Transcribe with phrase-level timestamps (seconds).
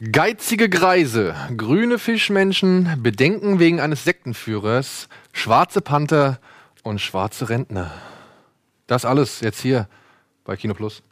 [0.00, 6.38] Geizige Greise, grüne Fischmenschen, Bedenken wegen eines Sektenführers, schwarze Panther
[6.84, 7.90] und schwarze Rentner.
[8.86, 9.88] Das alles jetzt hier
[10.44, 11.02] bei Kino Plus.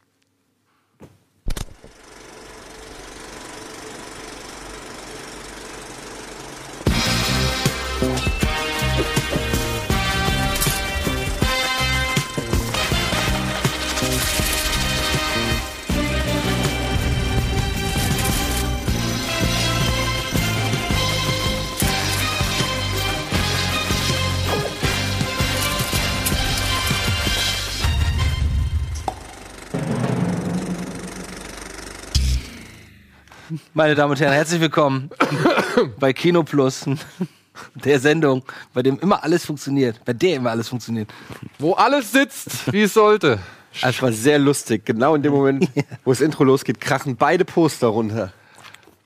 [33.77, 35.11] Meine Damen und Herren, herzlich willkommen
[36.01, 36.87] bei Kino Plus,
[37.75, 41.13] der Sendung, bei dem immer alles funktioniert, bei der immer alles funktioniert.
[41.59, 43.39] Wo alles sitzt, wie es sollte.
[43.83, 44.87] Es war sehr lustig.
[44.87, 45.69] Genau in dem Moment,
[46.07, 48.33] wo das Intro losgeht, krachen beide Poster runter.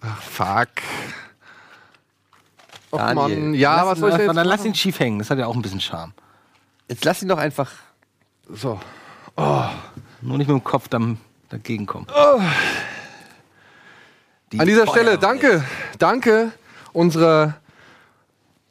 [0.02, 0.68] Ach, fuck.
[2.92, 3.54] Och, Daniel, Mann.
[3.54, 5.46] Ja, lass was soll ich einfach- jetzt Dann lass ihn schief hängen, das hat ja
[5.48, 6.12] auch ein bisschen Charme.
[6.86, 7.72] Jetzt lass ihn doch einfach.
[8.48, 8.78] So.
[9.36, 12.06] Nur nicht mit dem Kopf dann dagegen kommen.
[14.52, 15.02] Die An dieser Feuerwehr.
[15.02, 15.64] Stelle, danke,
[15.98, 16.52] danke
[16.92, 17.54] unserer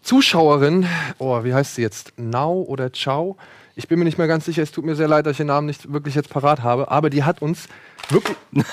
[0.01, 0.85] Zuschauerin.
[1.19, 2.11] Oh, wie heißt sie jetzt?
[2.17, 3.37] Now oder Ciao?
[3.75, 4.61] Ich bin mir nicht mehr ganz sicher.
[4.61, 6.91] Es tut mir sehr leid, dass ich den Namen nicht wirklich jetzt parat habe.
[6.91, 7.69] Aber die hat uns
[8.09, 8.35] wirklich,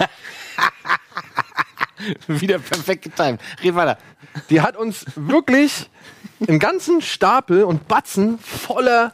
[2.27, 3.41] Wieder perfekt getimt.
[3.62, 3.99] Red weiter.
[4.51, 5.89] die hat uns wirklich
[6.49, 9.12] einen ganzen Stapel und Batzen voller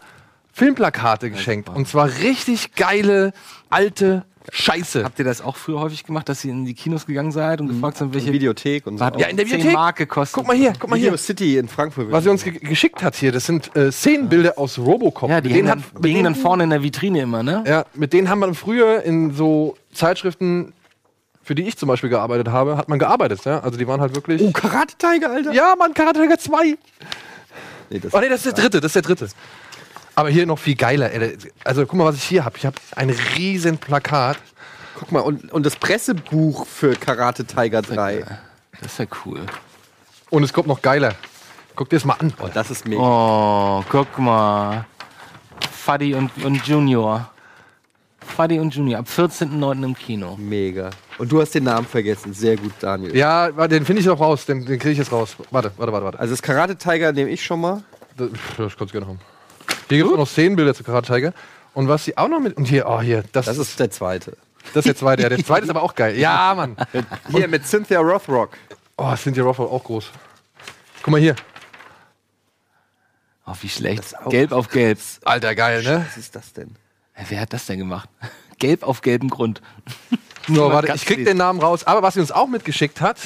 [0.54, 1.68] Filmplakate geschenkt.
[1.68, 3.34] Und zwar richtig geile,
[3.68, 5.04] alte Scheiße.
[5.04, 7.68] Habt ihr das auch früher häufig gemacht, dass ihr in die Kinos gegangen seid und
[7.68, 9.04] gefragt habt, welche Videothek und so.
[9.04, 9.74] Hat Ja, in der 10 Videothek.
[9.74, 10.34] Mark gekostet?
[10.34, 11.18] Guck mal hier, guck mal Video hier.
[11.18, 12.10] City in Frankfurt.
[12.10, 15.30] Was sie uns ge geschickt hat hier, das sind äh, Szenenbilder aus Robocop.
[15.30, 17.42] Ja, die Mit hängen, hat- dann, mit die hängen dann vorne in der Vitrine immer,
[17.42, 17.62] ne?
[17.66, 20.72] Ja, mit denen haben wir früher in so Zeitschriften,
[21.42, 23.44] für die ich zum Beispiel gearbeitet habe, hat man gearbeitet.
[23.44, 23.60] Ja?
[23.60, 24.40] Also die waren halt wirklich.
[24.42, 25.52] Oh, Karate Tiger, Alter.
[25.52, 26.76] ja, Mann, Karate Tiger 2.
[27.90, 29.28] Nee, das Oh nee, das ist der dritte, das ist der dritte.
[30.14, 31.10] Aber hier noch viel geiler.
[31.12, 31.36] ey.
[31.64, 32.56] Also guck mal, was ich hier habe.
[32.58, 34.38] Ich habe ein riesen Plakat.
[34.98, 38.24] Guck mal, und, und das Pressebuch für Karate Tiger 3.
[38.80, 39.40] Das ist ja cool.
[40.30, 41.14] Und es kommt noch geiler.
[41.74, 42.32] Guck dir das mal an.
[42.40, 43.00] Oh, das ist mega.
[43.00, 44.84] Oh, guck mal.
[45.70, 47.30] Fuddy und, und Junior.
[48.20, 49.84] Fuddy und Junior, ab 14.09.
[49.84, 50.36] im Kino.
[50.36, 50.90] Mega.
[51.18, 52.32] Und du hast den Namen vergessen.
[52.32, 53.16] Sehr gut, Daniel.
[53.16, 54.46] Ja, den finde ich noch raus.
[54.46, 55.36] Den, den kriege ich jetzt raus.
[55.50, 56.20] Warte, warte, warte, warte.
[56.20, 57.82] Also das Karate Tiger nehme ich schon mal.
[58.16, 59.18] Das, das kannst du gerne haben.
[59.92, 61.34] Hier gibt es auch noch Szenenbilder zu Karate Tiger.
[61.74, 62.56] Und was sie auch noch mit.
[62.56, 64.38] Und hier, oh, hier, das, Das ist der zweite.
[64.72, 65.22] das ist der zweite.
[65.22, 66.18] Ja, der zweite ist aber auch geil.
[66.18, 66.76] Ja, Mann.
[67.28, 68.56] Hier mit Cynthia Rothrock.
[68.96, 70.10] Oh, Cynthia Rothrock auch groß.
[71.02, 71.36] Guck mal hier.
[73.46, 74.14] Oh, wie schlecht.
[74.30, 74.98] Gelb auf Gelb.
[75.24, 76.06] Alter, geil, ne?
[76.08, 76.76] Was ist das denn?
[77.28, 78.08] Wer hat das denn gemacht?
[78.58, 79.60] Gelb auf gelbem Grund.
[80.48, 81.84] So, warte, ich krieg den Namen raus.
[81.84, 83.16] Aber was sie uns auch mitgeschickt hat.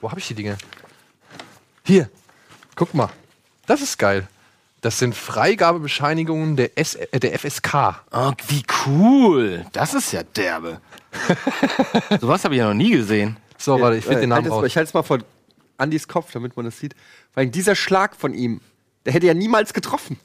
[0.00, 0.56] Wo habe ich die Dinge?
[1.84, 2.08] Hier.
[2.74, 3.10] Guck mal.
[3.66, 4.26] Das ist geil.
[4.84, 8.02] Das sind Freigabebescheinigungen der, S äh, der FSK.
[8.12, 9.64] Oh, wie cool.
[9.72, 10.78] Das ist ja derbe.
[12.20, 13.38] Sowas habe ich ja noch nie gesehen.
[13.56, 14.66] So, warte, ich finde Äh, den Namen halt es mal- raus.
[14.66, 15.20] Ich halte es mal vor
[15.78, 16.94] Andys Kopf, damit man das sieht.
[17.32, 18.60] Weil dieser Schlag von ihm,
[19.06, 20.18] der hätte ja niemals getroffen.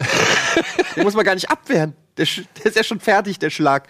[0.97, 1.93] den muss man gar nicht abwehren.
[2.17, 2.25] Der,
[2.57, 3.87] der ist ja schon fertig, der Schlag.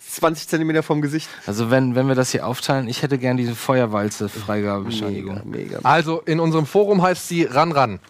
[0.00, 1.28] 20 Zentimeter vom Gesicht.
[1.46, 5.42] Also wenn, wenn wir das hier aufteilen, ich hätte gern diese Feuerwalze Freigabebescheinigung.
[5.44, 5.78] Mega, mega.
[5.84, 8.00] Also in unserem Forum heißt sie Ran Ran.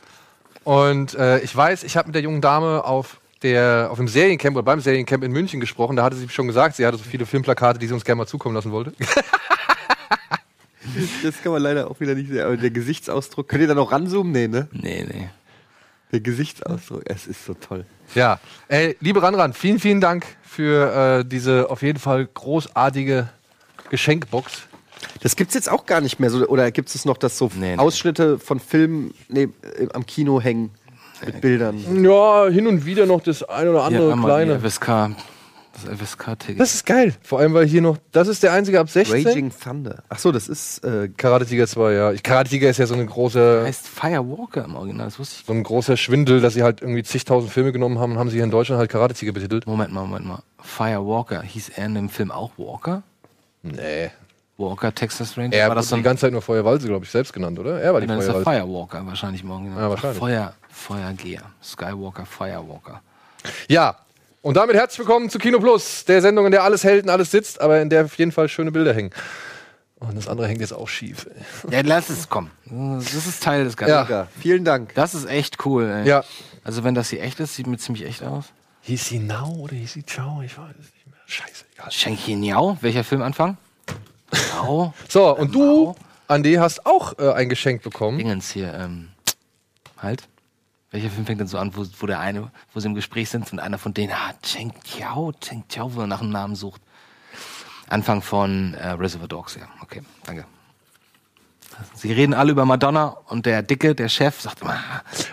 [0.64, 4.56] Und äh, ich weiß, ich habe mit der jungen Dame auf der auf dem Seriencamp
[4.56, 5.96] oder beim Seriencamp in München gesprochen.
[5.96, 8.26] Da hatte sie schon gesagt, sie hatte so viele Filmplakate, die sie uns gerne mal
[8.26, 8.92] zukommen lassen wollte.
[11.22, 12.40] Das kann man leider auch wieder nicht sehen.
[12.40, 14.32] Aber der Gesichtsausdruck, könnt ihr da noch ranzoomen?
[14.32, 14.68] Nee, ne?
[14.72, 15.28] Nee, nee.
[16.12, 17.84] Der Gesichtsausdruck, es ist so toll.
[18.14, 23.28] Ja, ey, liebe Ranran, vielen, vielen Dank für äh, diese auf jeden Fall großartige
[23.90, 24.62] Geschenkbox.
[25.22, 26.30] Das gibt's jetzt auch gar nicht mehr.
[26.30, 27.78] So, oder gibt es noch, dass so Nee, nee.
[27.78, 30.70] Ausschnitte von Filmen nee, äh, am Kino hängen
[31.24, 31.78] mit Bildern?
[32.04, 34.60] Ja, hin und wieder noch das ein oder andere einmal kleine.
[34.60, 35.10] FSK,
[35.72, 36.60] das FSK-Ticket.
[36.60, 37.14] Das ist geil.
[37.22, 39.26] Vor allem, weil hier noch, das ist der einzige ab 16.
[39.26, 40.02] Raging Thunder.
[40.08, 42.12] Ach so, das ist äh, Karate Tiger 2, ja.
[42.12, 45.46] Ich- Karate Tiger ist ja so eine große, heißt Firewalker im Original, das wusste ich.
[45.46, 48.36] so ein großer Schwindel, dass sie halt irgendwie zigtausend Filme genommen haben und haben sie
[48.36, 49.66] hier in Deutschland halt Karate Tiger betitelt.
[49.66, 50.42] Moment mal, Moment mal.
[50.62, 53.02] Firewalker, hieß er in dem Film auch Walker?
[53.62, 54.10] Nee.
[54.60, 55.54] Walker, Texas Ranger?
[55.54, 57.80] Er war das so die ganze Zeit nur Feuerwalze, glaube ich, selbst genannt, oder?
[57.80, 58.60] Er war die dann ist er Feuerwalze.
[58.60, 59.82] Firewalker wahrscheinlich im Original.
[59.82, 60.18] Ja, wahrscheinlich.
[60.18, 61.42] Feuer, Feuergeher.
[61.62, 63.00] Skywalker, Firewalker.
[63.68, 63.96] Ja.
[64.42, 67.30] Und damit herzlich willkommen zu Kino Plus, der Sendung, in der alles hält und alles
[67.30, 69.10] sitzt, aber in der auf jeden Fall schöne Bilder hängen.
[69.98, 71.26] Und das andere hängt jetzt auch schief.
[71.68, 71.74] Ey.
[71.74, 72.50] Ja, lass es kommen.
[72.64, 74.10] Das ist Teil des Ganzen.
[74.10, 74.28] Ja.
[74.40, 74.94] Vielen Dank.
[74.94, 76.08] Das ist echt cool, ey.
[76.08, 76.24] Ja.
[76.64, 78.46] Also wenn das hier echt ist, sieht mir ziemlich echt aus.
[78.82, 80.40] Hieß sie Now oder hieß sie Ciao?
[80.42, 81.16] Ich weiß es nicht mehr.
[81.26, 81.90] Scheiße, egal.
[81.90, 82.78] Schenk hier Niau.
[82.80, 83.58] Welcher Film anfangen?
[84.32, 84.94] Niau.
[85.08, 85.94] So, und du
[86.28, 88.18] Andi, hast auch äh, ein Geschenk bekommen.
[88.18, 89.08] Dingens hier, ähm,
[90.00, 90.28] halt.
[90.92, 93.52] Welcher Film fängt denn so an, wo, wo der eine, wo sie im Gespräch sind
[93.52, 96.80] und einer von denen, ah, Cheng Tiao, Cheng Tiao, wo er nach einem Namen sucht.
[97.88, 99.68] Anfang von äh, Reservoir Dogs, ja.
[99.82, 100.44] Okay, danke.
[101.94, 104.78] Sie reden alle über Madonna und der Dicke, der Chef, sagt immer,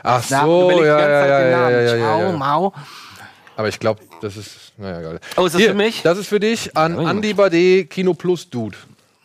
[0.04, 1.74] Ach so, überlegt die ja, ganze ja, Zeit ja, den ja, Namen.
[1.74, 2.32] ja, ja, Ciao, ja.
[2.38, 2.74] Mao.
[3.58, 5.20] Aber ich glaube, das ist, naja, egal.
[5.36, 6.02] Oh, ist das Hier, für mich?
[6.04, 7.08] Das ist für dich an Ja, ja.
[7.10, 8.78] Andi Bade Kino Plus Dude.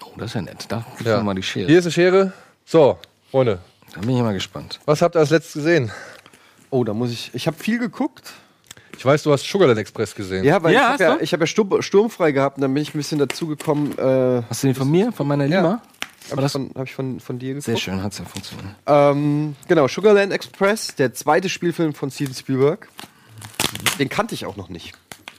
[0.05, 0.64] Oh, das ist ja nett.
[0.69, 1.19] Da gibt's Ja.
[1.19, 1.23] ja.
[1.23, 1.69] mal die Schere.
[1.69, 2.32] Hier ist eine Schere.
[2.64, 2.99] So,
[3.31, 3.58] Freunde,
[3.94, 4.81] Da bin ich mal gespannt.
[4.87, 5.93] was habt ihr als letztes gesehen?
[6.70, 7.31] Oh, da muss ich.
[7.34, 8.32] Ich habe viel geguckt.
[8.96, 10.44] Ich weiß, du hast Sugarland Express gesehen.
[10.44, 11.23] Ja, weil Ja, ich hast habe ja, du?
[11.25, 13.99] ich hab ja Sturm, sturmfrei gehabt und dann bin ich ein bisschen dazugekommen.
[13.99, 15.82] Äh, Hast du den von mir, von meiner Lima?
[16.31, 17.64] habe ich, von- hab ich von, von dir geguckt.
[17.67, 18.69] Sehr schön, hat's ja funktioniert.
[18.87, 22.88] Ähm, genau, Sugarland Express, der zweite Spielfilm von Steven Spielberg.
[23.98, 24.92] Den kannte ich auch noch nicht.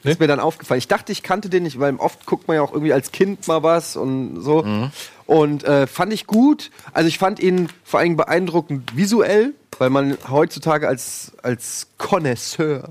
[0.03, 0.12] Nee?
[0.12, 0.80] Ist mir dann aufgefallen.
[0.80, 3.47] Ich dachte, ich kannte den nicht, weil oft guckt man ja auch irgendwie als Kind
[3.47, 4.65] mal was und so.
[5.25, 6.71] Und äh, fand ich gut.
[6.91, 12.89] Also ich fand ihn vor allem beeindruckend visuell, weil man heutzutage als, als Connoisseur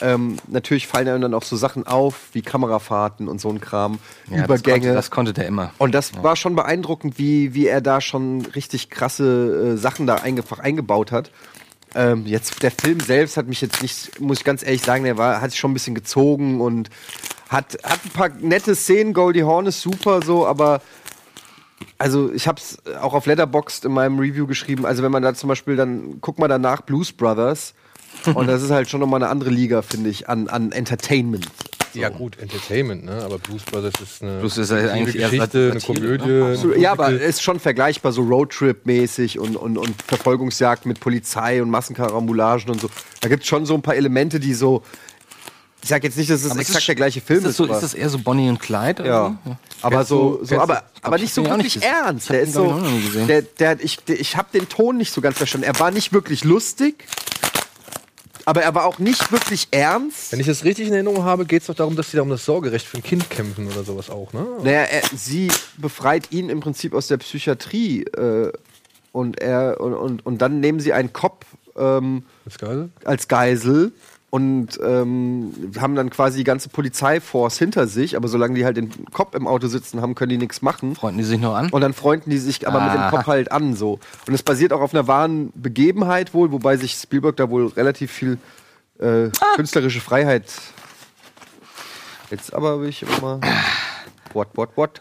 [0.00, 3.98] ähm, natürlich fallen einem dann auch so Sachen auf, wie Kamerafahrten und so ein Kram,
[4.30, 4.54] Ja, Übergänge.
[4.54, 5.72] Das konnte, das konnte der immer.
[5.78, 10.16] Und das war schon beeindruckend, wie, wie er da schon richtig krasse äh, Sachen da
[10.16, 11.30] einfach eingebaut hat.
[11.96, 15.16] Ähm, jetzt der Film selbst hat mich jetzt nicht, muss ich ganz ehrlich sagen, der
[15.16, 16.90] war, hat sich schon ein bisschen gezogen und
[17.48, 19.14] hat, hat ein paar nette Szenen.
[19.14, 20.82] Goldie Horn ist super so, aber
[21.96, 24.84] also ich habe es auch auf Letterboxd in meinem Review geschrieben.
[24.84, 27.72] Also wenn man da zum Beispiel dann guck mal danach Blues Brothers
[28.34, 31.48] und das ist halt schon nochmal eine andere Liga, finde ich, an, an Entertainment.
[32.00, 33.22] Ja, gut, Entertainment, ne?
[33.24, 36.26] Aber Blues Brothers ist eine Blues ist ja eine eigentlich eher Geschichte, eine Komödie.
[36.26, 36.56] ne?
[36.56, 41.70] So, ja, aber ist schon vergleichbar, so Roadtrip-mäßig und, und, und Verfolgungsjagd mit Polizei und
[41.70, 42.90] Massenkarambulagen und so.
[43.20, 44.82] Da gibt es schon so ein paar Elemente, die so.
[45.82, 47.46] Ich sag jetzt nicht, dass es Aber ist exakt es- der gleiche Film ist.
[47.46, 49.02] Das so, aber, ist das eher so Bonnie und Clyde?
[49.02, 49.38] oder ja.
[49.44, 49.56] so?
[49.82, 52.24] Aber so, so aber, aber ich nicht so wirklich nicht ernst.
[52.24, 52.82] Ich hab Der ist so,
[53.28, 55.64] der, der, ich, der, ich habe den Ton nicht so ganz verstanden.
[55.66, 57.04] Er war nicht wirklich lustig,
[58.46, 60.32] aber er war auch nicht wirklich ernst.
[60.32, 62.30] Wenn ich es richtig in Erinnerung habe, geht es doch darum, dass sie da um
[62.30, 64.46] das Sorgerecht für ein Kind kämpfen oder sowas auch, ne?
[64.62, 68.52] Naja, er, sie befreit ihn im Prinzip aus der Psychiatrie äh,
[69.12, 71.44] und er und, und, und dann nehmen sie einen Kopf
[71.76, 72.90] ähm, Das geil.
[73.04, 73.92] als Geisel
[74.30, 78.90] und ähm, haben dann quasi die ganze Polizeiforce hinter sich, aber solange die halt den
[79.12, 80.94] Kopf im Auto sitzen haben, können die nichts machen.
[80.96, 81.70] Freunden die sich noch an?
[81.70, 83.10] Und dann freunden die sich aber mit dem Ah.
[83.10, 83.98] Kopf halt an so.
[84.26, 88.10] Und es basiert auch auf einer wahren Begebenheit wohl, wobei sich Spielberg da wohl relativ
[88.10, 88.38] viel
[88.98, 90.44] äh, künstlerische Freiheit.
[92.30, 93.40] Jetzt aber will ich immer.
[94.32, 95.00] What, what, what?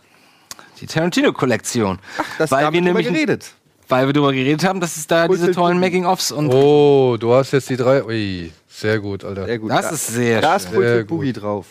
[0.80, 2.00] Die Tarantino-Kollektion.
[2.38, 3.54] Das weil haben wir wir nämlich geredet.
[3.88, 7.52] Weil wir darüber geredet haben, dass es da diese tollen Making-ofs und Oh, du hast
[7.52, 8.04] jetzt die drei.
[8.04, 9.46] Ui, sehr gut, Alter.
[9.46, 9.70] Sehr gut.
[9.72, 10.74] Das Da- ist sehr Da ist schön.
[10.74, 11.66] Full Tilt Boogie drauf.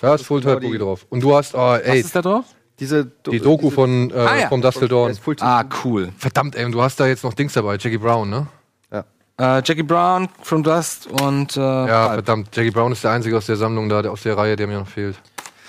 [0.00, 1.06] Da ist Full Tilt Boogie drauf.
[1.08, 2.44] Und du hast, oh, was ey, ist da drauf?
[2.80, 4.48] Diese, die Doku von äh, Ah, ja.
[4.48, 5.16] vom Dustle Da Dawn.
[5.40, 6.10] Ah, cool.
[6.18, 8.46] Verdammt, ey, und du hast da jetzt noch Dings dabei, Jackie Brown, ne?
[8.92, 9.04] Ja.
[9.38, 12.14] Äh, Jackie Brown, From Dust und äh, Ja, Pulp.
[12.14, 12.48] verdammt.
[12.56, 14.78] Jackie Brown ist der einzige aus der Sammlung da, der aus der Reihe, der mir
[14.80, 15.16] noch fehlt.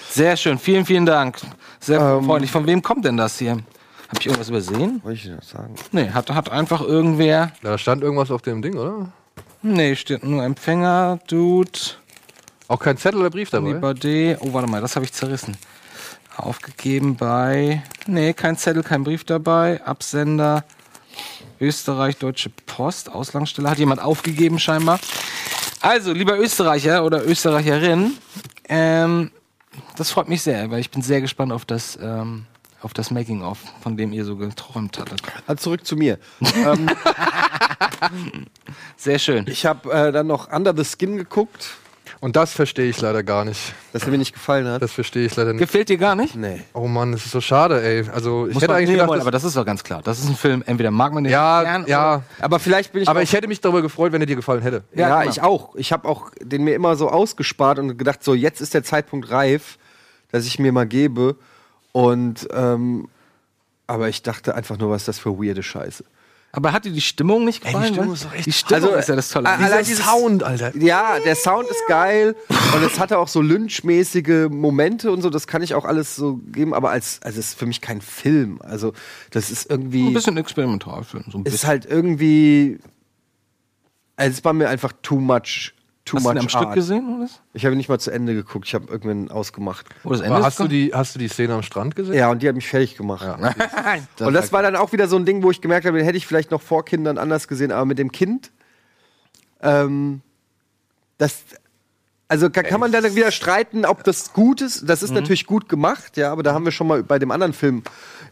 [0.09, 1.37] Sehr schön, vielen, vielen Dank.
[1.79, 2.49] Sehr Ähm, freundlich.
[2.51, 3.59] Von wem kommt denn das hier?
[4.09, 5.01] Hab ich irgendwas übersehen?
[5.03, 5.75] Wollte ich das sagen?
[5.91, 7.51] Nee, hat, hat einfach irgendwer.
[7.63, 9.11] Da stand irgendwas auf dem Ding, oder?
[9.61, 11.71] Nee, steht nur Empfänger, Dude,
[12.67, 13.73] Auch kein Zettel oder Brief dabei?
[13.73, 14.37] Nibade.
[14.41, 15.57] Oh, warte mal, das habe ich zerrissen.
[16.37, 17.81] Aufgegeben bei.
[18.05, 19.81] Nee, kein Zettel, kein Brief dabei.
[19.83, 20.63] Absender.
[21.59, 23.69] Österreich, Deutsche Post, Auslangsstelle.
[23.69, 24.99] Hat jemand aufgegeben scheinbar.
[25.81, 28.13] Also, lieber Österreicher oder Österreicherin,
[28.67, 29.31] ähm,
[29.97, 32.45] das freut mich sehr, weil ich bin sehr gespannt auf das, ähm,
[32.85, 35.19] auf das Making-of, von dem ihr so geträumt hattet.
[35.47, 36.19] Also zurück zu mir.
[36.55, 36.87] ähm,
[38.95, 39.45] Sehr schön.
[39.47, 41.69] ich habe äh, dann noch Under the Skin geguckt,
[42.19, 43.59] Und das verstehe ich leider gar nicht.
[43.91, 44.83] dass er mir nicht gefallen hat.
[44.83, 45.61] Das verstehe ich leider nicht.
[45.61, 46.35] Gefällt dir gar nicht?
[46.35, 46.61] nee.
[46.73, 48.07] Oh Mann, das ist so schade, ey.
[48.13, 50.01] Also, ich Muss hätte man, eigentlich nee, gedacht, aber das ist doch ganz klar.
[50.03, 52.21] Das ist ein Film, entweder mag man den ja, gern ja.
[52.39, 54.61] Aber vielleicht bin ich Aber auch ich hätte mich darüber gefreut, wenn er dir gefallen
[54.61, 54.83] hätte.
[54.93, 55.31] Ja, Ja, genau.
[55.31, 55.75] ich auch.
[55.75, 59.31] Ich habe auch den mir immer so ausgespart und gedacht, so jetzt ist der Zeitpunkt
[59.31, 59.79] reif,
[60.31, 61.35] dass ich mir mal gebe.
[61.95, 63.07] Und ähm,
[63.87, 66.03] aber ich dachte einfach nur, was ist das für weirde Scheiße.
[66.51, 67.85] Aber hat dir die Stimmung nicht gefallen?
[67.93, 68.13] Stimmung ne?
[68.15, 69.47] ist doch echt- Die Stimmung Also, ist ja das Tolle.
[69.49, 70.75] äh, Dieser allein dieses- Sound, Alter.
[70.75, 75.29] Ja, der Sound ist geil und es hatte auch so lynchmäßige Momente und so.
[75.29, 78.01] Das kann ich auch alles so geben, aber als also es ist für mich kein
[78.01, 78.59] Film.
[78.61, 78.91] Also
[79.31, 81.23] das ist irgendwie ein bisschen Experimentalfilm.
[81.31, 81.69] So ein ist bisschen.
[81.69, 82.79] halt irgendwie
[84.17, 85.73] also es war mir einfach too much
[86.05, 86.51] too Hast du den am art.
[86.51, 87.17] Stück gesehen?
[87.17, 87.29] Oder?
[87.53, 88.67] Ich habe nicht mal zu Ende geguckt.
[88.67, 89.87] Ich habe irgendwann ausgemacht.
[90.03, 92.13] Oder das Ende hast du, die, hast du die Szene am Strand gesehen?
[92.13, 93.25] Ja, und die hat mich fertig gemacht.
[93.39, 94.07] Nein.
[94.19, 96.17] Und das war dann auch wieder so ein Ding, wo ich gemerkt habe, den hätte
[96.17, 98.51] ich vielleicht noch vor Kindern anders gesehen, aber mit dem Kind,
[99.61, 100.21] ähm,
[101.17, 101.43] das,
[102.27, 104.87] also kann, kann man dann wieder streiten, ob das gut ist.
[104.87, 107.53] Das ist natürlich gut gemacht, ja, aber da haben wir schon mal bei dem anderen
[107.53, 107.83] Film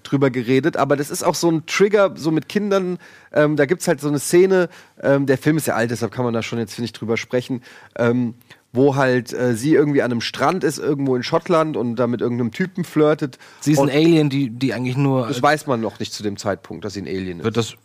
[0.04, 2.98] drüber geredet, aber das ist auch so ein Trigger, so mit Kindern.
[3.32, 4.70] Ähm, da gibt's halt so eine Szene,
[5.02, 7.18] ähm, der Film ist ja alt, deshalb kann man da schon jetzt, finde ich, drüber
[7.18, 7.62] sprechen.
[7.98, 8.36] Ähm,
[8.74, 12.22] wo halt äh, sie irgendwie an einem Strand ist, irgendwo in Schottland und da mit
[12.22, 13.38] irgendeinem Typen flirtet.
[13.62, 15.28] Sie ist ein Alien, die, die eigentlich nur.
[15.28, 17.44] das weiß man noch nicht zu dem Zeitpunkt, dass sie ein Alien ist.
[17.46, 17.76] wird das.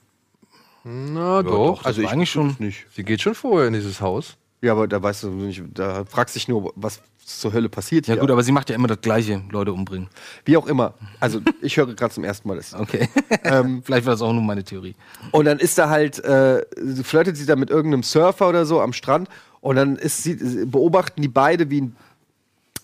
[0.84, 1.84] Na doch.
[1.84, 2.56] Also ich eigentlich schon.
[2.58, 2.86] nicht.
[2.94, 4.38] Sie geht schon vorher in dieses Haus.
[4.62, 8.14] Ja, aber da weißt du nicht, da fragst dich nur, was zur Hölle passiert Ja
[8.14, 8.20] hier.
[8.20, 10.08] gut, aber sie macht ja immer das Gleiche, Leute umbringen.
[10.44, 10.94] Wie auch immer.
[11.20, 12.74] Also ich höre gerade zum ersten Mal das.
[12.74, 13.08] Okay.
[13.84, 14.94] Vielleicht war das auch nur meine Theorie.
[15.32, 16.64] Und dann ist da halt, äh,
[17.02, 19.28] flirtet sie da mit irgendeinem Surfer oder so am Strand
[19.60, 20.34] und dann ist sie,
[20.66, 21.96] beobachten die beide wie ein,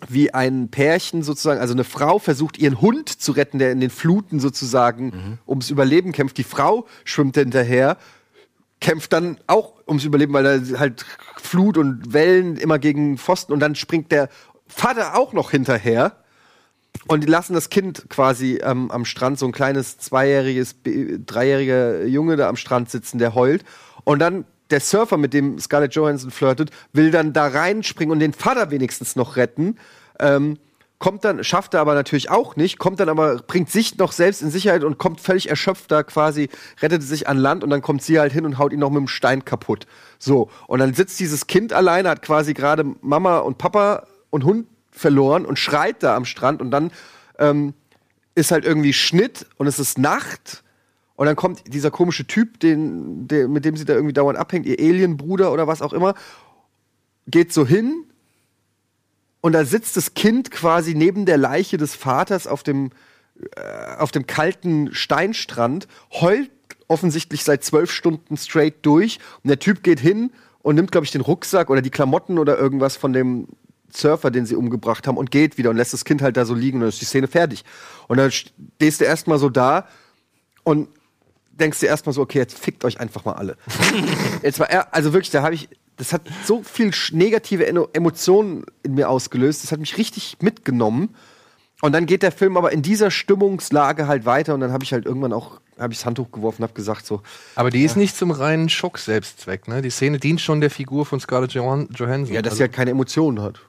[0.09, 3.91] wie ein Pärchen sozusagen, also eine Frau versucht ihren Hund zu retten, der in den
[3.91, 6.37] Fluten sozusagen ums Überleben kämpft.
[6.37, 7.97] Die Frau schwimmt hinterher,
[8.85, 13.61] kämpft dann auch ums Überleben, weil da halt Flut und Wellen immer gegen Pfosten und
[13.61, 14.29] dann springt der
[14.69, 16.13] Vater auch noch hinterher.
[17.07, 22.37] Und die lassen das Kind quasi ähm, am Strand, so ein kleines zweijähriges, dreijähriger Junge
[22.37, 23.65] da am Strand sitzen, der heult.
[24.05, 28.35] Und dann der Surfer, mit dem Scarlett Johansson flirtet, will dann da reinspringen und den
[28.35, 29.79] Vater wenigstens noch retten.
[30.21, 30.59] Ähm,
[30.99, 34.43] kommt dann, schafft er aber natürlich auch nicht, kommt dann aber, bringt sich noch selbst
[34.43, 36.49] in Sicherheit und kommt völlig erschöpft da quasi,
[36.81, 39.01] rettet sich an Land und dann kommt sie halt hin und haut ihn noch mit
[39.01, 39.87] dem Stein kaputt.
[40.19, 40.51] So.
[40.67, 45.45] Und dann sitzt dieses Kind alleine, hat quasi gerade Mama und Papa und Hund verloren
[45.45, 46.91] und schreit da am Strand und dann
[47.39, 47.75] ähm,
[48.35, 50.63] ist halt irgendwie Schnitt und es ist Nacht
[51.17, 54.67] und dann kommt dieser komische Typ, den, der, mit dem sie da irgendwie dauernd abhängt,
[54.67, 56.15] ihr Alienbruder oder was auch immer,
[57.27, 58.05] geht so hin
[59.45, 62.93] und da sitzt das Kind quasi neben der Leiche des Vaters auf dem,
[63.57, 66.51] äh, auf dem kalten Steinstrand, heult
[66.89, 70.31] offensichtlich seit zwölf Stunden straight durch und der Typ geht hin
[70.63, 73.49] und nimmt, glaube ich, den Rucksack oder die Klamotten oder irgendwas von dem
[73.95, 76.55] Surfer, den sie umgebracht haben, und geht wieder und lässt das Kind halt da so
[76.55, 77.67] liegen und dann ist die Szene fertig.
[78.09, 79.87] Und dann stehst du erstmal so da
[80.63, 80.89] und
[81.51, 83.59] denkst dir erstmal so, okay, jetzt fickt euch einfach mal alle.
[84.43, 88.95] jetzt war er, also wirklich, da habe ich, das hat so viel negative Emotionen in
[88.95, 91.15] mir ausgelöst, das hat mich richtig mitgenommen.
[91.83, 94.93] Und dann geht der Film aber in dieser Stimmungslage halt weiter und dann habe ich
[94.93, 97.21] halt irgendwann auch, habe ich das Handtuch geworfen, habe gesagt so,
[97.57, 99.69] Aber die ist nicht zum reinen Schock-Selbstzweck.
[99.69, 99.83] Ne?
[99.83, 102.35] Die Szene dient schon der Figur von Scarlett Johan Johansson.
[102.35, 103.61] ja, dass Also- sie halt keine Emotionen hat.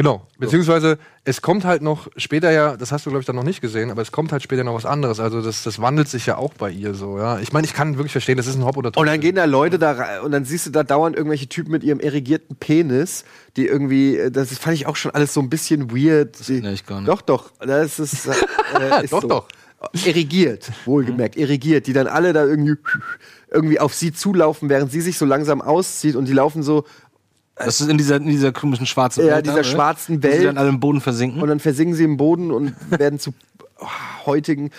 [0.00, 0.26] Genau.
[0.38, 3.60] Beziehungsweise es kommt halt noch später ja, das hast du glaube ich dann noch nicht
[3.60, 5.20] gesehen, aber es kommt halt später noch was anderes.
[5.20, 7.18] Also das, das wandelt sich ja auch bei ihr so.
[7.18, 8.98] Ja, ich meine, ich kann wirklich verstehen, das ist ein Hop oder Top.
[9.02, 11.70] Und dann gehen da Leute da rein und dann siehst du da dauernd irgendwelche Typen
[11.70, 13.26] mit ihrem erigierten Penis,
[13.58, 16.40] die irgendwie, äh, das fand ich auch schon alles so ein bisschen weird.
[16.40, 17.08] Das ich gar nicht.
[17.10, 18.26] Doch, doch, das ist,
[18.80, 19.28] äh, ist Doch, so.
[19.28, 19.48] doch.
[20.06, 22.76] Erigiert, wohlgemerkt, erigiert, die dann alle da irgendwie,
[23.50, 26.84] irgendwie auf sie zulaufen, während sie sich so langsam auszieht und die laufen so
[27.64, 29.46] Das ist in dieser, in dieser komischen schwarzen Ja, Welt.
[29.46, 30.44] dieser da, schwarzen Welt.
[30.44, 31.42] dann alle im Boden versinken.
[31.42, 33.32] und dann versinken sie im Boden und werden zu
[33.78, 33.86] oh,
[34.26, 34.70] heutigen.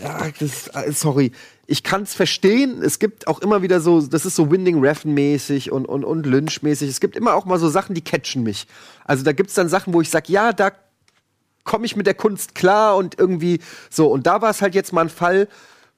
[0.00, 1.32] Ja, das, äh, sorry,
[1.66, 2.82] ich kann es verstehen.
[2.82, 6.26] Es gibt auch immer wieder so, das ist so Winding Refn mäßig und und und
[6.26, 6.88] Lynch mäßig.
[6.90, 8.66] Es gibt immer auch mal so Sachen, die catchen mich.
[9.04, 10.72] Also da gibt's dann Sachen, wo ich sag, ja, da
[11.64, 14.08] komme ich mit der Kunst klar und irgendwie so.
[14.08, 15.46] Und da war es halt jetzt mal ein Fall,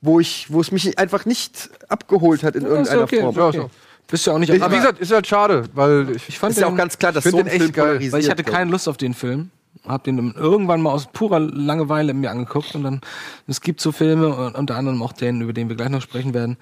[0.02, 3.36] wo ich, wo es mich einfach nicht abgeholt hat in irgendeiner okay, Form.
[3.36, 3.70] ja, so.
[4.08, 4.50] Bist ja auch nicht.
[4.52, 6.98] Aber wie gesagt, ist halt schade, weil ich, ich fand Ist ja den- auch ganz
[6.98, 8.96] klar, dass ich find so ein echt Film geil, Weil ich hatte keine Lust auf
[8.96, 9.50] den Film.
[9.88, 13.00] Hab den irgendwann mal aus purer Langeweile mir angeguckt und dann,
[13.48, 16.34] es gibt so Filme, und unter anderem auch den, über den wir gleich noch sprechen
[16.34, 16.56] werden.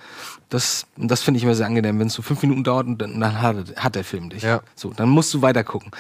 [0.49, 2.99] Das, und das finde ich immer sehr angenehm, wenn es so fünf Minuten dauert und
[3.03, 4.45] dann, dann hat, hat der Film dich.
[4.45, 4.61] Ja.
[4.75, 5.91] So, dann musst du weiter gucken.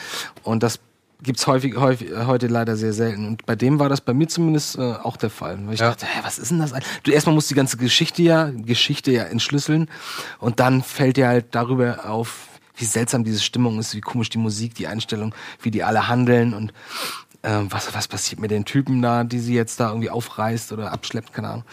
[0.45, 0.79] Und das
[1.23, 3.27] gibt's häufig, häufig, äh, heute leider sehr selten.
[3.27, 5.59] Und bei dem war das bei mir zumindest äh, auch der Fall.
[5.67, 5.91] Weil ich Ja.
[5.91, 6.73] dachte, hä, was ist denn das?
[7.03, 9.89] Du erstmal musst die ganze Geschichte ja, Geschichte ja entschlüsseln
[10.39, 14.39] und dann fällt dir halt darüber auf, wie seltsam diese Stimmung ist, wie komisch die
[14.39, 16.73] Musik, die Einstellung, wie die alle handeln und
[17.43, 20.93] ähm, was, was passiert mit den Typen da, die sie jetzt da irgendwie aufreißt oder
[20.93, 21.65] abschleppt, keine Ahnung.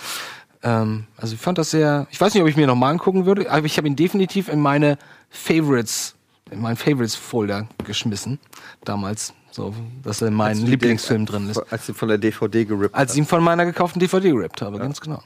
[0.64, 3.50] Ähm, also ich fand das sehr, ich weiß nicht, ob ich mir nochmal angucken würde,
[3.52, 4.98] aber ich habe ihn definitiv in meine
[5.30, 6.16] Favorites,
[6.52, 8.40] in meinen Favorites-Folder geschmissen,
[8.84, 9.34] damals.
[9.52, 9.74] So,
[10.04, 11.58] dass er in meinen Lieblingsfilm den- drin ist.
[11.72, 14.78] Als sie von der DVD gerippt Als ich ihn von meiner gekauften DVD gerippt habe,
[14.78, 15.22] ganz genau.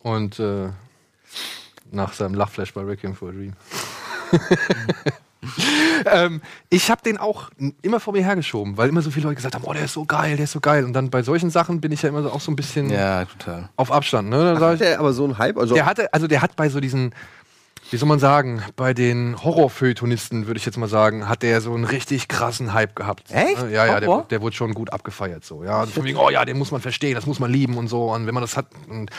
[0.00, 0.68] und äh,
[1.90, 3.52] nach seinem Lachflash bei Requiem for a Dream.
[6.06, 6.40] ähm,
[6.70, 7.50] ich habe den auch
[7.82, 10.04] immer vor mir hergeschoben, weil immer so viele Leute gesagt haben, oh, der ist so
[10.04, 10.84] geil, der ist so geil.
[10.84, 13.24] Und dann bei solchen Sachen bin ich ja immer so, auch so ein bisschen Ja,
[13.26, 13.68] total.
[13.76, 14.30] auf Abstand.
[14.30, 14.56] Ne?
[14.58, 15.58] Sag Hat der aber so einen Hype?
[15.58, 17.14] Also der hatte, also der hat bei so diesen,
[17.94, 21.72] wie soll man sagen, bei den Horrorfeuilletonisten, würde ich jetzt mal sagen, hat der so
[21.72, 23.30] einen richtig krassen Hype gehabt.
[23.30, 23.56] Echt?
[23.70, 24.26] Ja, ja, der, Horror?
[24.28, 25.44] der wurde schon gut abgefeiert.
[25.44, 25.62] So.
[25.62, 28.12] Ja, von wegen, oh ja, den muss man verstehen, das muss man lieben und so.
[28.12, 29.10] Und wenn man das hat, und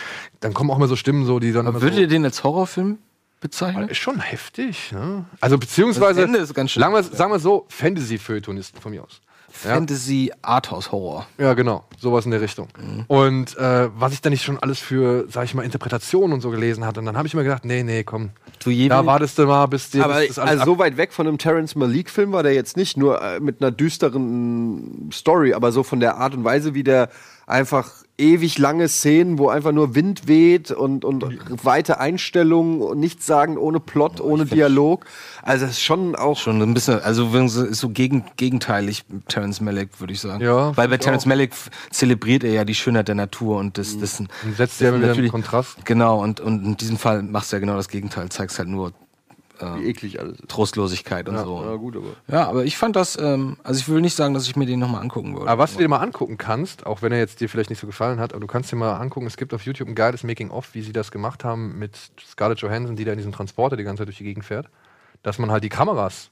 [0.41, 1.67] dann kommen auch immer so Stimmen, so, die dann.
[1.67, 2.97] immer Würdet so, ihr den als Horrorfilm
[3.39, 3.87] bezeichnen?
[3.87, 5.23] ist schon heftig, ne?
[5.39, 6.81] Also beziehungsweise, Das Ende ist ganz schön.
[6.81, 9.21] sagen wir, sagen wir so, Fantasy-Feuilletonisten von mir aus.
[9.55, 11.25] Fantasy Arthouse Horror.
[11.37, 11.85] Ja, genau.
[11.97, 12.67] Sowas in der Richtung.
[13.07, 16.49] Und äh, was ich da nicht schon alles für, sag ich mal, Interpretationen und so
[16.49, 16.99] gelesen hatte.
[16.99, 18.31] Und dann habe ich mir gedacht, nee, nee, komm.
[18.63, 21.13] Du Da wartest du mal, bis dir Aber bis das alles also so weit weg
[21.13, 25.71] von einem Terrence Malik-Film war der jetzt nicht, nur äh, mit einer düsteren Story, aber
[25.71, 27.09] so von der Art und Weise, wie der
[27.47, 31.25] einfach ewig lange Szenen, wo einfach nur Wind weht und, und
[31.65, 35.05] weite Einstellungen und nichts sagen, ohne Plot, ohne Dialog.
[35.41, 39.99] Also es ist schon auch Schon ein bisschen, also ist so gegen, gegenteilig Terence Malick,
[39.99, 40.43] würde ich sagen.
[40.43, 41.25] Ja, Weil bei Terence.
[41.25, 41.51] Malick
[41.91, 45.07] zelebriert er ja die Schönheit der Natur und das, das, Und setzt ja das wieder
[45.07, 45.85] natürlich- einen Kontrast.
[45.85, 48.93] Genau, und, und in diesem Fall machst du ja genau das Gegenteil, zeigst halt nur
[49.59, 50.39] wie eklig alles.
[50.39, 50.47] ist.
[50.49, 51.61] Trostlosigkeit und so.
[51.63, 52.05] Ja, gut, aber.
[52.27, 54.79] Ja, aber ich fand das, ähm, also ich will nicht sagen, dass ich mir den
[54.79, 55.49] nochmal angucken würde.
[55.49, 57.87] Aber was du dir mal angucken kannst, auch wenn er jetzt dir vielleicht nicht so
[57.87, 60.73] gefallen hat, aber du kannst dir mal angucken, es gibt auf YouTube ein geiles Making-of,
[60.73, 61.97] wie sie das gemacht haben mit
[62.29, 64.67] Scarlett Johansson, die da in diesem Transporter die ganze Zeit durch die Gegend fährt.
[65.23, 66.29] Dass man halt die Kameras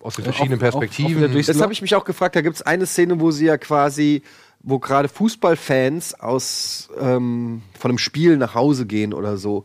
[0.00, 1.20] aus den verschiedenen auf- auf- auf Perspektiven.
[1.20, 2.34] der Durchs- Das habe ich mich auch gefragt.
[2.36, 4.22] Da gibt es eine Szene, wo sie ja quasi,
[4.60, 9.64] wo gerade Fußballfans aus ähm, von einem Spiel nach Hause gehen oder so.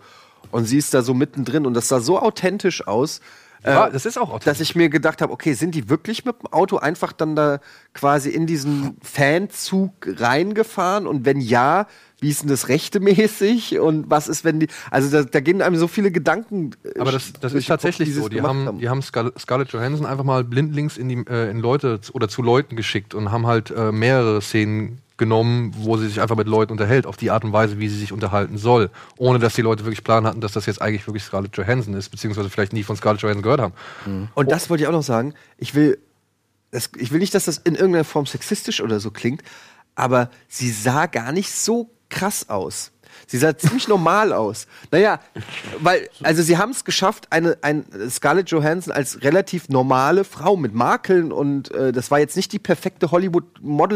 [0.53, 3.21] Und sie ist da so mittendrin und das sah so authentisch aus.
[3.65, 4.45] ja, äh, das ist auch authentisch.
[4.45, 7.59] dass ich mir gedacht habe, okay, sind die wirklich mit dem Auto einfach dann da
[7.95, 11.07] quasi in diesen Fanzug reingefahren?
[11.07, 11.87] Und wenn ja,
[12.19, 13.79] wie ist denn das rechtemäßig?
[13.79, 14.67] Und was ist, wenn die.
[14.91, 16.75] Also da, da gehen einem so viele Gedanken.
[16.83, 18.29] äh, Aber das, das ist Kopf, tatsächlich sie so.
[18.29, 21.61] Die gemacht haben, die haben Scar Scarlett Johansson einfach mal blindlings in, die, äh, in
[21.61, 26.21] Leute oder zu Leuten geschickt und haben halt äh, mehrere Szenen genommen, wo sie sich
[26.21, 29.39] einfach mit Leuten unterhält, auf die Art und Weise, wie sie sich unterhalten soll, ohne
[29.39, 32.49] dass die Leute wirklich Plan hatten, dass das jetzt eigentlich wirklich Scarlett Johansson ist, beziehungsweise
[32.49, 33.73] vielleicht nie von Scarlett Johansson gehört haben.
[34.33, 35.33] Und das wollte ich auch noch sagen.
[35.57, 35.99] Ich will,
[36.71, 39.43] das, ich will nicht, dass das in irgendeiner Form sexistisch oder so klingt,
[39.95, 42.91] aber sie sah gar nicht so krass aus.
[43.33, 44.67] Sie sah ziemlich normal aus.
[44.91, 45.19] Naja,
[45.79, 50.75] weil, also sie haben es geschafft, eine, ein Scarlett Johansson als relativ normale Frau mit
[50.75, 53.09] Makeln und äh, das war jetzt nicht die perfekte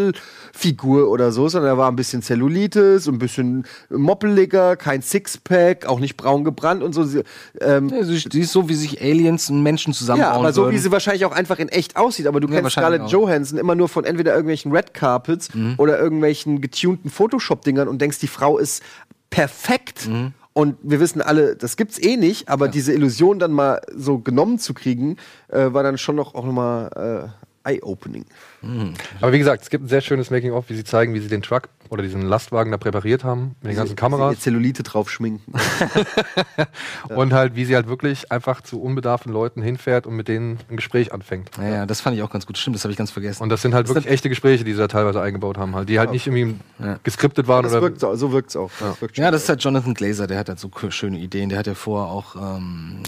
[0.01, 5.99] Hollywood-Model-Figur oder so, sondern da war ein bisschen Zellulitis, ein bisschen moppeliger, kein Sixpack, auch
[5.99, 7.03] nicht braun gebrannt und so.
[7.03, 7.21] Sie,
[7.61, 10.63] ähm, Ja, sie, sie ist so, wie sich Aliens und Menschen zusammenbauen ja, aber so
[10.63, 10.73] würden.
[10.75, 12.27] wie sie wahrscheinlich auch einfach in echt aussieht.
[12.27, 13.11] Aber du Ja, kennst Scarlett auch.
[13.11, 18.27] Johansson immer nur von entweder irgendwelchen Red Carpets oder irgendwelchen getunten Photoshop-Dingern und denkst, die
[18.27, 18.81] Frau ist
[19.29, 20.07] perfekt.
[20.53, 24.57] Und wir wissen alle, das gibt's eh nicht, aber diese Illusion dann mal so genommen
[24.57, 25.17] zu kriegen,
[25.49, 27.29] äh, war dann schon noch auch nochmal
[27.63, 28.25] äh, eye-opening.
[29.21, 31.41] Aber wie gesagt, es gibt ein sehr schönes Making-of, wie sie zeigen, wie sie den
[31.41, 34.33] Truck oder diesen Lastwagen da präpariert haben, mit den ganzen Kameras.
[34.35, 35.53] Ihr Zellulite drauf schminken.
[37.09, 40.75] Und halt, wie sie halt wirklich einfach zu unbedarften Leuten hinfährt und mit denen ein
[40.75, 41.51] Gespräch anfängt.
[41.57, 42.57] ja, ja, das fand ich auch ganz gut.
[42.57, 43.43] Stimmt, das habe ich ganz vergessen.
[43.43, 45.99] Und das sind halt wirklich echte Gespräche, die sie da teilweise eingebaut haben, halt, die
[45.99, 46.99] halt nicht irgendwie Ja.
[47.03, 47.81] geskriptet waren Das oder.
[47.83, 48.69] wirkt so, so wirkt's auch.
[48.79, 49.23] Das wirkt schon.
[49.23, 51.49] ja, das ist halt Jonathan Glazer, der hat halt so schöne Ideen.
[51.49, 53.03] Der hat ja vorher auch, ähm,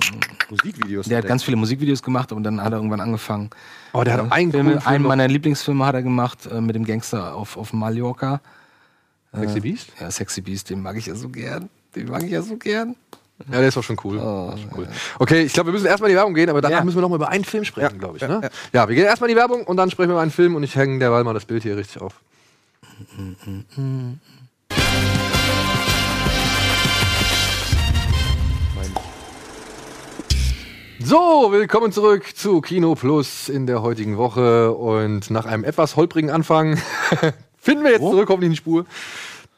[0.50, 1.08] Musikvideos.
[1.08, 3.50] der hat ganz viele Musikvideos gemacht, aber dann hat er irgendwann angefangen.
[3.94, 6.62] Oh, der hat auch einen Filme, coolen Film einen meiner Lieblingsfilme hat er gemacht äh,
[6.62, 8.40] mit dem Gangster auf, auf Mallorca.
[9.34, 9.88] Sexy Beast?
[10.00, 11.70] Ja, Sexy Beast, den mag ich ja so gern.
[11.96, 12.96] Den mag ich ja so gern.
[13.52, 14.18] Ja, der ist auch schon cool.
[14.20, 14.88] Oh, Schon cool.
[15.18, 16.84] Okay, ich glaube, wir müssen erstmal in die Werbung gehen, aber danach Ja.
[16.84, 18.24] müssen wir noch mal über einen Film sprechen, glaube ich.
[18.28, 18.50] Ne?
[18.74, 20.64] Ja, wir gehen erstmal in die Werbung und dann sprechen wir über einen Film und
[20.64, 22.16] ich hänge derweil mal das Bild hier richtig auf.
[31.02, 36.30] So, willkommen zurück zu Kino Plus in der heutigen Woche und nach einem etwas holprigen
[36.30, 36.78] Anfang
[37.58, 38.86] finden wir jetzt zurück, hoffentlich in die Spur.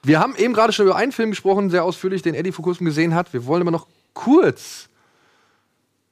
[0.04, 2.86] Wir haben eben gerade schon über einen Film gesprochen, sehr ausführlich, den Eddie vor kurzem
[2.86, 3.34] gesehen hat.
[3.34, 4.88] Wir wollen immer noch kurz.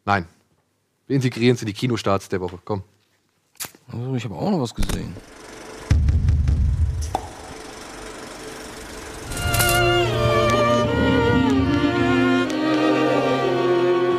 [0.03, 0.25] Nein.
[1.05, 2.57] Wir integrieren es in die Kinostarts der Woche.
[2.65, 2.81] Komm.
[3.91, 5.15] Also, ich habe auch noch was gesehen.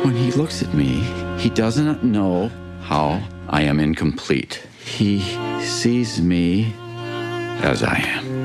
[0.03, 1.03] When he looks at me,
[1.37, 2.49] he doesn't know
[2.81, 4.61] how I am incomplete.
[4.83, 5.21] He
[5.61, 6.73] sees me
[7.61, 8.40] as I am.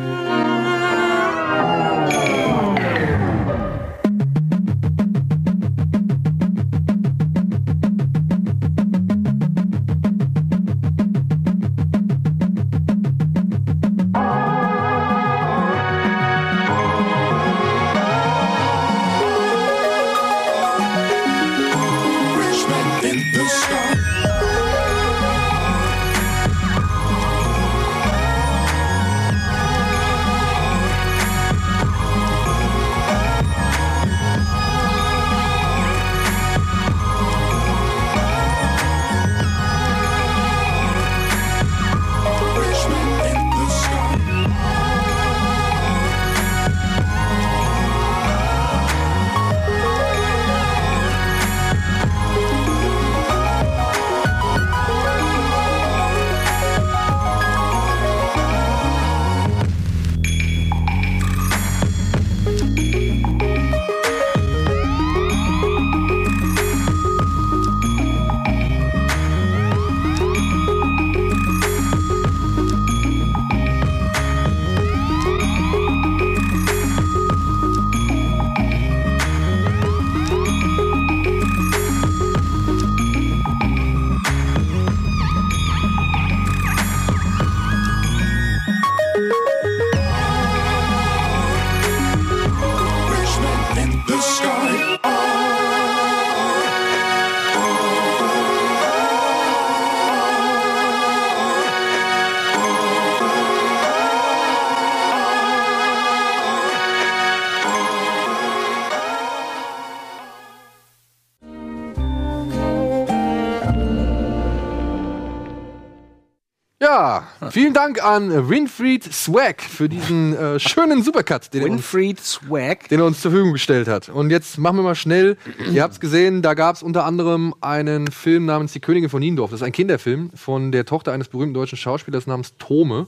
[117.57, 122.87] Vielen Dank an Winfried Swag für diesen äh, schönen Supercut, den er, uns, Winfried Swag.
[122.91, 124.11] den er uns zur Verfügung gestellt hat.
[124.11, 125.39] Und jetzt machen wir mal schnell.
[125.73, 129.21] Ihr habt es gesehen, da gab es unter anderem einen Film namens Die Königin von
[129.21, 129.53] Niendorf.
[129.53, 133.07] Das ist ein Kinderfilm von der Tochter eines berühmten deutschen Schauspielers namens Tome.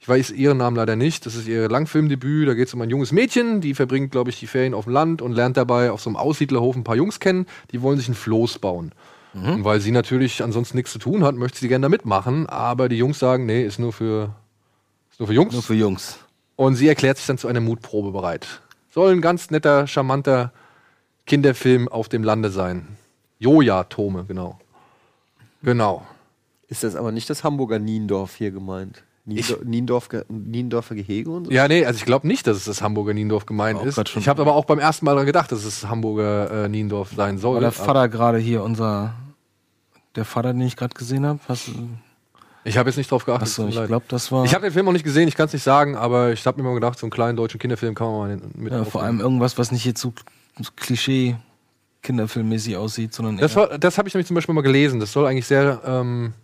[0.00, 1.24] Ich weiß ihren Namen leider nicht.
[1.24, 2.46] Das ist ihr Langfilmdebüt.
[2.48, 4.92] Da geht es um ein junges Mädchen, die verbringt, glaube ich, die Ferien auf dem
[4.92, 7.46] Land und lernt dabei auf so einem Aussiedlerhof ein paar Jungs kennen.
[7.70, 8.92] Die wollen sich ein Floß bauen.
[9.34, 12.46] Und weil sie natürlich ansonsten nichts zu tun hat, möchte sie gerne da mitmachen.
[12.46, 14.34] Aber die Jungs sagen, nee, ist nur für,
[15.10, 15.52] ist nur für Jungs.
[15.54, 16.18] Nur für Jungs.
[16.56, 18.60] Und sie erklärt sich dann zu einer Mutprobe bereit.
[18.90, 20.52] Soll ein ganz netter, charmanter
[21.26, 22.88] Kinderfilm auf dem Lande sein.
[23.38, 24.58] Joja, Tome, genau.
[25.62, 26.06] Genau.
[26.68, 29.02] Ist das aber nicht das Hamburger Niendorf hier gemeint?
[29.24, 31.52] Niendo Niendorf, Niendorfer Gehege und so?
[31.52, 33.98] Ja, nee, also ich glaube nicht, dass es das Hamburger Niendorf gemeint ist.
[34.16, 37.38] Ich habe aber auch beim ersten Mal daran gedacht, dass es Hamburger äh, Niendorf sein
[37.38, 37.54] soll.
[37.54, 39.14] War der Vater gerade hier unser.
[40.16, 41.40] Der Vater, den ich gerade gesehen habe?
[42.64, 43.48] Ich habe jetzt nicht drauf geachtet.
[43.48, 44.44] Achso, ich glaube, das war.
[44.44, 46.62] Ich habe den Film noch nicht gesehen, ich kann es nicht sagen, aber ich habe
[46.62, 49.20] mir mal gedacht, so einen kleinen deutschen Kinderfilm kann man mal mit ja, vor allem
[49.20, 50.12] irgendwas, was nicht jetzt so
[50.60, 51.36] so Klischee
[52.02, 55.00] Kinderfilmmäßig aussieht, sondern Das, war- das habe ich nämlich zum Beispiel mal gelesen.
[55.00, 56.34] Das soll eigentlich sehr ähm,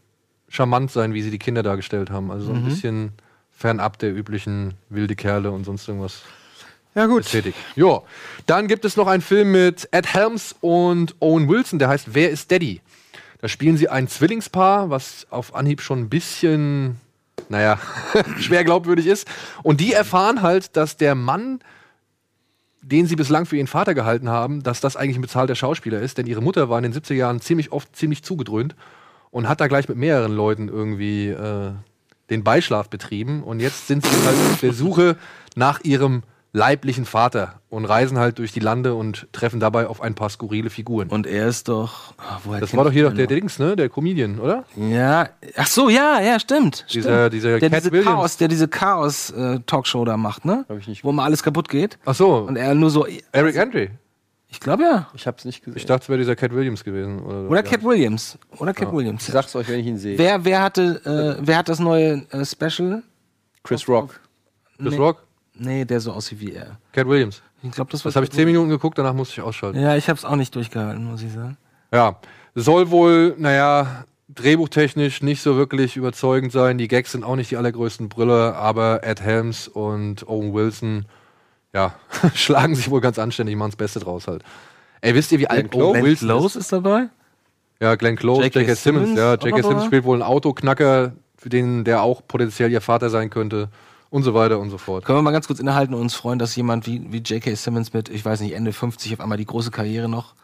[0.48, 2.30] charmant sein, wie sie die Kinder dargestellt haben.
[2.30, 2.58] Also so Mhm.
[2.58, 3.12] ein bisschen
[3.50, 6.22] fernab der üblichen wilde Kerle und sonst irgendwas.
[6.94, 7.26] Ja, gut.
[7.26, 7.54] Ästhetik.
[7.76, 8.00] Ja.
[8.46, 12.30] Dann gibt es noch einen Film mit Ed Helms und Owen Wilson, der heißt Wer
[12.30, 12.80] ist Daddy?
[13.40, 17.00] Da spielen sie ein Zwillingspaar, was auf Anhieb schon ein bisschen,
[17.48, 17.78] naja,
[18.38, 19.28] schwer glaubwürdig ist.
[19.62, 21.60] Und die erfahren halt, dass der Mann,
[22.82, 26.18] den sie bislang für ihren Vater gehalten haben, dass das eigentlich ein bezahlter Schauspieler ist,
[26.18, 28.74] denn ihre Mutter war in den 70er Jahren ziemlich oft ziemlich zugedröhnt
[29.30, 31.72] und hat da gleich mit mehreren Leuten irgendwie äh,
[32.30, 33.44] den Beischlaf betrieben.
[33.44, 35.16] Und jetzt sind sie halt auf der Suche
[35.54, 36.22] nach ihrem
[36.52, 40.70] leiblichen Vater und reisen halt durch die Lande und treffen dabei auf ein paar skurrile
[40.70, 41.08] Figuren.
[41.08, 42.14] Und er ist doch.
[42.44, 43.76] woher das war doch hier doch der Dings, ne?
[43.76, 44.64] Der Comedian, oder?
[44.76, 45.28] Ja.
[45.56, 46.86] Ach so, ja, ja, stimmt.
[46.92, 48.08] Dieser- dieser der Cat diese Williams.
[48.10, 50.64] Chaos, der diese Chaos-Talkshow da macht, ne?
[50.68, 51.98] Hab ich nicht Wo mal alles kaputt geht.
[52.06, 53.06] Ach so, Und er nur so.
[53.32, 53.88] Eric Andre.
[54.50, 55.08] Ich glaube ja.
[55.12, 55.76] Ich hab's nicht gesehen.
[55.76, 57.20] Ich dachte, es wäre dieser Cat Williams gewesen.
[57.22, 57.70] Oder, Oder ja.
[57.70, 58.38] Cat Williams.
[58.58, 59.28] Oder Cat Williams.
[59.28, 60.16] ich sag's euch, wenn ich ihn sehe.
[60.16, 63.02] Wer, wer hatte, äh, wer hat das neue äh, Special?
[63.62, 64.18] Chris Rock.
[64.78, 64.96] Chris Nee.
[64.96, 65.22] Rock?
[65.58, 66.78] Nee, der so aussieht wie er.
[66.92, 67.42] Cat Williams.
[67.62, 68.10] Ich glaube, das war.
[68.10, 69.80] Das habe ich zehn Minuten geguckt, danach musste ich ausschalten.
[69.80, 71.56] Ja, ich habe es auch nicht durchgehalten, muss ich sagen.
[71.92, 72.20] Ja,
[72.54, 76.78] soll wohl, naja, drehbuchtechnisch nicht so wirklich überzeugend sein.
[76.78, 81.06] Die Gags sind auch nicht die allergrößten Brille, aber Ed Helms und Owen Wilson,
[81.72, 81.94] ja,
[82.34, 84.44] schlagen sich wohl ganz anständig, machen das Beste draus halt.
[85.00, 85.86] Ey, wisst ihr, wie alt Close?
[85.86, 86.34] Owen Glenn Wilson ist?
[86.36, 87.08] Close ist dabei?
[87.80, 88.60] Ja, Glenn Close, J.K.
[88.60, 88.74] J.K.
[88.74, 89.08] Simmons.
[89.08, 89.62] Simmons Ja, J.K.
[89.62, 93.68] Simmons spielt wohl einen Autoknacker, für den der auch potenziell ihr Vater sein könnte
[94.10, 95.04] und so weiter und so fort.
[95.04, 97.54] Können wir mal ganz kurz innehalten und uns freuen, dass jemand wie, wie J.K.
[97.54, 100.34] Simmons mit, ich weiß nicht, Ende 50 auf einmal die große Karriere noch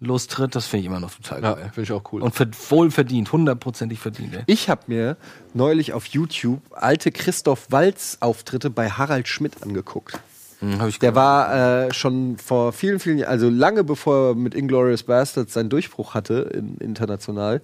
[0.00, 0.54] lostritt.
[0.54, 1.70] Das finde ich immer noch total Ja, geil.
[1.72, 2.22] finde ich auch cool.
[2.22, 4.34] Und ver wohl verdient, hundertprozentig verdient.
[4.34, 4.42] Ey.
[4.46, 5.16] Ich habe mir
[5.54, 10.18] neulich auf YouTube alte Christoph Walz Auftritte bei Harald Schmidt angeguckt.
[10.60, 14.34] Hm, hab ich Der war äh, schon vor vielen, vielen Jahren, also lange bevor er
[14.34, 17.60] mit Inglourious Bastards seinen Durchbruch hatte, in, international,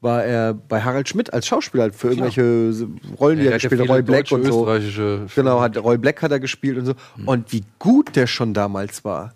[0.00, 2.86] war er bei Harald Schmidt als Schauspieler halt für irgendwelche
[3.18, 4.60] Rollen, die Ja, er ja gespielt hat, Roy Black und so.
[4.60, 6.92] österreichische Genau, hat Roy Black hat er gespielt und so.
[7.16, 7.28] Mhm.
[7.28, 9.34] Und wie gut der schon damals war.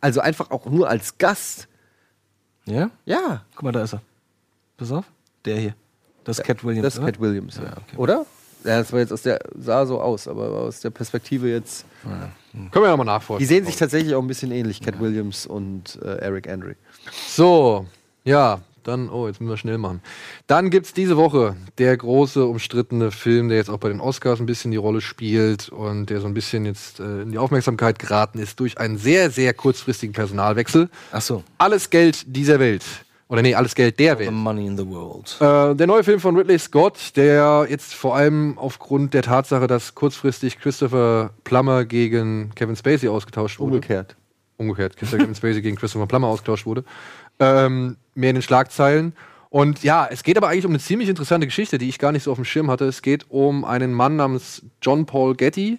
[0.00, 1.66] Also einfach auch nur als Gast.
[2.66, 2.90] Ja?
[3.06, 4.02] Ja, Guck mal, da ist er.
[4.76, 5.04] Pass auf.
[5.44, 5.74] Der hier.
[6.24, 6.84] Das ist Cat Williams.
[6.84, 7.04] das ist?
[7.04, 7.64] Cat Williams, ja.
[7.64, 7.96] Ja, okay.
[7.96, 8.26] Oder?
[8.64, 11.84] Ja, das war jetzt aus der, sah so aus, aber aus der Perspektive jetzt.
[12.52, 13.40] Können wir ja mal nachforschen.
[13.40, 16.76] Die sehen sich tatsächlich auch ein bisschen ähnlich, Cat Williams und äh, Eric Andre.
[17.26, 17.86] So,
[18.24, 20.00] ja, dann, oh, jetzt müssen wir schnell machen.
[20.46, 24.46] Dann gibt's diese Woche der große, umstrittene Film, der jetzt auch bei den Oscars ein
[24.46, 28.38] bisschen die Rolle spielt und der so ein bisschen jetzt äh, in die Aufmerksamkeit geraten
[28.38, 30.88] ist durch einen sehr, sehr kurzfristigen Personalwechsel.
[31.12, 31.42] Ach so.
[31.58, 32.82] Alles Geld dieser Welt.
[33.28, 34.30] Oder nee, alles Geld der Welt.
[34.30, 35.38] Money in the World.
[35.40, 39.94] Äh, der neue Film von Ridley Scott, der jetzt vor allem aufgrund der Tatsache, dass
[39.94, 44.16] kurzfristig Christopher Plummer gegen Kevin Spacey ausgetauscht wurde Umgekehrt.
[44.58, 46.84] umgekehrt, Kevin Spacey gegen Christopher Plummer ausgetauscht wurde,
[47.38, 49.14] ähm, mehr in den Schlagzeilen.
[49.50, 52.22] Und ja, es geht aber eigentlich um eine ziemlich interessante Geschichte, die ich gar nicht
[52.22, 52.86] so auf dem Schirm hatte.
[52.86, 55.78] Es geht um einen Mann namens John Paul Getty,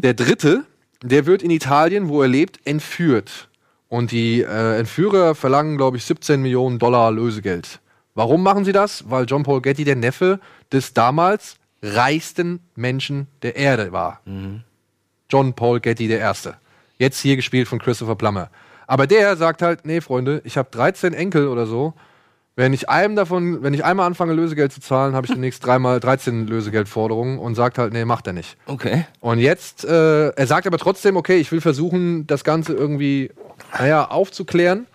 [0.00, 0.64] der Dritte.
[1.02, 3.48] Der wird in Italien, wo er lebt, entführt.
[3.88, 7.80] Und die äh, Entführer verlangen, glaube ich, 17 Millionen Dollar Lösegeld.
[8.14, 9.08] Warum machen sie das?
[9.08, 10.40] Weil John Paul Getty der Neffe
[10.72, 14.20] des damals reichsten Menschen der Erde war.
[15.28, 16.56] John Paul Getty der Erste.
[16.98, 18.50] Jetzt hier gespielt von Christopher Plummer.
[18.90, 21.94] Aber der sagt halt, nee, Freunde, ich habe 13 Enkel oder so.
[22.56, 26.00] Wenn ich einem davon, wenn ich einmal anfange, Lösegeld zu zahlen, habe ich demnächst dreimal
[26.00, 28.56] 13 Lösegeldforderungen und sagt halt, nee, macht er nicht.
[28.66, 29.06] Okay.
[29.20, 33.30] Und jetzt, äh, er sagt aber trotzdem, okay, ich will versuchen, das Ganze irgendwie,
[33.78, 34.88] naja, aufzuklären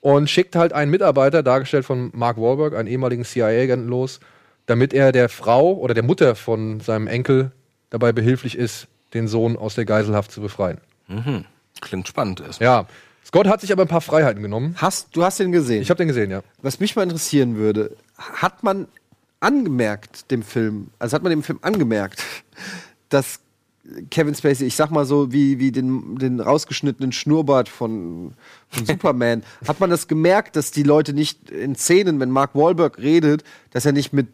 [0.00, 4.20] und schickt halt einen Mitarbeiter, dargestellt von Mark Wahlberg, einen ehemaligen CIA-Agenten los,
[4.66, 7.52] damit er der Frau oder der Mutter von seinem Enkel
[7.88, 10.76] dabei behilflich ist, den Sohn aus der Geiselhaft zu befreien.
[11.80, 12.40] Klingt spannend.
[12.40, 12.60] Ist.
[12.60, 12.86] Ja,
[13.24, 14.74] Scott hat sich aber ein paar Freiheiten genommen.
[14.76, 15.82] Hast, du hast den gesehen.
[15.82, 16.42] Ich habe den gesehen, ja.
[16.62, 18.88] Was mich mal interessieren würde, hat man
[19.40, 22.22] angemerkt dem Film, also hat man dem Film angemerkt,
[23.08, 23.40] dass
[24.10, 28.34] Kevin Spacey, ich sag mal so, wie, wie den, den rausgeschnittenen Schnurrbart von,
[28.68, 32.98] von Superman, hat man das gemerkt, dass die Leute nicht in Szenen, wenn Mark Wahlberg
[32.98, 34.28] redet, dass er nicht mit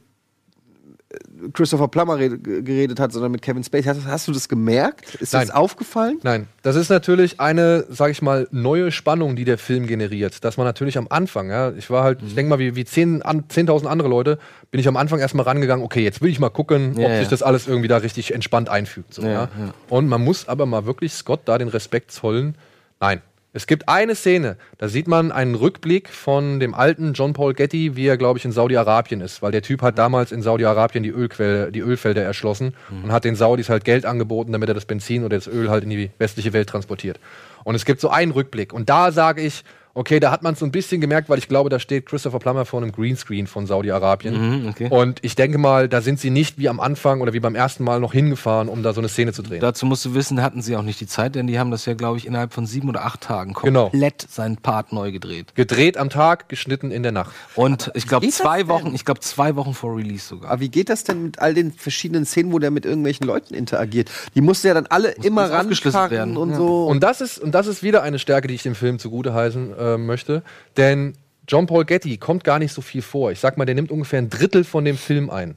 [1.52, 3.85] Christopher Plummer red, geredet hat, sondern mit Kevin Spacey.
[3.88, 5.14] Hast, hast du das gemerkt?
[5.16, 5.46] Ist dir Nein.
[5.48, 6.18] das aufgefallen?
[6.22, 10.44] Nein, das ist natürlich eine, sag ich mal, neue Spannung, die der Film generiert.
[10.44, 13.22] Dass man natürlich am Anfang, ja, ich war halt, ich denke mal, wie, wie 10
[13.22, 14.38] an- 10.000 andere Leute,
[14.70, 17.18] bin ich am Anfang erstmal rangegangen, okay, jetzt will ich mal gucken, Ja, ob ja.
[17.20, 19.14] sich das alles irgendwie da richtig entspannt einfügt.
[19.14, 19.48] So, ja.
[19.88, 22.57] Und man muss aber mal wirklich Scott da den Respekt zollen.
[23.00, 23.20] Nein.
[23.57, 27.97] Es gibt eine Szene, da sieht man einen Rückblick von dem alten John Paul Getty,
[27.97, 29.40] wie er, glaube ich, in Saudi-Arabien ist.
[29.40, 33.35] Weil der Typ hat damals in Saudi-Arabien die, Ölquelle, die Ölfelder erschlossen und hat den
[33.35, 36.53] Saudis halt Geld angeboten, damit er das Benzin oder das Öl halt in die westliche
[36.53, 37.19] Welt transportiert.
[37.64, 38.75] Und es gibt so einen Rückblick.
[38.75, 39.64] Und da sage ich,
[39.96, 42.38] okay, da hat man es so ein bisschen gemerkt, weil ich glaube, da steht Christopher
[42.38, 44.62] Plummer vor einem Greenscreen von Saudi-Arabien.
[44.62, 44.88] Mhm, okay.
[44.90, 47.82] Und ich denke mal, da sind sie nicht wie am Anfang oder wie beim ersten
[47.82, 49.61] Mal noch hingefahren, um da so eine Szene zu drehen.
[49.61, 51.94] Dazu musst du wissen, hatten sie auch nicht die Zeit, denn die haben das ja,
[51.94, 53.88] glaube ich, innerhalb von sieben oder acht Tagen Genau.
[53.88, 55.54] komplett seinen Part neu gedreht.
[55.54, 57.35] Gedreht am Tag, geschnitten in der Nacht.
[57.54, 58.68] Und ich glaube zwei?
[58.68, 60.50] Wochen, ich glaube zwei Wochen vor Release sogar.
[60.50, 63.54] Aber wie geht das denn mit all den verschiedenen Szenen, wo der mit irgendwelchen Leuten
[63.54, 64.11] interagiert?
[64.35, 66.37] Die musste ja dann alle immer muss aufgeschlüsselt rankarren werden.
[66.37, 66.56] und Ja.
[66.56, 66.87] so.
[66.87, 69.72] Und das ist, und das ist wieder eine Stärke, die ich dem Film zugute heißen
[69.94, 70.42] äh, möchte.
[70.77, 71.14] Denn
[71.49, 73.31] John Paul Getty kommt gar nicht so viel vor.
[73.31, 75.57] Ich sag mal, der nimmt ungefähr ein Drittel von dem Film ein.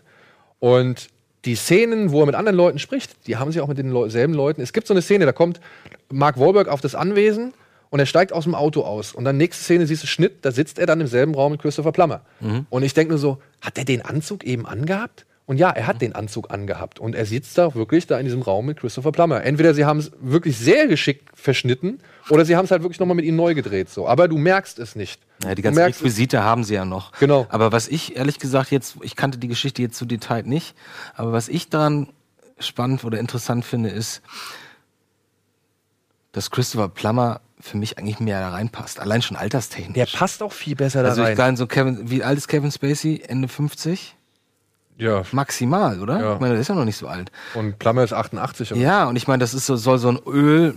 [0.60, 1.10] Und
[1.46, 4.10] die Szenen, wo er mit anderen Leuten spricht, die haben sie auch mit den Leu
[4.10, 4.62] selben Leuten.
[4.62, 5.60] Es gibt so eine Szene, da kommt
[6.12, 7.54] Mark Wahlberg auf das Anwesen
[7.90, 9.14] und er steigt aus dem Auto aus.
[9.14, 11.62] Und dann nächste Szene siehst du Schnitt, da sitzt er dann im selben Raum mit
[11.62, 12.22] Christopher Plummer.
[12.70, 15.26] Und ich denke nur so, hat er den Anzug eben angehabt?
[15.50, 17.00] Und ja, er hat den Anzug angehabt.
[17.00, 19.44] Und er sitzt da wirklich da in diesem Raum mit Christopher Plummer.
[19.44, 23.16] Entweder sie haben es wirklich sehr geschickt verschnitten oder sie haben es halt wirklich nochmal
[23.16, 23.90] mit ihm neu gedreht.
[23.90, 24.08] So.
[24.08, 25.20] Aber du merkst es nicht.
[25.44, 27.14] Ja, die ganzen Requisite haben sie ja noch.
[27.14, 27.48] Genau.
[27.50, 30.76] Aber was ich ehrlich gesagt jetzt, ich kannte die Geschichte jetzt zu Detail nicht,
[31.16, 32.10] aber was ich daran
[32.60, 34.22] spannend oder interessant finde, ist,
[36.32, 39.00] dass Christopher Plummer für mich eigentlich mehr da reinpasst.
[39.00, 39.96] Allein schon alterstechnisch.
[39.96, 41.38] der passt auch viel besser da also ich rein.
[41.38, 43.24] kann so Kevin, wie alt ist Kevin Spacey?
[43.28, 44.16] Ende 50?
[45.00, 45.24] Ja.
[45.32, 46.20] Maximal, oder?
[46.20, 46.34] Ja.
[46.36, 47.32] Ich meine, der ist ja noch nicht so alt.
[47.56, 48.72] Und Plummer ist 88.
[48.74, 48.82] oder?
[48.82, 50.76] Ja, und ich meine, das ist so, soll so ein Öl,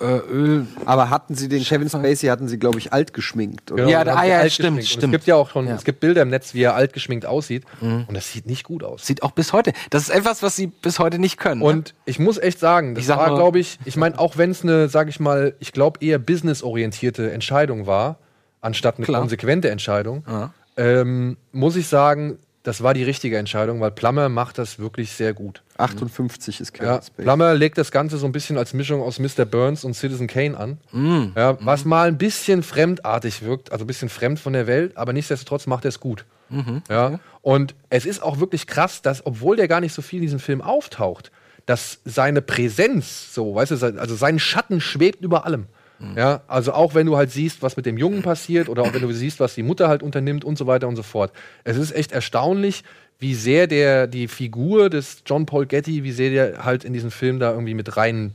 [0.00, 3.72] äh, Öl, Aber hatten sie den Kevin Spacey, hatten sie, glaube ich, alt geschminkt.
[3.72, 3.82] Oder?
[3.84, 5.04] Genau, Ja, da- ah, ja, alt stimmt, stimmt.
[5.06, 5.72] Es gibt ja auch schon, Ja.
[5.72, 5.78] Mhm.
[5.78, 7.64] es gibt Bilder im Netz, wie er alt geschminkt aussieht.
[7.80, 9.04] Und das sieht nicht gut aus.
[9.04, 9.72] sieht auch bis heute.
[9.90, 11.60] Das ist etwas, was sie bis heute nicht können.
[11.62, 11.66] ne?
[11.66, 14.50] Und ich muss echt sagen, das Ich sag war, glaube ich, ich meine, auch wenn
[14.52, 18.18] es eine, sage ich mal, ich glaube eher businessorientierte Entscheidung war,
[18.60, 19.20] anstatt eine Klar.
[19.22, 20.52] konsequente Entscheidung, Ja.
[20.76, 25.32] ähm, muss ich sagen, das war die richtige Entscheidung, weil Plummer macht das wirklich sehr
[25.32, 25.62] gut.
[25.78, 27.22] 58 ist Kevin Ja, Spacey.
[27.22, 29.46] Plummer legt das Ganze so ein bisschen als Mischung aus Mr.
[29.46, 30.76] Burns und Citizen Kane an.
[30.92, 31.32] Mm.
[31.34, 35.14] Ja, was mal ein bisschen fremdartig wirkt, also ein bisschen fremd von der Welt, aber
[35.14, 36.26] nichtsdestotrotz macht er es gut.
[36.50, 36.82] Mhm.
[36.90, 40.24] Ja, und es ist auch wirklich krass, dass, obwohl der gar nicht so viel in
[40.24, 41.30] diesem Film auftaucht,
[41.64, 45.68] dass seine Präsenz, so, weißt du, also sein Schatten schwebt über allem.
[45.98, 46.16] Mhm.
[46.16, 49.02] Ja, also auch wenn du halt siehst, was mit dem Jungen passiert oder auch wenn
[49.02, 51.32] du siehst, was die Mutter halt unternimmt und so weiter und so fort.
[51.64, 52.84] Es ist echt erstaunlich,
[53.18, 57.10] wie sehr der, die Figur des John Paul Getty, wie sehr der halt in diesen
[57.10, 58.32] Film da irgendwie mit rein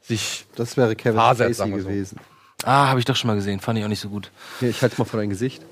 [0.00, 1.88] sich Das wäre Kevin Fasert, Spacey sagen wir so.
[1.88, 2.18] gewesen.
[2.64, 3.60] ah, habe ich doch schon mal gesehen.
[3.60, 4.30] Fand ich auch nicht so gut.
[4.60, 5.62] Hier, ich halte mal vor dein Gesicht.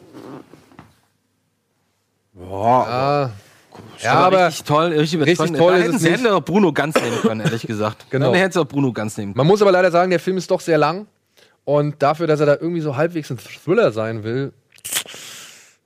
[2.39, 3.31] Ah,
[4.03, 5.59] ja, aber richtig toll, richtig, richtig überzeugend.
[5.59, 8.07] toll da hätten es sie hätten auch Bruno ganz nehmen können, ehrlich gesagt.
[8.11, 8.27] Genau.
[8.33, 9.39] Dann hätten sie auch Bruno ganz nehmen können.
[9.39, 11.07] man muss aber leider sagen, der Film ist doch sehr lang.
[11.65, 14.53] Und dafür, dass er da irgendwie so halbwegs ein Thriller sein will,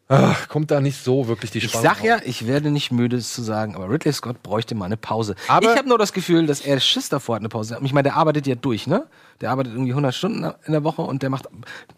[0.08, 1.84] ah, kommt da nicht so wirklich die Ich Spannung.
[1.88, 4.96] sag ja, ich werde nicht müde, es zu sagen, aber Ridley Scott bräuchte mal eine
[4.96, 5.34] Pause.
[5.48, 7.78] Aber- ich habe nur das Gefühl, dass er Schiss davor hat, eine Pause.
[7.82, 9.06] Ich meine, der arbeitet ja durch, ne?
[9.40, 11.48] Der arbeitet irgendwie 100 Stunden in der Woche und der macht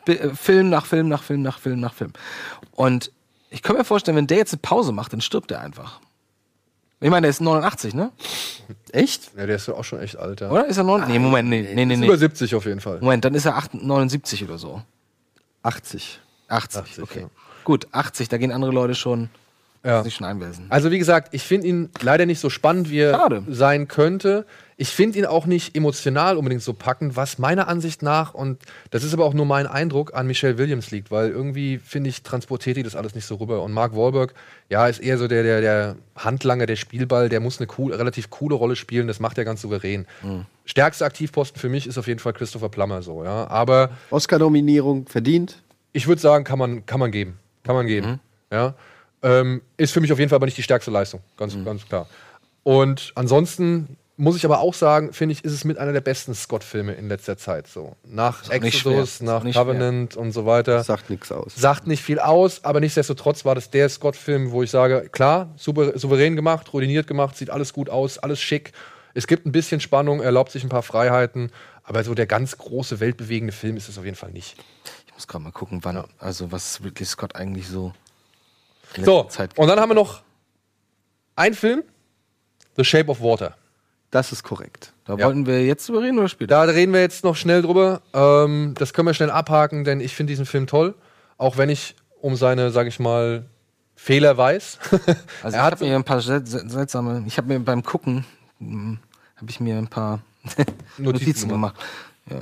[0.06, 2.12] äh, Film nach Film nach Film nach Film nach Film.
[2.72, 3.10] Und
[3.52, 6.00] ich kann mir vorstellen, wenn der jetzt eine Pause macht, dann stirbt er einfach.
[7.00, 8.12] Ich meine, der ist 89, ne?
[8.92, 9.32] Echt?
[9.36, 10.50] Ja, der ist ja auch schon echt alt, ja.
[10.50, 10.66] Oder?
[10.66, 11.08] Ist er 9?
[11.08, 11.96] Nee, Moment, nee, nee, nee.
[11.96, 12.06] Nee.
[12.06, 13.00] über 70 auf jeden Fall.
[13.00, 14.82] Moment, dann ist er 8, 79 oder so.
[15.64, 16.20] 80.
[16.48, 17.20] 80, 80, okay.
[17.22, 17.30] ja.
[17.64, 19.30] Gut, 80, da gehen andere Leute schon
[19.84, 20.04] Ja.
[20.04, 20.66] sich schon einwälzen.
[20.68, 23.42] Also wie gesagt, ich finde ihn leider nicht so spannend, wie er Schade.
[23.48, 24.46] sein könnte.
[24.76, 29.02] Ich finde ihn auch nicht emotional unbedingt so packend, was meiner Ansicht nach, und das
[29.04, 32.76] ist aber auch nur mein Eindruck, an Michelle Williams liegt, weil irgendwie, finde ich, transportiert
[32.76, 33.62] die das alles nicht so rüber.
[33.62, 34.34] Und Mark Wahlberg,
[34.68, 38.30] ja, ist eher so der, der, der Handlanger, der Spielball, der muss eine cool, relativ
[38.30, 40.06] coole Rolle spielen, das macht er ganz souverän.
[40.64, 43.48] Stärkster Aktivposten für mich ist auf jeden Fall Christopher Plummer so, ja.
[43.48, 45.62] Aber Oscar-Nominierung verdient.
[45.92, 47.38] ich würde sagen, kann man, kann man geben.
[47.64, 48.20] Kann man geben.
[48.52, 48.74] Ja.
[49.22, 52.08] Ähm, ist für mich auf jeden Fall aber nicht die stärkste Leistung, ganz, ganz klar.
[52.64, 56.34] Und ansonsten muss ich aber auch sagen, finde ich, ist es mit einer der besten
[56.34, 57.66] Scott-Filme in letzter Zeit.
[57.66, 57.96] So.
[58.04, 59.26] Nach Exodus, schwer.
[59.26, 60.84] Nach Covenant und so weiter.
[60.84, 61.54] Sagt nichts aus.
[61.56, 65.98] Sagt nicht viel aus, aber nichtsdestotrotz war das der Scott-Film, wo ich sage, klar, super,
[65.98, 68.72] souverän gemacht, routiniert gemacht, sieht alles gut aus, alles schick.
[69.14, 71.50] Es gibt ein bisschen Spannung, erlaubt sich ein paar Freiheiten,
[71.82, 74.56] aber so der ganz große, weltbewegende Film ist es auf jeden Fall nicht.
[75.06, 77.92] Ich muss gerade mal gucken, wann, also was Ridley Scott eigentlich so
[79.02, 80.22] So, Zeit und dann haben wir noch
[81.36, 81.82] einen Film,
[82.76, 83.56] The Shape of Water.
[84.10, 84.92] Das ist korrekt.
[85.06, 85.26] Da Ja.
[85.26, 86.66] wollten wir jetzt drüber reden oder später?
[86.66, 88.02] Da reden wir jetzt noch schnell drüber.
[88.12, 90.94] Ähm, das können wir schnell abhaken, denn ich finde diesen Film toll.
[91.38, 93.46] Auch wenn ich um seine, sag ich mal,
[93.96, 94.78] Fehler weiß.
[94.90, 95.06] Also
[95.42, 98.24] er ich hat habe mir ein paar sel- sel- seltsame, ich habe mir beim Gucken,
[98.60, 100.20] habe ich mir ein paar
[100.98, 101.76] Notizen Notizen gemacht.
[102.30, 102.38] Ja.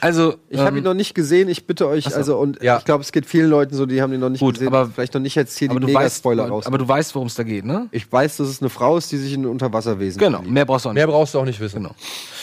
[0.00, 1.48] Also, Ich habe ähm, ihn noch nicht gesehen.
[1.48, 2.14] Ich bitte euch, so.
[2.16, 2.78] also und Ja.
[2.78, 4.68] ich glaube, es geht vielen Leuten so, die haben ihn noch nicht Gut, gesehen.
[4.68, 6.66] aber- Vielleicht noch nicht jetzt hier aber die du weißt, Mega-Spoiler raus.
[6.66, 7.88] aber du weißt, worum es da geht, ne?
[7.90, 10.52] ich weiß, dass es eine Frau ist, die sich in ein Unterwasserwesen Genau, verliebt.
[10.54, 10.98] mehr brauchst du auch nicht.
[11.00, 11.82] Mehr brauchst du auch nicht wissen.
[11.82, 11.94] Genau.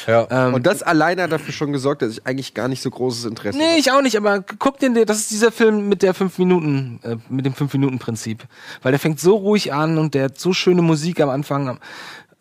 [0.07, 0.27] Ja.
[0.47, 3.25] Ähm, Und das alleine hat dafür schon gesorgt, dass ich eigentlich gar nicht so großes
[3.25, 6.13] Interesse Nee, ich auch nicht, aber guck den, dir- das ist dieser Film mit der
[6.13, 8.43] 5 Minuten, äh, mit dem 5 Minuten Prinzip.
[8.83, 11.79] Weil der fängt so ruhig an und der hat so schöne Musik am Anfang,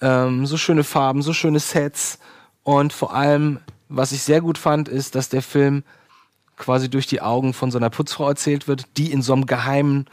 [0.00, 2.18] ähm, so schöne Farben, so schöne Sets
[2.62, 3.58] und vor allem,
[3.88, 5.82] was ich sehr gut fand, ist, dass der Film
[6.56, 10.06] quasi durch die Augen von so einer Putzfrau erzählt wird, die in so einem geheimen,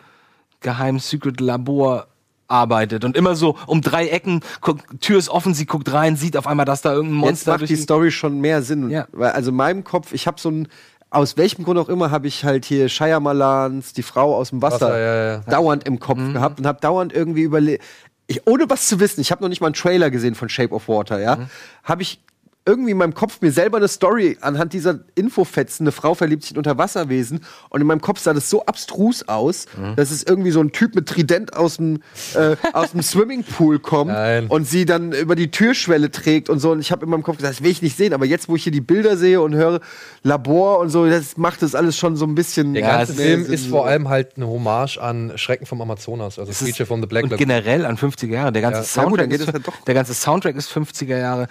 [0.61, 2.07] geheimen Secret Labor
[2.47, 6.37] arbeitet und immer so um drei Ecken, guckt, Tür ist offen, sie guckt rein, sieht
[6.37, 8.91] auf einmal, dass da irgendein Jetzt Monster macht durch die Story schon mehr Sinn.
[8.91, 9.07] Ja.
[9.11, 10.67] Weil, also in meinem Kopf, ich habe so ein,
[11.09, 14.87] aus welchem Grund auch immer, habe ich halt hier Shyamalans, die Frau aus dem Wasser,
[14.87, 15.37] Wasser, ja, ja.
[15.49, 16.33] dauernd im Kopf Mhm.
[16.33, 17.83] gehabt und habe dauernd irgendwie überlegt,
[18.27, 20.73] ich, ohne was zu wissen, ich habe noch nicht mal einen Trailer gesehen von Shape
[20.73, 21.45] of Water, ja, Mhm.
[21.83, 22.19] habe ich
[22.67, 26.51] irgendwie in meinem Kopf mir selber eine Story anhand dieser Infofetzen, eine Frau verliebt sich
[26.53, 29.95] in Unterwasserwesen und in meinem Kopf sah das so abstrus aus, Mhm.
[29.95, 32.01] dass es irgendwie so ein Typ mit Trident aus dem,
[32.33, 34.47] äh, aus dem Swimmingpool kommt Nein.
[34.47, 36.71] und sie dann über die Türschwelle trägt und so.
[36.71, 38.13] Und ich habe in meinem Kopf gesagt, das will ich nicht sehen.
[38.13, 39.79] Aber jetzt, wo ich hier die Bilder sehe und höre
[40.23, 42.73] Labor und so, das macht das alles schon so ein bisschen.
[42.73, 46.39] Der Ja, ganze es Film ist vor allem halt eine Hommage an Schrecken vom Amazonas,
[46.39, 47.47] also Creature from the Black und Lagoon.
[47.47, 48.51] generell an 50er Jahre.
[48.51, 49.03] Der ganze, Ja.
[49.03, 49.83] Ja, gut, Soundtrack, dann geht ist, ja doch.
[49.85, 51.47] der ganze Soundtrack ist 50er Jahre.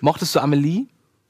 [0.00, 0.86] Mochtest du Amelie?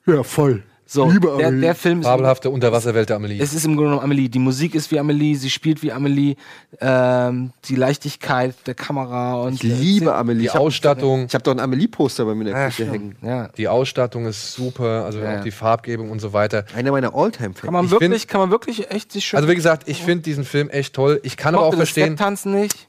[0.06, 0.62] Ja, voll.
[0.90, 1.60] So, Liebe der, Amelie.
[1.60, 2.06] der Film ist.
[2.06, 3.42] Fabelhafte Unterwasserwelt der Amelie.
[3.42, 4.30] Es ist im Grunde genommen Amelie.
[4.30, 6.36] Die Musik ist wie Amelie, sie spielt wie Amelie,
[6.80, 10.40] ähm, die Leichtigkeit der Kamera und Ich liebe Amelie.
[10.40, 12.92] die Ich Ausstattung, Ich habe doch ein Amelie-Poster bei mir in der Ja, Küche stimmt.
[12.94, 13.16] hängen.
[13.20, 13.48] Ja.
[13.48, 15.42] die Ausstattung ist super, also Ja, auch ja.
[15.42, 16.64] die Farbgebung und so weiter.
[16.74, 17.70] Einer meiner Kann Alltime-Fans.
[17.70, 19.36] man Ich wirklich, find- kann man wirklich echt sich schön.
[19.36, 21.20] Also wie gesagt, ich finde diesen Film echt toll.
[21.22, 22.88] Ich kann aber auch verstehen, Step-Tanzen nicht.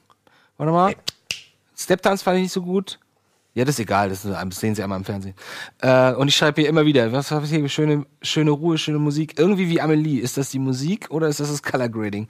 [0.56, 0.94] Warte mal.
[1.76, 2.98] Step-Tanz fand ich nicht so gut.
[3.60, 5.34] Ja, das ist egal, das, ist, das sehen Sie einmal im Fernsehen.
[5.82, 7.68] Äh, und ich schreibe hier immer wieder, was habe ich hier?
[7.68, 9.34] Schöne, schöne Ruhe, schöne Musik.
[9.38, 10.22] Irgendwie wie Amelie.
[10.22, 12.26] Ist das die Musik oder ist das das Color Grading?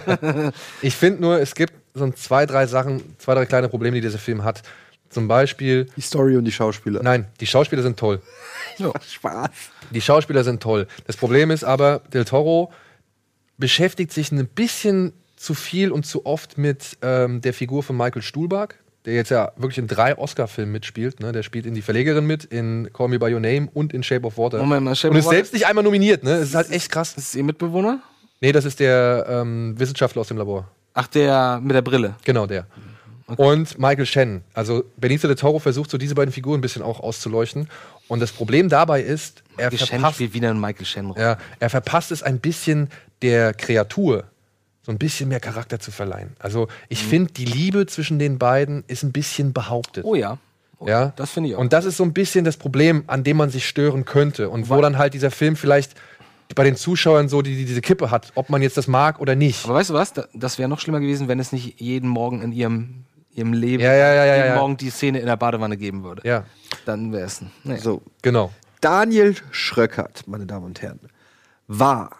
[0.82, 4.02] ich finde nur, es gibt so ein zwei, drei Sachen, zwei, drei kleine Probleme, die
[4.02, 4.62] dieser Film hat.
[5.08, 7.02] Zum Beispiel, Die Story und die Schauspieler.
[7.02, 8.20] nein, die Schauspieler sind toll.
[9.08, 9.50] Spaß.
[9.90, 10.86] Die Schauspieler sind toll.
[11.06, 12.70] Das Problem ist aber, Del Toro
[13.56, 18.20] beschäftigt sich ein bisschen zu viel und zu oft mit ähm, der Figur von Michael
[18.20, 21.20] Stuhlbarg, der jetzt ja wirklich in drei Oscar-Filmen mitspielt.
[21.20, 21.32] Ne?
[21.32, 24.26] Der spielt in Die Verlegerin mit, in Call Me By Your Name und in Shape
[24.26, 24.58] of Water.
[24.58, 26.22] Moment mal, Shape und of ist Water- selbst nicht einmal nominiert.
[26.22, 26.38] Ne?
[26.38, 27.10] Das ist halt echt krass.
[27.16, 28.00] Ist es Ihr Mitbewohner?
[28.40, 30.68] Nee, das ist der ähm, Wissenschaftler aus dem Labor.
[30.94, 32.14] Ach, der mit der Brille.
[32.24, 32.66] Genau, der.
[33.36, 34.42] Und Michael Shannon.
[34.52, 37.68] Also Benicio del Toro versucht so diese beiden Figuren ein bisschen auch auszuleuchten.
[38.08, 41.14] Und das Problem dabei ist, er Michael verpasst, spielt wieder einen Michael Shannon.
[41.16, 42.88] ja, er verpasst es ein bisschen
[43.22, 44.24] der Kreatur
[44.84, 46.30] so ein bisschen mehr Charakter zu verleihen.
[46.38, 50.04] Also ich finde, die Liebe zwischen den beiden ist ein bisschen behauptet.
[50.04, 50.38] Oh ja.
[50.78, 51.60] Oh, Ja, Das finde ich auch.
[51.60, 54.50] Und das ist so ein bisschen das Problem, an dem man sich stören könnte.
[54.50, 55.94] Und wo dann halt dieser Film vielleicht
[56.56, 59.36] bei den Zuschauern so die, die diese Kippe hat, ob man jetzt das mag oder
[59.36, 59.64] nicht.
[59.64, 60.12] Aber weißt du was?
[60.12, 63.82] Da- Das wäre noch schlimmer gewesen, wenn es nicht jeden Morgen in ihrem, ihrem Leben
[63.82, 64.56] Ja, ja, ja, ja, jeden ja.
[64.56, 66.28] Morgen die Szene in der Badewanne geben würde.
[66.28, 66.44] Ja,
[66.84, 67.40] Dann wäre es.
[67.64, 67.76] Nee.
[67.76, 68.50] So, genau.
[68.80, 70.98] Daniel Schröckert, meine Damen und Herren,
[71.68, 72.10] war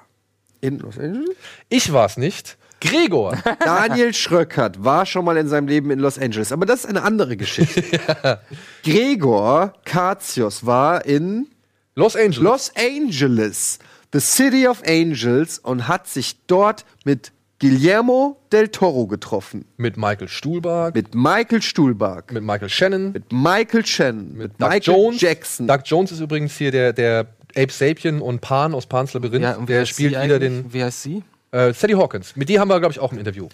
[0.62, 1.36] in Los Angeles.
[1.68, 2.56] Ich war es nicht.
[2.80, 3.36] Gregor.
[3.64, 7.02] Daniel Schröckert war schon mal in seinem Leben in Los Angeles, aber das ist eine
[7.02, 7.82] andere Geschichte.
[8.82, 11.48] Gregor Katios war in
[11.94, 12.38] Los Angeles.
[12.38, 13.78] Los Angeles,
[14.12, 19.64] the City of Angels, und hat sich dort mit Guillermo del Toro getroffen.
[19.76, 24.94] mit Michael Stuhlbarg, Mit Michael Stuhlbarg, mit Michael Shannon, mit Michael Shannon, mit, Doug Michael
[24.96, 25.20] Jones.
[25.20, 25.68] Jackson.
[25.68, 27.26] Doug Jones ist übrigens hier der, der
[27.56, 29.42] Ape Sapien und Pan aus Pans Labyrinth.
[29.44, 31.22] Ja, und wer der spielt wieder den Wie heißt sie?
[31.52, 32.36] äh, Sadie Hawkins.
[32.36, 33.48] Mit die haben wir, glaube ich, auch im Interview.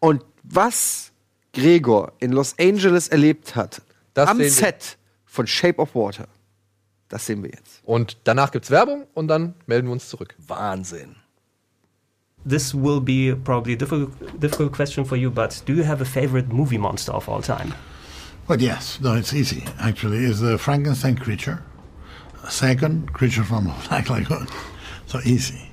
[0.00, 1.12] Und was
[1.52, 3.82] Gregor in Los Angeles erlebt hat,
[4.14, 4.42] Das am.
[4.42, 6.26] Set von Shape of Water,
[7.08, 7.80] das sehen wir jetzt.
[7.84, 10.34] Und danach gibt's Werbung und dann melden wir uns zurück.
[10.46, 11.16] Wahnsinn.
[12.46, 16.04] this will be probably a difficult, difficult question for you, but do you have a
[16.04, 17.72] favorite movie monster of all time?
[18.48, 18.98] Well, yes.
[19.00, 19.64] No, it's easy.
[19.80, 21.62] Actually, is the Frankenstein creature.
[22.48, 24.46] Second, creature from Black Lagoon.
[25.06, 25.70] So easy.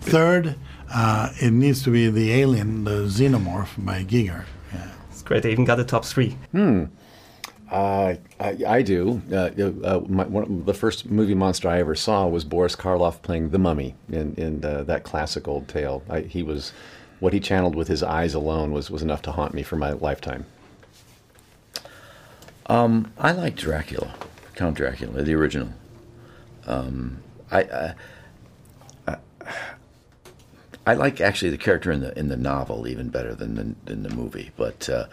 [0.00, 0.56] Third,
[0.92, 4.44] uh, it needs to be the alien, the xenomorph by Giger.
[4.72, 4.90] Yeah.
[5.10, 5.42] It's great.
[5.42, 6.36] They even got the top three.
[7.70, 9.20] Uh, I, I do.
[9.32, 9.50] Uh,
[9.84, 13.58] uh, my, one, the first movie monster I ever saw was Boris Karloff playing the
[13.58, 16.02] Mummy in, in uh, that classic old tale.
[16.08, 16.72] I, he was,
[17.18, 19.92] what he channeled with his eyes alone was, was enough to haunt me for my
[19.92, 20.46] lifetime.
[22.66, 24.14] Um, I like Dracula,
[24.54, 25.70] Count Dracula, the original.
[26.66, 27.94] Um, I, I,
[29.06, 29.16] I,
[30.86, 34.02] I like actually the character in the in the novel even better than the, than
[34.02, 34.50] the movie.
[34.56, 35.06] But uh,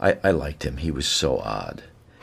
[0.00, 0.76] I, I liked him.
[0.78, 1.82] He was so odd.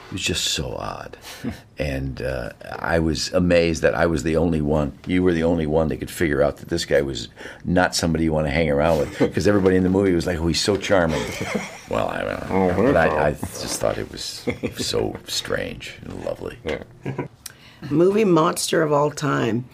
[0.09, 1.17] He was just so odd,
[1.77, 4.97] and uh, I was amazed that I was the only one.
[5.07, 7.29] You were the only one that could figure out that this guy was
[7.65, 10.37] not somebody you want to hang around with, because everybody in the movie was like,
[10.39, 11.23] "Oh, he's so charming."
[11.89, 14.45] well, I don't know, but I, I just thought it was
[14.77, 16.57] so strange and lovely.
[17.89, 19.65] movie monster of all time.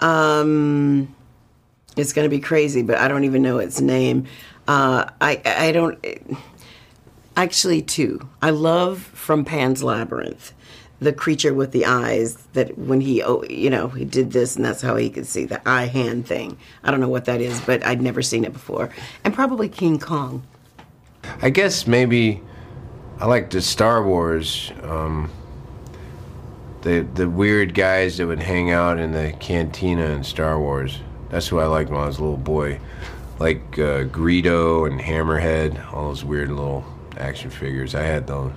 [0.00, 1.14] Um,
[1.96, 4.26] it's going to be crazy, but I don't even know its name.
[4.66, 5.98] Uh, I I don't
[7.36, 8.28] actually two.
[8.42, 10.52] I love from Pan's Labyrinth,
[11.00, 14.64] the creature with the eyes that when he oh you know he did this and
[14.64, 16.58] that's how he could see the eye hand thing.
[16.82, 18.90] I don't know what that is, but I'd never seen it before.
[19.22, 20.46] And probably King Kong.
[21.42, 22.42] I guess maybe
[23.20, 24.72] I like the Star Wars.
[24.82, 25.30] Um,
[26.84, 31.00] the the weird guys that would hang out in the cantina in Star Wars.
[31.30, 32.78] That's who I liked when I was a little boy,
[33.38, 36.84] like uh, Greedo and Hammerhead, all those weird little
[37.16, 37.94] action figures.
[37.94, 38.52] I had those.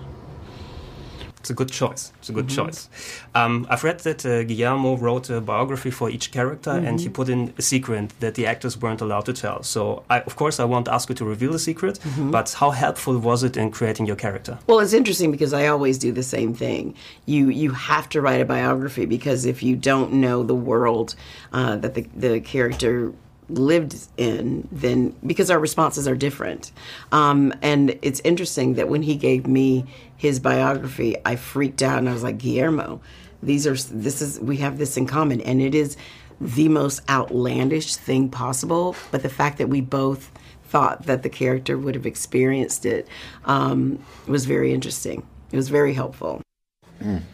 [1.48, 2.12] It's a good choice.
[2.20, 2.90] It's a good choice.
[3.34, 7.30] Um, I've read that uh, Guillermo wrote a biography for each character, and he put
[7.30, 9.64] in a secret that the actors weren't allowed to tell.
[9.64, 12.00] So, I, of course, I won't ask you to reveal the secret.
[12.18, 14.60] But how helpful was it in creating your character?
[14.68, 16.96] Well, it's interesting because I always do the same thing.
[17.26, 21.16] You you have to write a biography because if you don't know the world
[21.54, 23.14] uh, that the the character
[23.50, 26.72] lived in, then because our responses are different.
[27.12, 29.86] Um, and it's interesting that when he gave me
[30.18, 33.02] his biography, I freaked out and I was like, Guillermo,
[33.42, 35.96] these are this is we have this in common, and it is
[36.42, 38.96] the most outlandish thing possible.
[39.12, 40.32] But the fact that we both
[40.66, 43.08] thought that the character would have experienced it
[43.46, 45.26] um, was very interesting.
[45.52, 46.42] It was very helpful.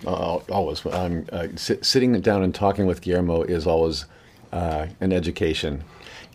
[0.05, 0.85] Uh, always.
[0.85, 4.05] Um, uh, sit, sitting down and talking with Guillermo is always
[4.51, 5.83] uh, an education.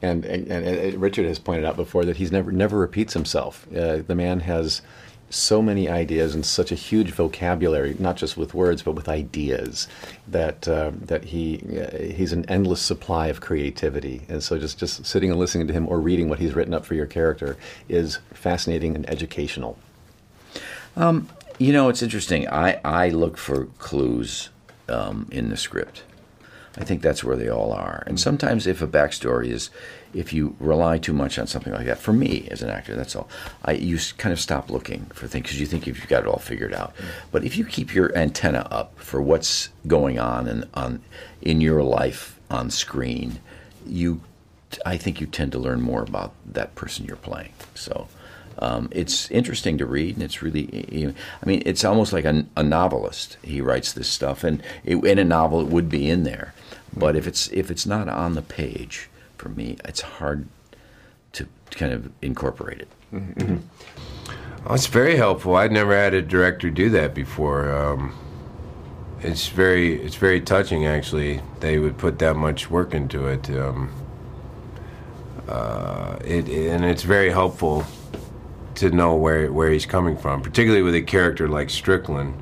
[0.01, 3.66] And, and, and Richard has pointed out before that he's never never repeats himself.
[3.74, 4.80] Uh, the man has
[5.31, 9.89] so many ideas and such a huge vocabulary, not just with words but with ideas,
[10.26, 14.22] that uh, that he uh, he's an endless supply of creativity.
[14.29, 16.85] And so just just sitting and listening to him or reading what he's written up
[16.85, 17.57] for your character
[17.89, 19.79] is fascinating and educational.
[21.59, 22.49] You know, it's interesting.
[22.49, 24.51] I, I look for clues
[24.89, 26.05] um, in the script.
[26.76, 28.05] I think that's where they all are.
[28.07, 29.70] And sometimes, if a backstory is,
[30.14, 33.14] if you rely too much on something like that, for me as an actor, that's
[33.14, 33.28] all.
[33.64, 36.38] I you kind of stop looking for things because you think you've got it all
[36.38, 36.94] figured out.
[37.30, 41.02] But if you keep your antenna up for what's going on in on
[41.42, 43.40] in your life on screen,
[43.86, 44.20] you,
[44.84, 47.52] I think you tend to learn more about that person you're playing.
[47.74, 48.09] So.
[48.61, 52.62] Um, it's interesting to read, and it's really, I mean, it's almost like a, a
[52.64, 53.36] novelist.
[53.40, 56.54] He writes this stuff, and it, in a novel, it would be in there.
[56.92, 59.09] But if it's if it's not on the page,
[59.49, 60.46] for me, it's hard
[61.32, 62.88] to kind of incorporate it.
[64.66, 65.57] Oh, it's very helpful.
[65.57, 67.74] I'd never had a director do that before.
[67.74, 68.18] Um,
[69.20, 71.40] it's very it's very touching actually.
[71.61, 73.49] They would put that much work into it.
[73.51, 73.90] Um,
[75.49, 77.86] uh, it and it's very helpful
[78.74, 82.34] to know where where he's coming from, particularly with a character like Strickland.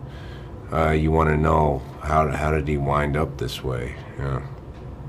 [0.72, 3.94] Uh, you want to know how how did he wind up this way?
[4.18, 4.42] Yeah.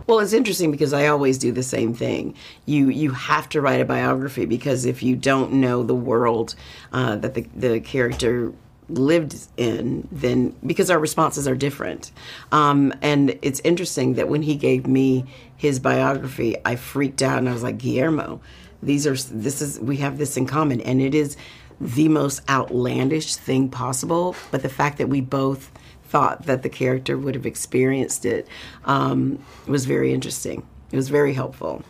[0.07, 2.33] Well, it's interesting because I always do the same thing.
[2.65, 6.55] You you have to write a biography because if you don't know the world
[6.93, 8.53] uh, that the the character
[8.89, 12.13] lived in, then because our responses are different.
[12.53, 15.25] Um, and it's interesting that when he gave me
[15.57, 18.39] his biography, I freaked out and I was like, Guillermo,
[18.81, 21.35] these are this is we have this in common, and it is
[21.81, 24.37] the most outlandish thing possible.
[24.51, 25.69] But the fact that we both
[26.07, 28.47] thought that the character would have experienced it
[28.85, 30.65] um, was very interesting.
[30.91, 31.83] It was very helpful.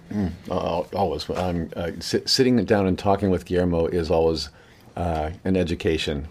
[0.49, 1.29] Uh, always.
[1.29, 4.49] Um, uh, sit, sitting down and talking with Guillermo is always
[4.95, 6.27] uh, an education.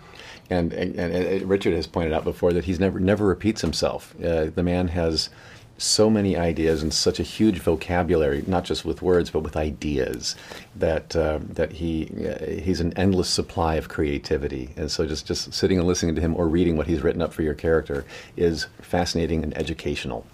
[0.51, 4.14] And, and, and Richard has pointed out before that he's never never repeats himself.
[4.22, 5.30] Uh, the man has
[5.79, 10.37] so many ideas and such a huge vocabulary, not just with words but with ideas,
[10.74, 14.70] that uh, that he uh, he's an endless supply of creativity.
[14.77, 17.33] And so just just sitting and listening to him or reading what he's written up
[17.33, 18.05] for your character
[18.37, 20.27] is fascinating and educational.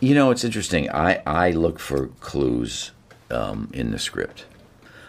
[0.00, 0.90] You know, it's interesting.
[0.90, 2.92] I, I look for clues
[3.30, 4.46] um, in the script.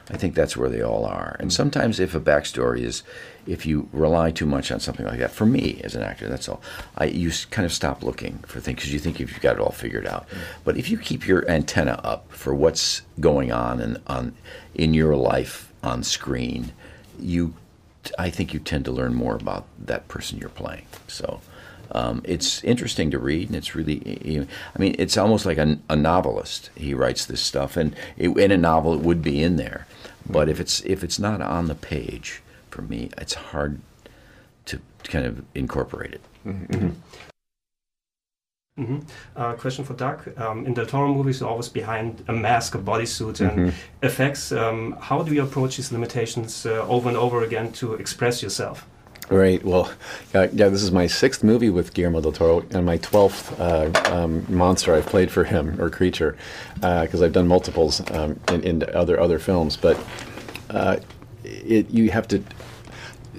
[0.09, 1.38] I think that's where they all are.
[1.39, 3.03] And sometimes, if a backstory is,
[3.48, 6.48] if you rely too much on something like that, for me as an actor, that's
[6.48, 6.62] all.
[6.98, 9.72] I you kind of stop looking for things because you think you've got it all
[9.72, 10.28] figured out.
[10.64, 14.34] But if you keep your antenna up for what's going on in on
[14.76, 16.72] in your life on screen,
[17.20, 17.54] you,
[18.18, 20.86] I think you tend to learn more about that person you're playing.
[21.08, 21.42] So.
[21.94, 25.96] Um, it's interesting to read, and it's really, I mean, it's almost like a, a
[25.98, 26.70] novelist.
[26.74, 29.88] He writes this stuff, and it, in a novel, it would be in there.
[30.26, 33.80] But if it's if it's not on the page, for me, it's hard
[34.65, 36.22] to kind of incorporate it.
[39.36, 40.36] Uh, question for Doug.
[40.39, 44.51] Um, in the Toro movies, you're always behind a mask, a bodysuit, and effects.
[44.51, 48.88] Um, how do you approach these limitations uh, over and over again to express yourself?
[49.30, 49.63] Right.
[49.63, 49.91] Well,
[50.34, 53.91] uh, yeah, this is my sixth movie with Guillermo del Toro and my twelfth uh,
[54.05, 56.36] um, monster I've played for him or creature,
[56.76, 59.78] because I've done multiples um, in, in other other films.
[59.78, 59.97] But
[60.72, 60.97] uh,
[61.52, 62.43] it, you have to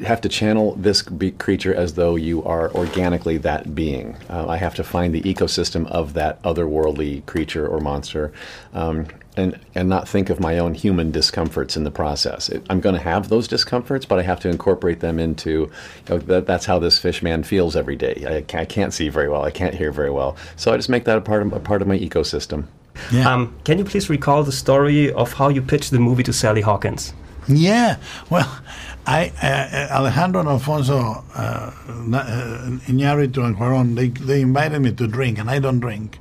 [0.05, 4.17] have to channel this be- creature as though you are organically that being.
[4.29, 8.33] Uh, I have to find the ecosystem of that otherworldly creature or monster,
[8.73, 9.07] um,
[9.37, 12.49] and and not think of my own human discomforts in the process.
[12.49, 15.51] It, I'm going to have those discomforts, but I have to incorporate them into.
[15.51, 15.71] You
[16.09, 18.25] know, that, that's how this fish man feels every day.
[18.27, 19.45] I, I can't see very well.
[19.45, 20.37] I can't hear very well.
[20.57, 22.67] So I just make that a part of a part of my ecosystem.
[23.11, 23.33] Yeah.
[23.33, 26.61] Um, can you please recall the story of how you pitched the movie to Sally
[26.61, 27.15] Hawkins?
[27.49, 27.97] Yeah,
[28.31, 28.61] well,
[29.05, 31.73] I uh, Alejandro and Alfonso uh, uh,
[32.87, 36.21] Iñárritu and Cuarón, they they invited me to drink, and I don't drink,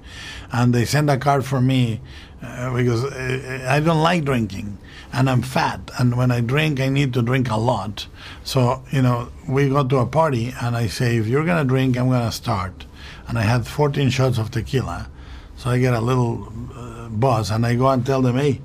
[0.52, 2.02] and they sent a card for me
[2.42, 4.80] uh, because uh, I don't like drinking,
[5.14, 8.08] and I'm fat, and when I drink, I need to drink a lot.
[8.44, 11.98] So you know, we go to a party, and I say, if you're gonna drink,
[11.98, 12.86] I'm gonna start,
[13.28, 15.08] and I had 14 shots of tequila,
[15.56, 18.62] so I get a little uh, buzz, and I go and tell them, hey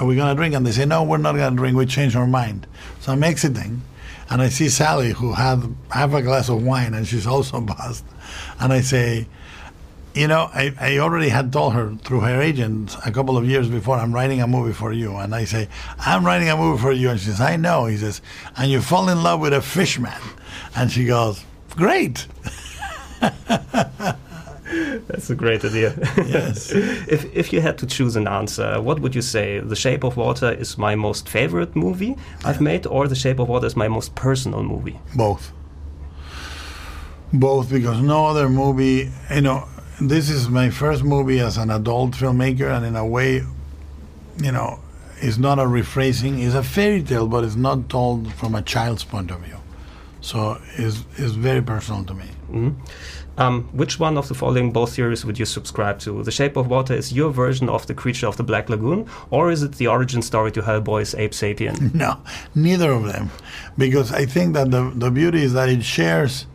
[0.00, 0.54] are we going to drink?
[0.54, 1.76] And they say, no, we're not going to drink.
[1.76, 2.66] We changed our mind.
[3.00, 3.82] So I'm exiting,
[4.30, 8.04] and I see Sally, who had half a glass of wine, and she's also buzzed.
[8.60, 9.26] And I say,
[10.14, 13.68] you know, I, I already had told her through her agent a couple of years
[13.68, 15.16] before, I'm writing a movie for you.
[15.16, 15.68] And I say,
[15.98, 17.10] I'm writing a movie for you.
[17.10, 17.86] And she says, I know.
[17.86, 18.22] He says,
[18.56, 20.20] and you fall in love with a fish man.
[20.76, 22.26] And she goes, great.
[25.06, 25.94] That's a great idea.
[26.16, 26.70] Yes.
[27.16, 29.60] if, if you had to choose an answer, what would you say?
[29.60, 33.48] The Shape of Water is my most favorite movie I've made, or The Shape of
[33.48, 34.98] Water is my most personal movie?
[35.14, 35.52] Both.
[37.32, 39.68] Both, because no other movie, you know,
[40.00, 43.42] this is my first movie as an adult filmmaker, and in a way,
[44.42, 44.80] you know,
[45.18, 46.44] it's not a rephrasing.
[46.44, 49.56] It's a fairy tale, but it's not told from a child's point of view.
[50.20, 52.26] So it's, it's very personal to me.
[52.50, 52.70] Mm-hmm.
[53.36, 56.22] Um, which one of the following both theories would you subscribe to?
[56.22, 59.50] The Shape of Water is your version of the creature of the Black Lagoon, or
[59.50, 61.92] is it the origin story to Hellboy's Ape Sapien?
[62.04, 62.18] No,
[62.54, 63.30] neither of them,
[63.78, 66.46] because I think that the the beauty is that it shares,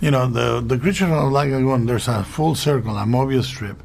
[0.00, 1.86] you know, the the creature of the Black Lagoon.
[1.86, 3.82] There's a full circle, a Mobius strip.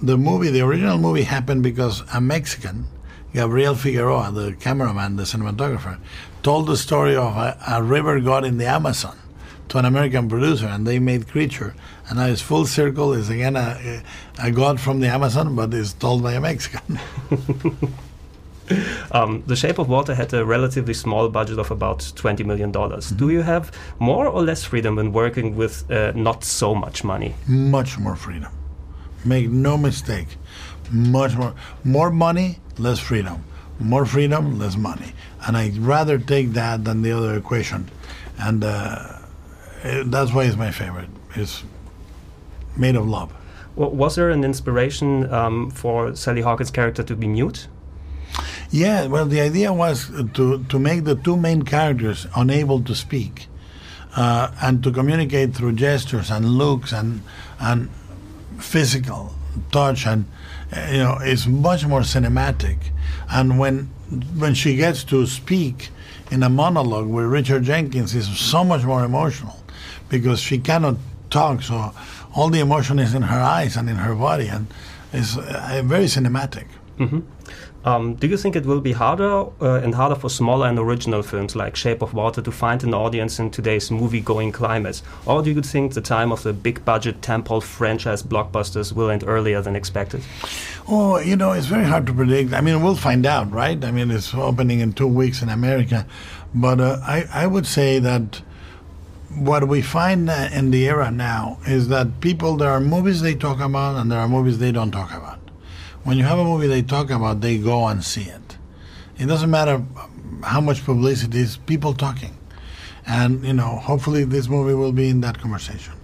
[0.00, 2.86] The movie, the original movie, happened because a Mexican,
[3.32, 5.98] Gabriel Figueroa, the cameraman, the cinematographer,
[6.42, 9.16] told the story of a, a river god in the Amazon
[9.68, 11.74] to an American producer, and they made Creature.
[12.08, 13.12] And now it's full circle.
[13.12, 14.02] It's again a,
[14.42, 16.98] a god from the Amazon, but it's told by a Mexican.
[19.12, 22.72] Um, the Shape of Water had a relatively small budget of about $20 million.
[22.72, 27.34] Do you have more or less freedom when working with uh, not so much money?
[27.46, 28.52] much more freedom.
[29.24, 30.28] Make no mistake.
[30.90, 31.54] Much more.
[31.84, 33.44] More money, less freedom.
[33.78, 35.12] More freedom, less money.
[35.46, 37.90] And I'd rather take that than the other equation.
[38.38, 39.15] And uh,
[39.82, 41.08] that's why it's my favorite.
[41.34, 41.64] It's
[42.76, 43.32] made of love.
[43.76, 47.68] W- was there an inspiration um, for Sally Hawkins' character to be mute?
[48.70, 53.46] Yeah, well, the idea was to, to make the two main characters unable to speak
[54.16, 57.22] uh, and to communicate through gestures and looks and,
[57.60, 57.90] and
[58.58, 59.34] physical
[59.70, 60.06] touch.
[60.06, 60.26] And,
[60.90, 62.78] you know, it's much more cinematic.
[63.30, 63.90] And when,
[64.36, 65.90] when she gets to speak
[66.30, 69.56] in a monologue with Richard Jenkins, is so much more emotional
[70.08, 70.96] because she cannot
[71.30, 71.62] talk.
[71.62, 71.92] So
[72.34, 74.48] all the emotion is in her eyes and in her body.
[74.48, 74.66] And
[75.12, 76.66] it's uh, very cinematic.
[77.84, 81.22] Um, do you think it will be harder uh, and harder for smaller and original
[81.22, 85.52] films like Shape of Water to find an audience in today's movie-going climate, or do
[85.52, 90.22] you think the time of the big-budget temple franchise blockbusters will end earlier than expected?
[90.88, 92.52] Oh, you know, it's very hard to predict.
[92.52, 93.84] I mean, we'll find out, right?
[93.84, 96.06] I mean, it's opening in two weeks in America.
[96.54, 98.42] But uh, I, I would say that
[99.36, 103.34] what we find uh, in the era now is that people, there are movies they
[103.34, 105.38] talk about and there are movies they don't talk about.
[106.06, 108.56] When you have a movie they talk about, they go and see it.
[109.18, 109.82] It doesn't matter
[110.42, 112.36] how much publicity is, people talking.
[113.06, 115.94] And, you know, hopefully this movie will be in that conversation.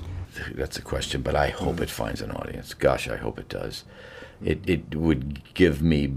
[0.54, 2.74] That's a question, but I hope it finds an audience.
[2.74, 3.84] Gosh, I hope it does.
[4.42, 6.12] It it would give me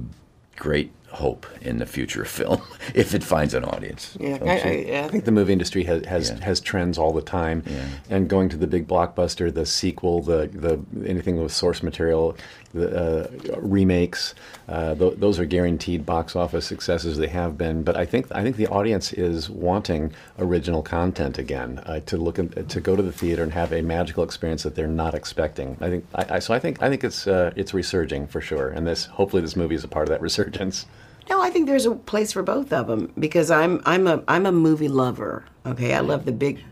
[0.56, 2.62] great hope in the future of film
[2.96, 4.18] if it finds an audience.
[4.20, 4.54] Yeah, Don't I.
[4.54, 6.44] I, I think the movie industry has has, Yeah.
[6.46, 7.86] has trends all the time, Yeah.
[8.10, 12.65] and going to the big blockbuster, the sequel, the the anything with source material, the
[12.76, 14.36] uh, remakes,
[14.68, 17.18] uh, th- those are guaranteed box office successes.
[17.18, 21.80] They have been, but I think I think the audience is wanting original content again
[21.86, 24.76] uh, to look in, to go to the theater and have a magical experience that
[24.76, 25.78] they're not expecting.
[25.82, 26.54] I think I, I, so.
[26.54, 29.76] I think I think it's uh, it's resurging for sure, and this hopefully this movie
[29.76, 30.86] is a part of that resurgence.
[31.30, 34.46] No, I think there's a place for both of them because I'm I'm a I'm
[34.46, 35.46] a movie lover.
[35.66, 36.64] Okay, I love the big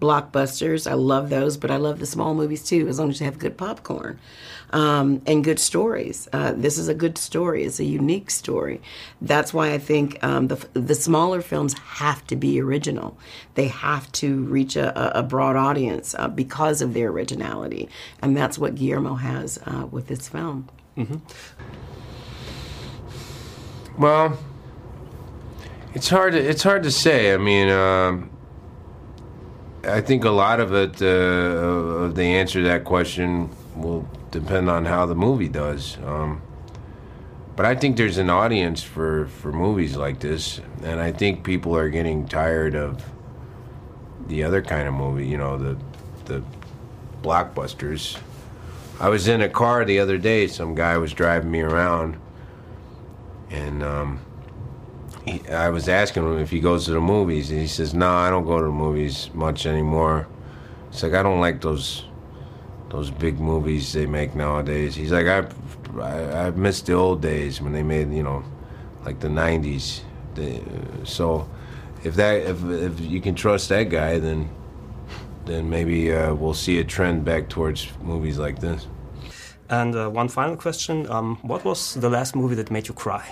[0.00, 0.90] blockbusters.
[0.90, 3.38] I love those, but I love the small movies too, as long as you have
[3.38, 4.18] good popcorn
[4.72, 6.28] um, and good stories.
[6.32, 7.64] Uh, this is a good story.
[7.64, 8.80] It's a unique story.
[9.20, 13.16] That's why I think um, the the smaller films have to be original.
[13.54, 17.88] They have to reach a, a- broad audience uh, because of their originality,
[18.20, 20.68] and that's what Guillermo has uh, with this film.
[23.98, 24.38] Well,
[25.94, 26.32] it's hard.
[26.32, 27.32] To, it's hard to say.
[27.34, 28.30] I mean, um,
[29.84, 34.68] I think a lot of it, uh, of the answer to that question, will depend
[34.68, 35.96] on how the movie does.
[36.04, 36.42] Um,
[37.54, 41.76] but I think there's an audience for for movies like this, and I think people
[41.76, 43.04] are getting tired of
[44.26, 45.28] the other kind of movie.
[45.28, 45.78] You know, the
[46.24, 46.42] the
[47.22, 48.18] blockbusters.
[48.98, 50.48] I was in a car the other day.
[50.48, 52.18] Some guy was driving me around
[53.52, 54.20] and um,
[55.24, 58.10] he, I was asking him if he goes to the movies, and he says, "No,
[58.10, 60.26] I don't go to the movies much anymore."
[60.88, 62.04] It's like I don't like those
[62.92, 64.94] those big movies they make nowadays.
[64.94, 65.48] He's like, I
[66.00, 68.44] I, I miss the old days when they made you know
[69.04, 70.02] like the '90s.
[70.34, 70.60] The,
[71.04, 71.48] so
[72.04, 74.48] if that if if you can trust that guy, then
[75.46, 78.86] then maybe uh, we'll see a trend back towards movies like this.
[79.68, 83.24] And uh, one final question: um, What was the last movie that made you cry?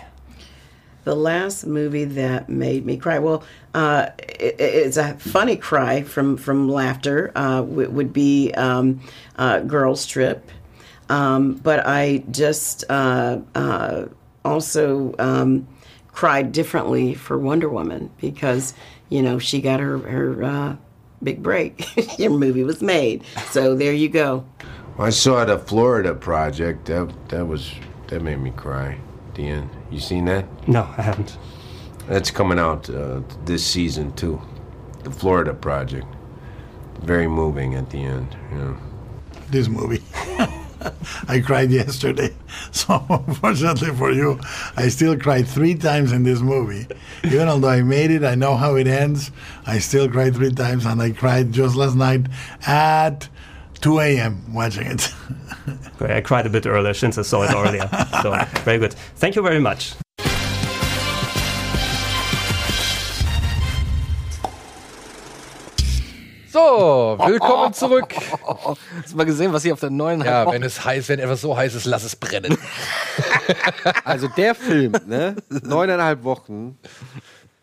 [1.04, 3.18] The last movie that made me cry.
[3.18, 3.42] Well,
[3.74, 7.32] uh, it, it's a funny cry from from laughter.
[7.34, 9.00] Uh, would, would be um,
[9.36, 10.50] uh, Girls Trip,
[11.08, 14.06] um, but I just uh, uh,
[14.44, 15.66] also um,
[16.08, 18.74] cried differently for Wonder Woman because
[19.08, 20.76] you know she got her her uh,
[21.22, 21.86] big break.
[22.18, 24.44] Your movie was made, so there you go.
[24.98, 26.86] I saw the Florida project.
[26.86, 27.72] That that was
[28.08, 28.98] that made me cry.
[29.28, 30.44] At the end, you seen that?
[30.68, 31.36] No, I haven't.
[32.08, 34.40] That's coming out uh, this season too.
[35.04, 36.06] The Florida project.
[37.02, 38.36] Very moving at the end.
[38.52, 38.76] Yeah.
[39.50, 40.02] this movie.
[41.28, 42.34] I cried yesterday.
[42.72, 44.38] So unfortunately for you,
[44.76, 46.86] I still cried three times in this movie.
[47.24, 49.30] Even although I made it, I know how it ends.
[49.66, 52.26] I still cried three times, and I cried just last night
[52.66, 53.28] at
[53.80, 54.52] 2 a.m.
[54.52, 55.12] watching it.
[56.02, 57.86] Okay, I cried a bit earlier since I saw it earlier.
[58.22, 58.94] so very good.
[59.16, 59.92] Thank you very much.
[66.50, 68.12] So, willkommen zurück.
[68.16, 71.42] Hast du mal gesehen, was ich auf der neuen Ja, wenn es heiß, wenn etwas
[71.42, 72.58] so heiß ist, lass es brennen.
[74.04, 75.36] Also der Film, ne?
[75.48, 76.78] Neuneinhalb Wochen.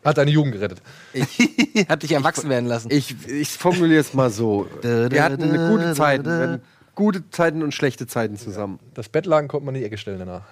[0.07, 0.81] Hat deine Jugend gerettet.
[1.89, 2.87] hat dich erwachsen werden lassen.
[2.89, 4.65] Ich, ich formuliere es mal so.
[4.81, 6.23] Wir hatten eine gute Zeit.
[6.23, 6.61] Wir hatten
[6.95, 8.79] gute Zeiten und schlechte Zeiten zusammen.
[8.93, 10.43] Das Bettlaken konnte man in die Ecke stellen danach.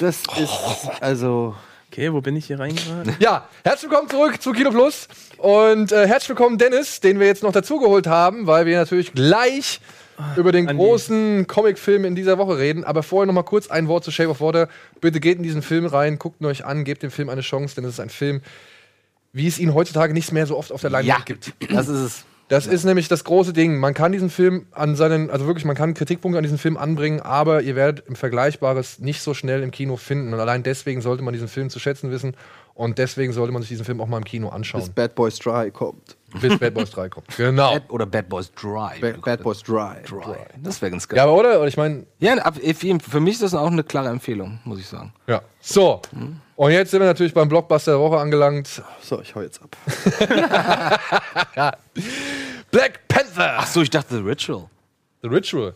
[0.00, 0.58] Das ist
[1.02, 1.54] also.
[1.90, 3.14] Okay, wo bin ich hier reingeraten?
[3.20, 5.08] Ja, herzlich willkommen zurück zu Kino Plus.
[5.36, 9.80] Und äh, herzlich willkommen Dennis, den wir jetzt noch dazugeholt haben, weil wir natürlich gleich
[10.36, 10.82] über den Andi.
[10.82, 12.84] großen Comicfilm in dieser Woche reden.
[12.84, 14.68] Aber vorher noch mal kurz ein Wort zu Shape of Water.
[15.02, 17.74] Bitte geht in diesen Film rein, guckt ihn euch an, gebt dem Film eine Chance,
[17.74, 18.40] denn es ist ein Film,
[19.32, 21.52] wie es ihn heutzutage nicht mehr so oft auf der Leinwand gibt.
[21.70, 22.24] Das ist es.
[22.48, 23.78] Das ist nämlich das große Ding.
[23.78, 27.20] Man kann diesen Film an seinen, also wirklich, man kann Kritikpunkte an diesen Film anbringen,
[27.20, 30.34] aber ihr werdet im Vergleichbares nicht so schnell im Kino finden.
[30.34, 32.36] Und allein deswegen sollte man diesen Film zu schätzen wissen.
[32.74, 35.38] Und deswegen sollte man sich diesen Film auch mal im Kino Bis anschauen, Bad Boys
[35.38, 36.16] Dry kommt.
[36.40, 37.26] Bis Bad Boys 3 kommt.
[37.36, 37.72] Genau.
[37.74, 38.98] Bad, oder Bad Boys Dry.
[39.00, 39.96] Ba Bad Boys Dry.
[40.08, 40.36] Dry.
[40.62, 41.16] Das wäre ganz geil.
[41.18, 41.58] Ja, aber oder?
[41.58, 44.86] Oder Ich meine, Ja, ab- für mich ist das auch eine klare Empfehlung, muss ich
[44.86, 45.12] sagen.
[45.26, 45.42] ja.
[45.60, 46.02] So.
[46.56, 48.82] Und jetzt sind wir natürlich beim Blockbuster der Woche angelangt.
[49.00, 49.76] So, ich hau jetzt ab.
[52.70, 53.54] Black Panther!
[53.58, 54.68] Ach so, ich dachte The Ritual.
[55.22, 55.74] The Ritual.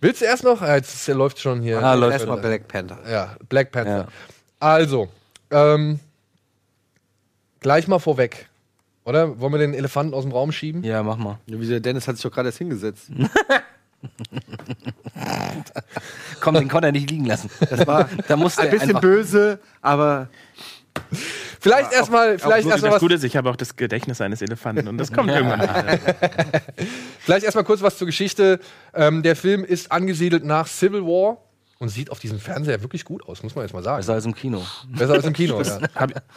[0.00, 0.60] Willst du erst noch?
[0.60, 1.82] Ah, jetzt läuft schon hier.
[1.82, 2.98] Ah, läuft Erstmal Black Panther.
[3.10, 3.98] Ja, Black Panther.
[3.98, 4.06] Ja.
[4.60, 5.08] Also,
[5.50, 5.98] ähm,
[7.60, 8.48] gleich mal vorweg.
[9.04, 9.38] Oder?
[9.40, 10.82] Wollen wir den Elefanten aus dem Raum schieben?
[10.82, 11.38] Ja, mach mal.
[11.46, 13.10] Ja, wie der Dennis hat sich doch gerade erst hingesetzt.
[16.40, 17.50] Komm, den konnte er nicht liegen lassen.
[17.70, 20.28] Das war Da musste ein bisschen böse, aber
[21.60, 24.86] Vielleicht erstmal, vielleicht erstmal das was, Gute ist, ich habe auch das Gedächtnis eines Elefanten
[24.86, 25.84] und das kommt irgendwann wieder.
[27.20, 28.60] vielleicht erstmal kurz was zur Geschichte.
[28.92, 31.38] Ähm, der Film ist angesiedelt nach Civil War
[31.78, 33.98] und sieht auf diesem Fernseher wirklich gut aus, muss man jetzt mal sagen.
[33.98, 34.64] Besser als im Kino.
[34.88, 35.60] Besser als im Kino.
[35.60, 35.80] ja.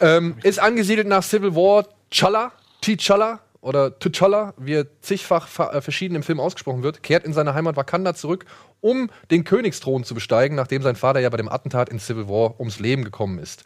[0.00, 6.14] ähm, ist angesiedelt nach Civil War Challa, T'Challa oder T'Challa, wie er zigfach äh, verschieden
[6.14, 8.46] im Film ausgesprochen wird, kehrt in seine Heimat Wakanda zurück,
[8.80, 12.58] um den Königsthron zu besteigen, nachdem sein Vater ja bei dem Attentat in Civil War
[12.58, 13.64] ums Leben gekommen ist.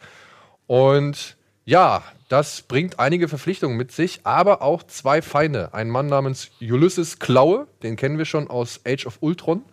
[0.67, 5.73] Und ja, das bringt einige Verpflichtungen mit sich, aber auch zwei Feinde.
[5.73, 9.63] Ein Mann namens Ulysses Klaue, den kennen wir schon aus Age of Ultron.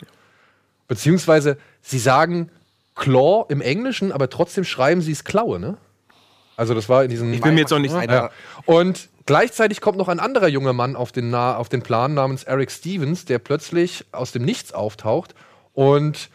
[0.90, 2.50] Beziehungsweise, sie sagen
[2.96, 5.76] Claw im Englischen, aber trotzdem schreiben sie es Klaue, ne?
[6.56, 7.32] Also, das war in diesem.
[7.32, 8.30] Ich bin mir jetzt auch nicht Ja.
[8.66, 12.42] Und gleichzeitig kommt noch ein anderer junger Mann auf den, Na auf den Plan namens
[12.42, 15.36] Eric Stevens, der plötzlich aus dem Nichts auftaucht
[15.74, 16.28] und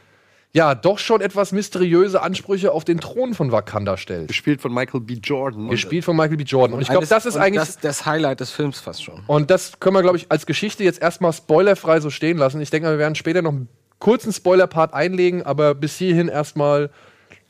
[0.54, 4.30] ja, doch schon etwas mysteriöse Ansprüche auf den Thron von Wakanda stellt.
[4.30, 5.16] gespielt von Michael B.
[5.16, 5.68] Jordan.
[5.68, 6.44] Gespielt von Michael B.
[6.44, 6.76] Jordan.
[6.76, 7.60] Und ich glaube, das ist und eigentlich.
[7.60, 9.22] das, das Highlight des Films fast schon.
[9.28, 12.62] Und das können wir, glaube ich, als Geschichte jetzt erstmal spoilerfrei so stehen lassen.
[12.62, 13.68] Ich denke mal, wir werden später noch einen
[14.06, 16.92] kurzen Spoiler-Part einlegen, aber bis hierhin erstmal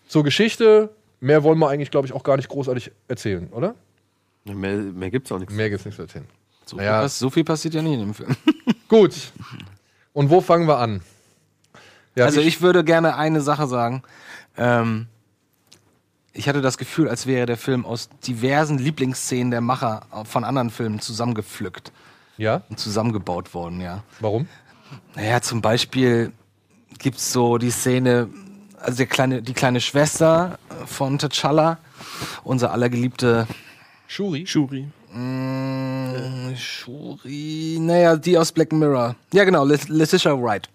[0.08, 0.90] zur Geschichte.
[1.20, 3.76] Mehr wollen wir eigentlich, glaube ich, auch gar nicht großartig erzählen, oder?
[4.46, 5.54] Mehr, mehr gibt's auch nichts.
[5.54, 6.26] Mehr gibt's nicht zu erzählen.
[6.66, 7.02] So, Naja.
[7.02, 8.36] viel, so viel passiert ja nicht in dem Film.
[8.88, 9.14] Gut.
[10.14, 11.02] Und wo fangen wir an?
[12.16, 14.02] Ja, Also ich würde gerne eine Sache sagen.
[14.56, 15.08] Ähm,
[16.32, 20.70] ich hatte das Gefühl, als wäre der Film aus diversen Lieblingsszenen der Macher von anderen
[20.70, 21.92] Filmen zusammengepflückt
[22.38, 22.62] Ja?
[22.70, 24.04] und zusammengebaut worden, ja.
[24.22, 24.48] Warum?
[25.16, 26.32] Naja, zum Beispiel
[27.00, 28.30] gibt's so die Szene,
[28.80, 31.78] also der kleine, die kleine Schwester von T'Challa,
[32.44, 33.48] unser allergeliebte
[34.08, 34.46] Shuri.
[34.46, 34.88] Shuri.
[35.14, 39.16] Mm, Shuri, naja, die aus Black Mirror.
[39.34, 40.70] Ja, genau, Let- Letitia Wright.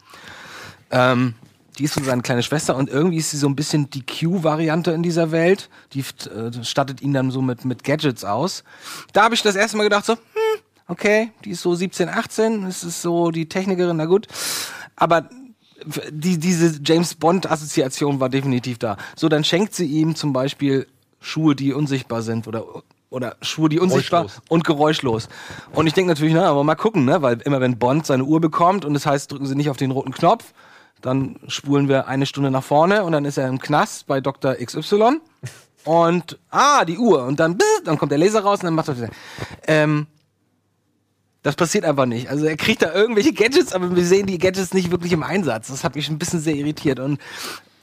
[0.90, 1.34] Ähm,
[1.78, 4.90] die ist so seine kleine Schwester und irgendwie ist sie so ein bisschen die Q-Variante
[4.90, 5.70] in dieser Welt.
[5.92, 8.64] Die äh, stattet ihn dann so mit, mit Gadgets aus.
[9.12, 12.64] Da habe ich das erste Mal gedacht so, hm, okay, die ist so 17, 18,
[12.64, 14.26] das ist so die Technikerin, na gut.
[14.96, 15.28] Aber
[16.10, 18.96] die, diese James Bond-Assoziation war definitiv da.
[19.16, 20.86] So, dann schenkt sie ihm zum Beispiel
[21.20, 22.64] Schuhe, die unsichtbar sind oder,
[23.10, 24.42] oder Schuhe, die unsichtbar Geräuschlos.
[24.48, 25.28] und geräuschlos.
[25.72, 27.22] Und ich denke natürlich, na, aber mal gucken, ne?
[27.22, 29.90] weil immer wenn Bond seine Uhr bekommt und das heißt, drücken Sie nicht auf den
[29.90, 30.52] roten Knopf,
[31.00, 34.54] dann spulen wir eine Stunde nach vorne und dann ist er im Knast bei Dr.
[34.54, 35.20] XY.
[35.84, 37.24] Und, ah, die Uhr.
[37.24, 39.08] Und dann, dann kommt der Laser raus und dann macht er,
[39.66, 40.06] ähm,
[41.42, 42.28] das passiert einfach nicht.
[42.28, 45.68] Also er kriegt da irgendwelche Gadgets, aber wir sehen die Gadgets nicht wirklich im Einsatz.
[45.68, 47.00] Das hat mich ein bisschen sehr irritiert.
[47.00, 47.18] Und,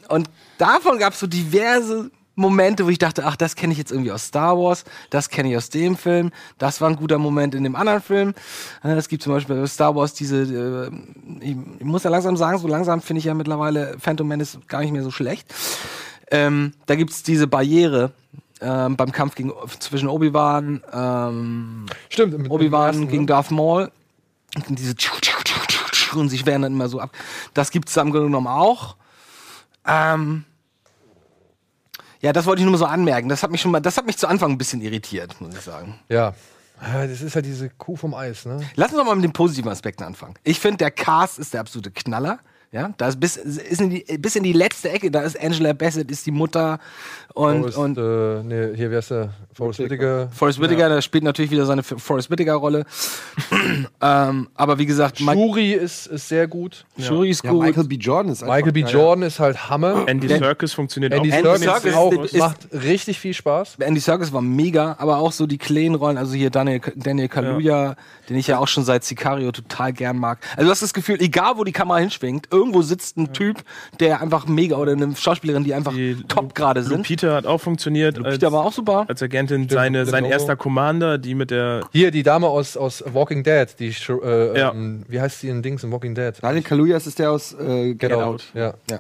[0.10, 3.92] und davon gab es so diverse Momente, wo ich dachte, ach, das kenne ich jetzt
[3.92, 7.56] irgendwie aus Star Wars, das kenne ich aus dem Film, das war ein guter Moment
[7.56, 8.36] in dem anderen Film.
[8.84, 10.92] Äh, Es gibt zum Beispiel bei Star Wars diese, äh,
[11.44, 14.92] ich, muss ja langsam sagen, so langsam finde ich ja mittlerweile Phantom Menace gar nicht
[14.92, 15.52] mehr so schlecht.
[16.30, 18.12] Ähm, da gibt's diese Barriere
[18.62, 22.50] ähm, beim Kampf gegen, zwischen Obi-Wan, ähm, Stimmt.
[22.50, 23.28] Obi-Wan ersten, gegen ne?
[23.28, 23.92] Darth Maul.
[24.68, 24.96] Und diese
[26.16, 27.12] und sich werden dann immer so ab.
[27.54, 28.96] Das gibt's im Grunde genommen auch.
[29.86, 30.46] Ähm,
[32.22, 33.30] ja, das wollte ich nur mal so anmerken.
[33.30, 35.62] Das hat mich schon mal, das hat mich zu Anfang ein bisschen irritiert, muss ich
[35.62, 36.00] sagen.
[36.10, 36.34] Ja.
[36.82, 38.62] Ja, Das ist halt diese Kuh vom Eis, ne?
[38.76, 40.36] Lass uns doch mal mit den positiven Aspekten anfangen.
[40.44, 42.40] Ich finde, der Cast ist der absolute Knaller.
[42.72, 45.72] Ja, da ist bis, ist in die, bis in die letzte Ecke, da ist Angela
[45.72, 46.80] Bassett, ist die Mutter
[47.34, 49.34] und, Forrest, und äh, nee, hier, heißt der?
[49.58, 50.30] Forrest Whitaker.
[50.32, 52.86] Forrest Whitaker, der spielt natürlich wieder seine Forrest Whitaker-Rolle.
[54.02, 56.86] ähm, aber wie gesagt, Mike Shuri ist, ist sehr gut.
[57.00, 57.64] Shuri ist Ja, gut.
[57.66, 57.96] Michael B.
[57.96, 58.82] Jordan ist einfach Michael B.
[58.82, 60.08] Jordan ist halt Hammer.
[60.08, 61.38] Andy Serkis funktioniert Andy auch.
[61.38, 63.78] Andy Serkis auch, ist- macht richtig viel Spaß.
[63.80, 67.96] Andy Serkis war mega, aber auch so die kleinen Rollen, also hier Daniel, Daniel Kaluuya,
[68.30, 70.40] den ich ja auch schon seit Sicario total gern mag.
[70.56, 73.64] Also du hast das Gefühl, egal wo die Kamera hinschwingt, irgendwo sitzt ein Typ,
[74.00, 76.98] der einfach mega, oder eine Schauspielerin, die einfach Die top gerade sind.
[76.98, 78.18] Lupita hat auch funktioniert.
[78.18, 79.06] Lupita als, war auch super.
[79.08, 79.22] als
[79.56, 79.70] Agentin.
[79.70, 80.30] Seine, Lupita sein Nyong'o.
[80.32, 81.82] erster Commander, die mit der.
[81.92, 84.72] Hier, die Dame aus, aus Walking Dead, die, äh, Ja.
[84.72, 86.34] ähm, wie heißt die in Dings in Walking Dead?
[86.42, 88.24] Daniel Kaluuya ist der aus äh, Get, Get Out.
[88.24, 88.44] Out.
[88.54, 88.74] Ja.
[88.90, 89.00] Ja.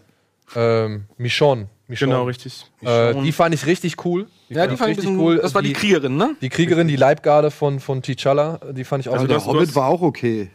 [0.56, 1.68] Ähm, Michonne.
[1.90, 2.12] Michonne.
[2.14, 2.66] Genau, richtig.
[2.82, 4.28] Äh, die fand ich richtig cool.
[4.50, 5.38] Ja, die fand ich bisschen cool.
[5.42, 6.36] Das war die Kriegerin, ne?
[6.42, 9.46] Die Kriegerin, die Leibgarde von, von T'Challa, die fand ich auch Also der.
[9.46, 10.50] Hobbit war auch okay.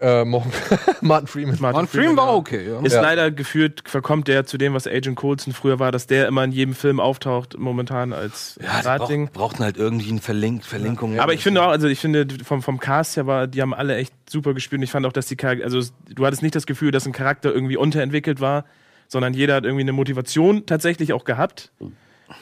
[0.00, 0.50] Äh, Morgan-
[1.00, 1.56] Martin Freeman.
[1.60, 2.80] Martin Freeman war okay, ja.
[2.80, 3.02] Ist Ja.
[3.02, 6.50] leider gefühlt, verkommt der zu dem, was Agent Coulson früher war, dass der immer in
[6.50, 9.26] jedem Film auftaucht, momentan als Ja, die Ratding.
[9.26, 11.20] brauch, brauchten halt irgendwie eine Verlink Verlinkung.
[11.20, 13.94] Aber ich finde auch, also ich finde vom, vom Cast her war, die haben alle
[13.96, 16.66] echt super gespielt und ich fand auch, dass die Charakter, also du hattest nicht das
[16.66, 18.64] Gefühl, dass ein Charakter irgendwie unterentwickelt war,
[19.06, 21.70] sondern jeder hat irgendwie eine Motivation tatsächlich auch gehabt.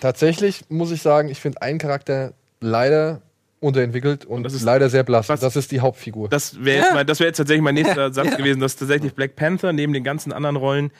[0.00, 3.20] Tatsächlich muss ich sagen, ich finde einen Charakter leider
[3.61, 5.28] unterentwickelt und das ist- leider sehr blass.
[5.28, 6.28] was- Das ist die Hauptfigur.
[6.28, 9.92] Das wäre jetzt, wär jetzt tatsächlich mein nächster Satz gewesen, dass tatsächlich Black Panther neben
[9.92, 10.90] den ganzen anderen Rollen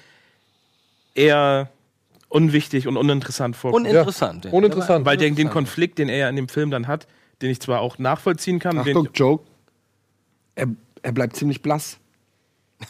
[1.15, 1.71] eher
[2.29, 3.87] unwichtig und uninteressant vorkommt.
[3.87, 4.45] uninteressant.
[4.45, 4.51] ja.
[4.51, 5.07] Uninteressant.
[5.07, 7.07] Weil der, den Konflikt, den er ja in dem Film dann hat,
[7.43, 9.45] den ich zwar auch nachvollziehen kann, den, Achtung, Joke.
[10.57, 10.67] Er,
[11.03, 11.99] er bleibt ziemlich blass.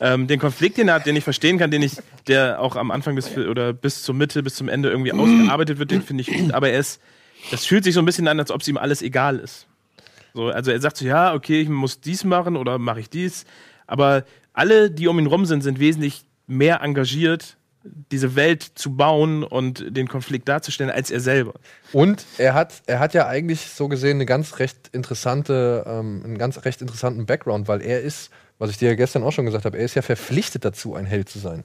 [0.00, 2.90] ähm, den Konflikt, den er hat, den ich verstehen kann, den ich, der auch am
[2.90, 6.28] Anfang des oder bis zur Mitte, bis zum Ende irgendwie ausgearbeitet wird, den finde ich
[6.36, 7.00] gut, aber er ist,
[7.50, 9.66] das fühlt sich so ein bisschen an, als ob es ihm alles egal ist.
[10.34, 13.44] So, also er sagt so, ja, okay, ich muss dies machen oder mache ich dies,
[13.86, 19.42] aber alle, die um ihn rum sind, sind wesentlich mehr engagiert, diese Welt zu bauen
[19.42, 21.54] und den Konflikt darzustellen, als er selber.
[21.92, 26.38] Und er hat, er hat ja eigentlich so gesehen eine ganz recht interessante, ähm, einen
[26.38, 29.64] ganz recht interessanten Background, weil er ist, was ich dir ja gestern auch schon gesagt
[29.64, 31.64] habe, er ist ja verpflichtet dazu, ein Held zu sein.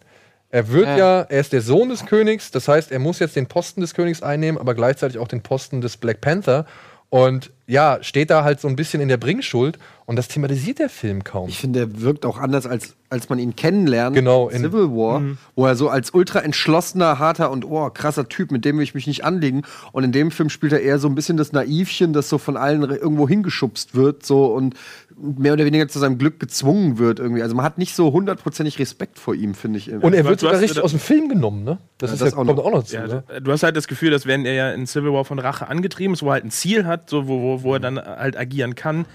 [0.50, 1.22] Er wird ja.
[1.22, 4.22] er ist der Sohn des Königs, das heißt, er muss jetzt den Posten des Königs
[4.24, 6.66] einnehmen, aber gleichzeitig auch den Posten des Black Panther.
[7.10, 10.89] Und ja, steht da halt so ein bisschen in der Bringschuld und das thematisiert der
[10.89, 11.50] Film kaum.
[11.50, 14.16] Ich finde, er wirkt auch anders, als, als man ihn kennenlernt.
[14.16, 15.22] Genau, in Civil War,
[15.56, 18.93] wo er so als ultra entschlossener, harter und oh, krasser Typ, mit dem will ich
[18.93, 19.64] mich nicht anlegen.
[19.93, 22.58] Und in dem Film spielt er eher so ein bisschen das Naivchen, das so von
[22.58, 24.76] allen irgendwo hingeschubst wird, so und
[25.18, 27.41] mehr oder weniger zu seinem Glück gezwungen wird irgendwie.
[27.41, 29.91] Also man hat nicht so hundertprozentig Respekt vor ihm, finde ich.
[29.91, 31.78] Und er wird sogar richtig aus dem Film genommen, ne?
[31.97, 32.66] Das, Ja, ist das ja, auch kommt noch.
[32.66, 32.95] auch noch zu.
[32.95, 33.24] Ja, ne?
[33.41, 36.13] du hast halt das Gefühl, dass wenn er ja in Civil War von Rache angetrieben
[36.13, 38.76] ist, wo er halt ein Ziel hat, so, wo, wo, wo er dann halt agieren
[38.76, 39.05] kann.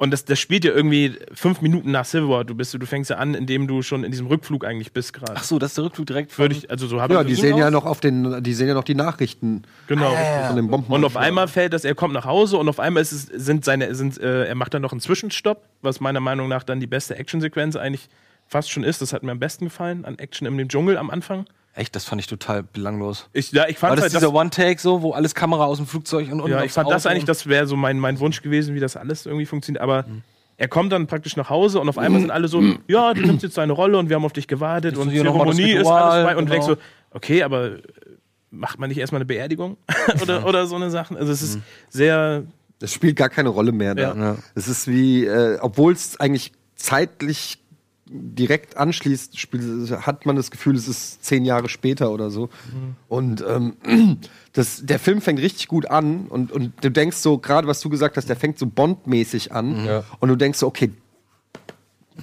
[0.00, 2.44] Und das, das spielt ja irgendwie fünf Minuten nach Civil War.
[2.46, 5.34] Du, bist, du fängst ja an, indem du schon in diesem Rückflug eigentlich bist gerade.
[5.36, 7.26] Ach so, das ist der Rückflug direkt von Würde ich, also so habe Ja, ich
[7.26, 7.70] die das sehen ja aus.
[7.72, 10.16] noch auf den, die sehen ja noch die Nachrichten Genau.
[10.46, 10.90] von den Bomben.
[10.90, 13.62] Und auf einmal fällt das, er kommt nach Hause und auf einmal ist es, sind
[13.66, 16.86] seine, sind, äh, er macht dann noch einen Zwischenstopp, was meiner Meinung nach dann die
[16.86, 18.08] beste Actionsequenz eigentlich
[18.46, 19.02] fast schon ist.
[19.02, 21.44] Das hat mir am besten gefallen an Action in dem Dschungel am Anfang.
[21.74, 23.28] Echt, das fand ich total belanglos.
[23.32, 25.78] Ich, ja, ich War fand das halt, dieser das, One-Take so, wo alles Kamera aus
[25.78, 27.98] dem Flugzeug und, und ja, ich fand das Auto eigentlich, und- das wäre so mein,
[27.98, 29.82] mein Wunsch gewesen, wie das alles irgendwie funktioniert.
[29.82, 30.04] Aber
[30.56, 33.42] er kommt dann praktisch nach Hause und auf einmal sind alle so, ja, du nimmst
[33.44, 36.36] jetzt deine Rolle und wir haben auf dich gewartet und das Zeremonie ist alles bei
[36.36, 36.66] und du genau.
[36.66, 36.76] denkst so,
[37.12, 37.82] okay, aber äh,
[38.50, 39.76] macht man nicht erstmal eine Beerdigung
[40.22, 41.16] oder, oder so eine Sache?
[41.16, 42.42] Also es ist sehr
[42.80, 44.14] Das spielt gar keine Rolle mehr da.
[44.14, 44.36] Ja.
[44.54, 47.58] Es ist wie, äh, obwohl es eigentlich zeitlich
[48.12, 49.36] direkt anschließt,
[50.00, 52.48] hat man das Gefühl, es ist zehn Jahre später oder so.
[53.08, 53.76] Und ähm,
[54.52, 57.88] das, der Film fängt richtig gut an und, und du denkst so, gerade was du
[57.88, 60.04] gesagt hast, der fängt so Bond-mäßig an Ja.
[60.18, 60.90] und du denkst so, okay,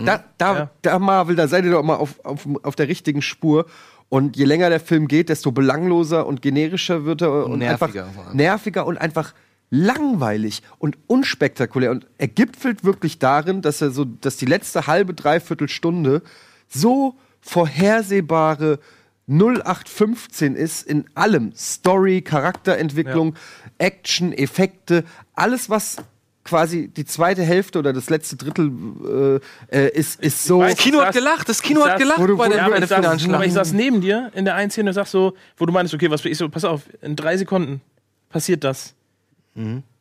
[0.05, 0.69] da, da, Ja.
[0.81, 3.65] da Marvel, da seid ihr doch mal auf, auf, auf der richtigen Spur.
[4.09, 8.23] Und je länger der Film geht, desto belangloser und generischer wird er und, nerviger vor
[8.25, 9.33] einfach nerviger und einfach
[9.69, 11.91] langweilig und unspektakulär.
[11.91, 16.21] Und er gipfelt wirklich darin, dass er so, dass die letzte halbe, dreiviertel Stunde
[16.67, 18.79] so vorhersehbare
[19.27, 21.51] 0815 ist in allem.
[21.55, 23.35] Story, Charakterentwicklung,
[23.77, 25.03] Action, Effekte,
[25.35, 25.97] alles, was
[26.45, 30.61] quasi die zweite Hälfte oder das letzte Drittel äh, äh, ist, ist so.
[30.61, 32.75] Das Kino hat gelacht, das Kino hat gelacht Wo du- bei wo Ja, bei aber
[32.75, 35.33] der ich, saß, aber ich saß neben dir in der einen Szene und sag so,
[35.57, 37.81] wo du meinst, okay, was ich so, pass auf, in drei Sekunden
[38.29, 38.93] passiert das.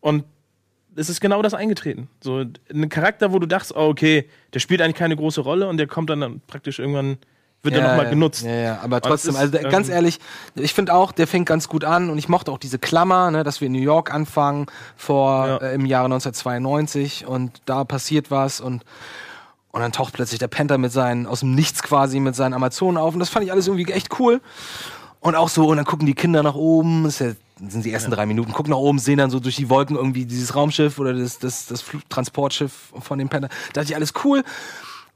[0.00, 0.24] Und
[0.94, 2.08] es ist genau das eingetreten.
[2.22, 5.76] So ein Charakter, wo du dachtest, oh, okay, der spielt eigentlich keine große Rolle und
[5.76, 7.18] der kommt dann, dann praktisch irgendwann,
[7.62, 8.44] wird er nochmal ja, genutzt.
[8.44, 10.20] Ja, ja, aber trotzdem, ist, also der- ganz ähm, ehrlich,
[10.54, 13.42] ich finde auch, der fängt ganz gut an und ich mochte auch diese Klammer, ne,
[13.44, 15.56] dass wir in New York anfangen vor Ja.
[15.58, 18.84] äh, im Jahre 1992 und da passiert was und
[19.72, 22.96] und dann taucht plötzlich der Panther mit seinen aus dem Nichts quasi mit seinen Amazonen
[22.96, 24.40] auf und das fand ich alles irgendwie echt cool.
[25.26, 27.92] Und auch so, und dann gucken die Kinder nach oben, das ist ja, sind die
[27.92, 31.00] ersten drei Minuten, gucken nach oben, sehen dann so durch die Wolken irgendwie dieses Raumschiff
[31.00, 33.48] oder das, das, das Transportschiff von dem Panther.
[33.48, 34.44] Da dachte ich, alles cool.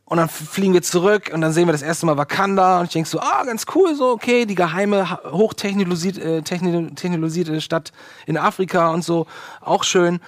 [0.06, 2.92] Und dann fliegen wir zurück und dann sehen wir das erste Mal Wakanda und ich
[2.92, 7.92] denk so, ah, ganz cool, so, okay, die geheime, hochtechnologisierte äh, technologisierte Stadt
[8.26, 9.28] in Afrika und so,
[9.60, 10.18] auch schön.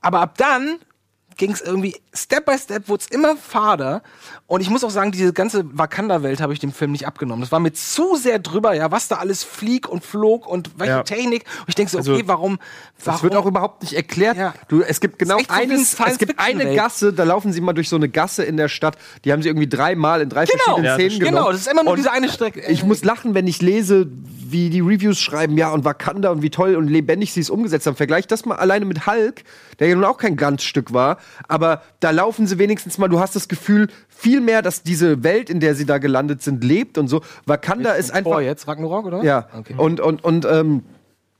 [0.00, 0.78] Aber ab dann
[1.36, 4.02] ging es irgendwie Step by Step, wurde es immer fader.
[4.46, 7.40] Und ich muss auch sagen, diese ganze Wakanda-Welt habe ich dem Film nicht abgenommen.
[7.42, 10.92] Das war mir zu sehr drüber, ja, was da alles flieg und flog und welche
[10.92, 11.02] Ja.
[11.02, 11.44] Technik.
[11.60, 12.58] Und ich denke so, okay, Also, warum,
[12.98, 13.14] warum?
[13.14, 14.36] Das wird auch überhaupt nicht erklärt.
[14.36, 14.54] Ja.
[14.68, 17.72] Du, es gibt genau echt so eines, es gibt eine Gasse, da laufen sie mal
[17.72, 18.96] durch so eine Gasse in der Stadt.
[19.24, 21.36] Die haben sie irgendwie dreimal in drei verschiedenen Ja, Szenen genommen.
[21.36, 22.60] Genau, das ist immer nur Und diese eine Strecke.
[22.70, 24.06] Ich muss lachen, wenn ich lese,
[24.48, 27.86] wie die Reviews schreiben, ja, und Wakanda und wie toll und lebendig sie es umgesetzt
[27.86, 27.96] haben.
[27.96, 29.42] Vergleich das mal alleine mit Hulk,
[29.80, 31.18] der ja nun auch kein Glanzstück war.
[31.48, 35.50] Aber da laufen sie wenigstens mal, du hast das Gefühl, viel mehr, dass diese Welt,
[35.50, 37.22] in der sie da gelandet sind, lebt und so.
[37.46, 38.32] Wakanda ist einfach.
[38.32, 39.22] Vor jetzt, Ragnarok, oder?
[39.22, 39.48] Ja.
[39.56, 39.74] Okay.
[39.76, 40.82] Und, und, und, ähm,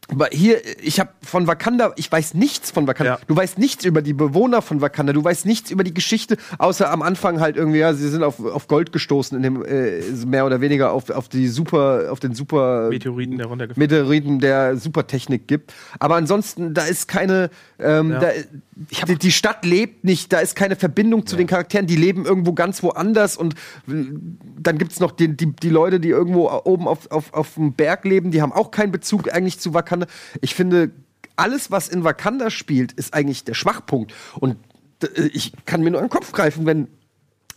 [0.09, 3.15] aber hier, ich habe von Wakanda, ich weiß nichts von Wakanda.
[3.15, 3.19] Ja.
[3.27, 5.13] Du weißt nichts über die Bewohner von Wakanda.
[5.13, 8.39] Du weißt nichts über die Geschichte, außer am Anfang halt irgendwie, ja, sie sind auf,
[8.39, 12.35] auf Gold gestoßen, in dem, äh, mehr oder weniger auf, auf die super, auf den
[12.37, 15.75] super Meteoriten, der runtergefallen Meteoriten der Supertechnik gibt.
[15.99, 18.21] Aber ansonsten, da ist keine, ähm, Ja.
[18.21, 18.29] da,
[18.77, 22.53] die, die Stadt lebt nicht, da ist keine Verbindung zu den Charakteren, die leben irgendwo
[22.53, 23.55] ganz woanders und
[23.87, 28.05] dann gibt's noch die, die, die Leute, die irgendwo oben auf, auf, auf dem Berg
[28.05, 30.07] leben, die haben auch keinen Bezug eigentlich zu Wakanda.
[30.43, 30.91] Ich finde,
[31.37, 34.13] alles, was in Wakanda spielt, ist eigentlich der Schwachpunkt.
[34.39, 34.57] Und
[35.03, 36.89] äh, ich kann mir nur an den Kopf greifen, wenn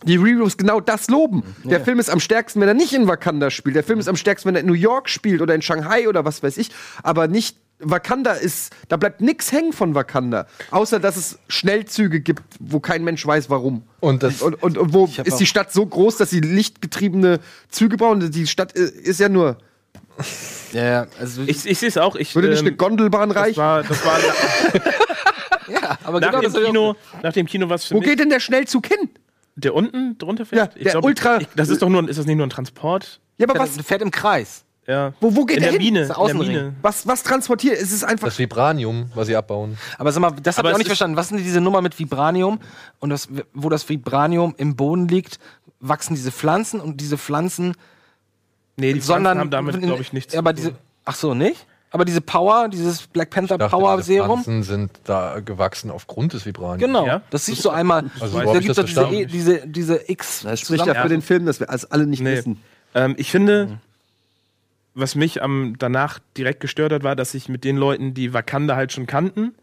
[0.04, 1.42] die Reviews genau das loben.
[1.64, 3.76] Der Film ist am stärksten, wenn er nicht in Wakanda spielt.
[3.76, 6.24] Der Film ist am stärksten, wenn er in New York spielt oder in Shanghai oder
[6.24, 6.70] was weiß ich.
[7.02, 10.46] Aber nicht Wakanda ist, da bleibt nix hängen von Wakanda.
[10.70, 13.84] Außer, dass es Schnellzüge gibt, wo kein Mensch weiß, warum.
[14.00, 17.40] Und das- und, und, und wo ist die Stadt so groß, dass sie lichtgetriebene
[17.70, 18.30] Züge brauchen?
[18.30, 19.56] Die Stadt äh, ist ja nur,
[20.72, 22.16] Ja, ja, also Ich, ich sehe es auch.
[22.16, 23.56] Ich, würde nicht ähm, eine Gondelbahn das reichen?
[23.56, 24.18] war, das war
[25.72, 28.08] ja, aber nach, genau dem das Kino, nach dem Kino was für Wo mich.
[28.08, 29.08] geht denn der Schnellzug hin?
[29.60, 30.76] Der unten drunter fährt?
[30.76, 33.20] Ja, der Ultra- Ich, das ist doch nur, ist das nicht nur ein Transport?
[33.38, 34.64] Ja, aber Fährt, was, fährt im Kreis.
[34.86, 35.12] Ja.
[35.20, 35.92] Wo- wo geht in der der hin?
[35.94, 36.00] Mine?
[36.06, 36.34] Ist In der.
[36.34, 36.74] Mine.
[36.82, 37.76] was, was transportiert?
[37.80, 38.26] Es ist einfach.
[38.28, 39.78] Das Vibranium, was sie abbauen.
[39.98, 41.16] Aber sag mal, das habe ich auch nicht ist- verstanden.
[41.16, 42.58] Was sind denn diese Nummer mit Vibranium?
[42.98, 45.38] Und das, wo das Vibranium im Boden liegt,
[45.78, 47.74] wachsen diese Pflanzen und diese Pflanzen,
[48.76, 50.78] Nee, die sondern Pflanzen haben damit, glaube ich, nichts aber zu diese, tun.
[51.04, 51.66] ach so, nicht?
[51.92, 56.32] Aber diese Power, dieses Black Panther dachte, Power diese Serum, Pflanzen sind da gewachsen aufgrund
[56.34, 56.80] des Vibraniums.
[56.80, 57.04] genau.
[57.06, 57.22] Ja?
[57.30, 58.04] Das siehst du einmal.
[58.20, 59.02] Also, da gibt es das diese?
[59.06, 60.42] E- diese, diese X.
[60.42, 62.36] Das spricht ja für den Film, dass wir alles alle nicht Nee.
[62.36, 62.60] wissen.
[62.94, 63.78] Ähm, ich finde,
[64.94, 68.76] was mich am, danach direkt gestört hat, war, dass ich mit den Leuten, die Wakanda
[68.76, 69.54] halt schon kannten,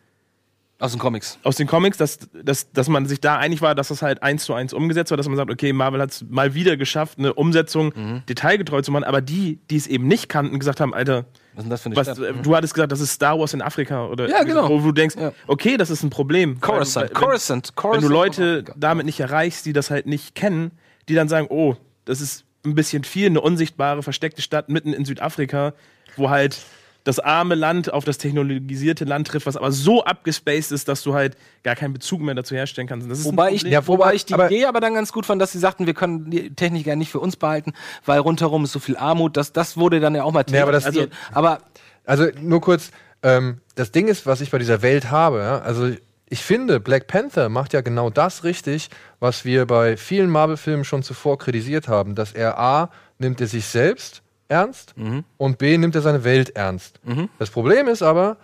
[0.80, 1.38] Aus den Comics.
[1.44, 4.44] aus den Comics, dass, dass, dass man sich da einig war, dass das halt eins
[4.46, 7.34] zu eins umgesetzt war, dass man sagt, okay, Marvel hat es mal wieder geschafft, eine
[7.34, 8.24] Umsetzung Mhm.
[8.30, 11.26] detailgetreu zu machen, aber die, die es eben nicht kannten, gesagt haben, Alter,
[11.58, 12.20] Was ist denn das für eine was, Stadt?
[12.20, 14.70] äh, du hattest gesagt, das ist Star Wars in Afrika oder Ja, genau.
[14.70, 15.32] wo du denkst, Ja.
[15.48, 16.60] okay, das ist ein Problem.
[16.62, 18.04] Coruscant, Weil- wenn- Coruscant, Wenn Coruscant.
[18.04, 20.72] du Leute damit nicht erreichst, die das halt nicht kennen,
[21.10, 25.04] die dann sagen, oh, das ist ein bisschen viel, eine unsichtbare, versteckte Stadt mitten in
[25.06, 25.74] Südafrika,
[26.16, 26.60] wo halt
[27.08, 31.14] das arme Land auf das technologisierte Land trifft, was aber so abgespaced ist, dass du
[31.14, 33.08] halt gar keinen Bezug mehr dazu herstellen kannst.
[33.26, 33.64] Wobei ich.
[33.64, 35.86] Ja, wobei wobei- ich die aber- Idee aber dann ganz gut fand, dass sie sagten,
[35.88, 37.74] wir können die Technik ja nicht für uns behalten,
[38.06, 39.38] weil rundherum ist so viel Armut.
[39.38, 41.14] Das, das wurde dann ja auch mal Nee, aber das- thematisiert.
[41.32, 41.60] aber
[42.06, 42.92] Also nur kurz,
[43.24, 45.90] ähm, das Ding ist, was ich bei dieser Welt habe, ja, also
[46.30, 48.90] ich finde, Black Panther macht ja genau das richtig,
[49.22, 53.66] was wir bei vielen Marvel-Filmen schon zuvor kritisiert haben, dass er A, nimmt er sich
[53.66, 54.94] selbst ernst
[55.38, 57.00] und B, nimmt er seine Welt ernst.
[57.40, 58.38] Das Problem ist aber,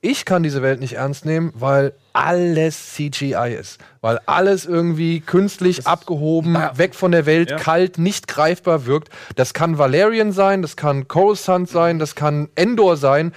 [0.00, 3.78] ich kann diese Welt nicht ernst nehmen, weil alles CGI ist.
[4.00, 7.56] Weil alles irgendwie künstlich abgehoben, weg von der Welt, Ja.
[7.56, 9.08] kalt, nicht greifbar wirkt.
[9.34, 13.32] Das kann Valerian sein, das kann Coruscant sein, das kann Endor sein.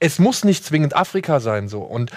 [0.00, 1.80] Es muss nicht zwingend Afrika sein, so.
[1.80, 2.10] Und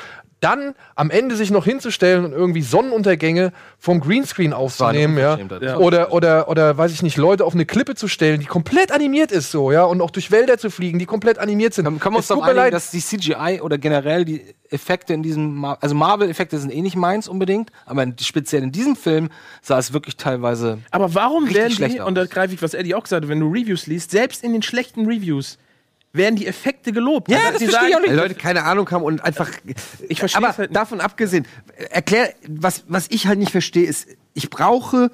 [0.43, 5.37] dann am Ende sich noch hinzustellen und irgendwie Sonnenuntergänge vom Greenscreen aufzunehmen, ja.
[5.61, 5.77] Ja.
[5.77, 9.31] Oder, oder, oder, weiß ich nicht, Leute auf eine Klippe zu stellen, die komplett animiert
[9.31, 9.83] ist, so, ja.
[9.83, 11.85] Und auch durch Wälder zu fliegen, die komplett animiert sind.
[11.85, 15.55] Können wir uns Es doch einigen, dass die CGI oder generell die Effekte in diesem,
[15.55, 19.29] Mar also Marvel-Effekte sind eh nicht meins unbedingt, aber speziell in diesem Film
[19.61, 20.79] sah es wirklich teilweise.
[20.91, 23.47] Aber warum werden die, und da greife ich, was Eddie auch gesagt hat, wenn du
[23.47, 25.57] Reviews liest, selbst in den schlechten Reviews
[26.13, 27.29] werden die Effekte gelobt.
[27.29, 28.13] Ja, Also, das die verstehe ich auch nicht.
[28.13, 29.49] Leute keine Ahnung haben und einfach.
[30.07, 30.77] Ich verstehe Aber es halt nicht.
[30.79, 31.45] davon abgesehen,
[31.89, 35.09] erklär, was, was ich halt nicht verstehe, ist, ich brauche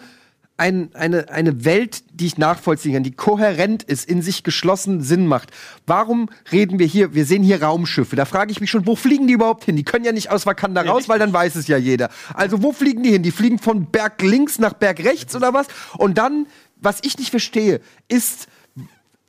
[0.57, 5.25] ein, eine, eine Welt, die ich nachvollziehen kann, die kohärent ist, in sich geschlossen Sinn
[5.25, 5.51] macht.
[5.87, 9.25] Warum reden wir hier, wir sehen hier Raumschiffe, da frage ich mich schon, wo fliegen
[9.25, 9.77] die überhaupt hin?
[9.77, 12.09] Die können ja nicht aus Wakanda raus, weil dann weiß es ja jeder.
[12.33, 13.23] Also wo fliegen die hin?
[13.23, 15.67] Die fliegen von Berg links nach Berg rechts oder was?
[15.97, 16.45] Und dann,
[16.75, 17.79] was ich nicht verstehe,
[18.09, 18.47] ist,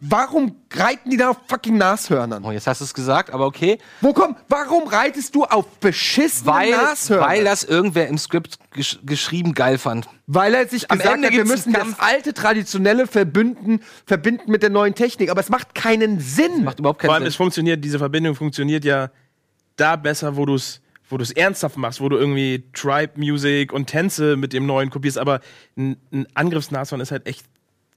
[0.00, 2.44] warum reiten die da auf fucking Nashörnern?
[2.44, 3.78] Oh, jetzt hast du es gesagt, aber okay.
[4.00, 7.26] Wo komm, warum reitest du auf beschissene Weil, Nashörner?
[7.26, 10.08] weil das irgendwer im Skript gesch geschrieben geil fand.
[10.26, 14.62] Weil er sich Am gesagt Ende hat, wir müssen das alte traditionelle verbinden, verbinden mit
[14.62, 15.30] der neuen Technik.
[15.30, 16.64] Aber es macht keinen Sinn.
[16.64, 17.38] Macht überhaupt Vor keinen allem, es Sinn.
[17.38, 19.10] funktioniert, diese Verbindung funktioniert ja
[19.76, 20.80] da besser, wo du es
[21.12, 25.18] wo du es ernsthaft machst, wo du irgendwie Tribe-Music und Tänze mit dem neuen kopierst,
[25.18, 25.40] aber
[25.76, 27.44] ein, ein Angriffsnashorn ist halt echt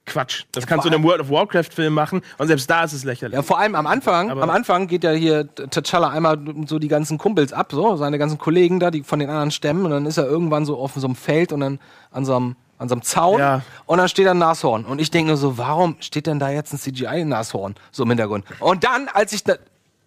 [0.06, 0.44] Quatsch.
[0.52, 3.36] Das kannst du in einem World of Warcraft-Film machen und selbst da ist es lächerlich.
[3.36, 6.38] Ja, vor allem am Anfang, Aber- am Anfang geht ja hier T'Challa einmal
[6.68, 9.86] so die ganzen Kumpels ab, so, seine ganzen Kollegen da, die von den anderen Stämmen,
[9.86, 11.80] und dann ist er irgendwann so auf so einem Feld und dann
[12.12, 13.62] an so einem, an so einem Zaun Ja.
[13.86, 14.84] und dann steht da ein Nashorn.
[14.84, 18.44] Und ich denke nur so, warum steht denn da jetzt ein CGI-Nashorn so im Hintergrund?
[18.60, 19.54] Und dann, als ich da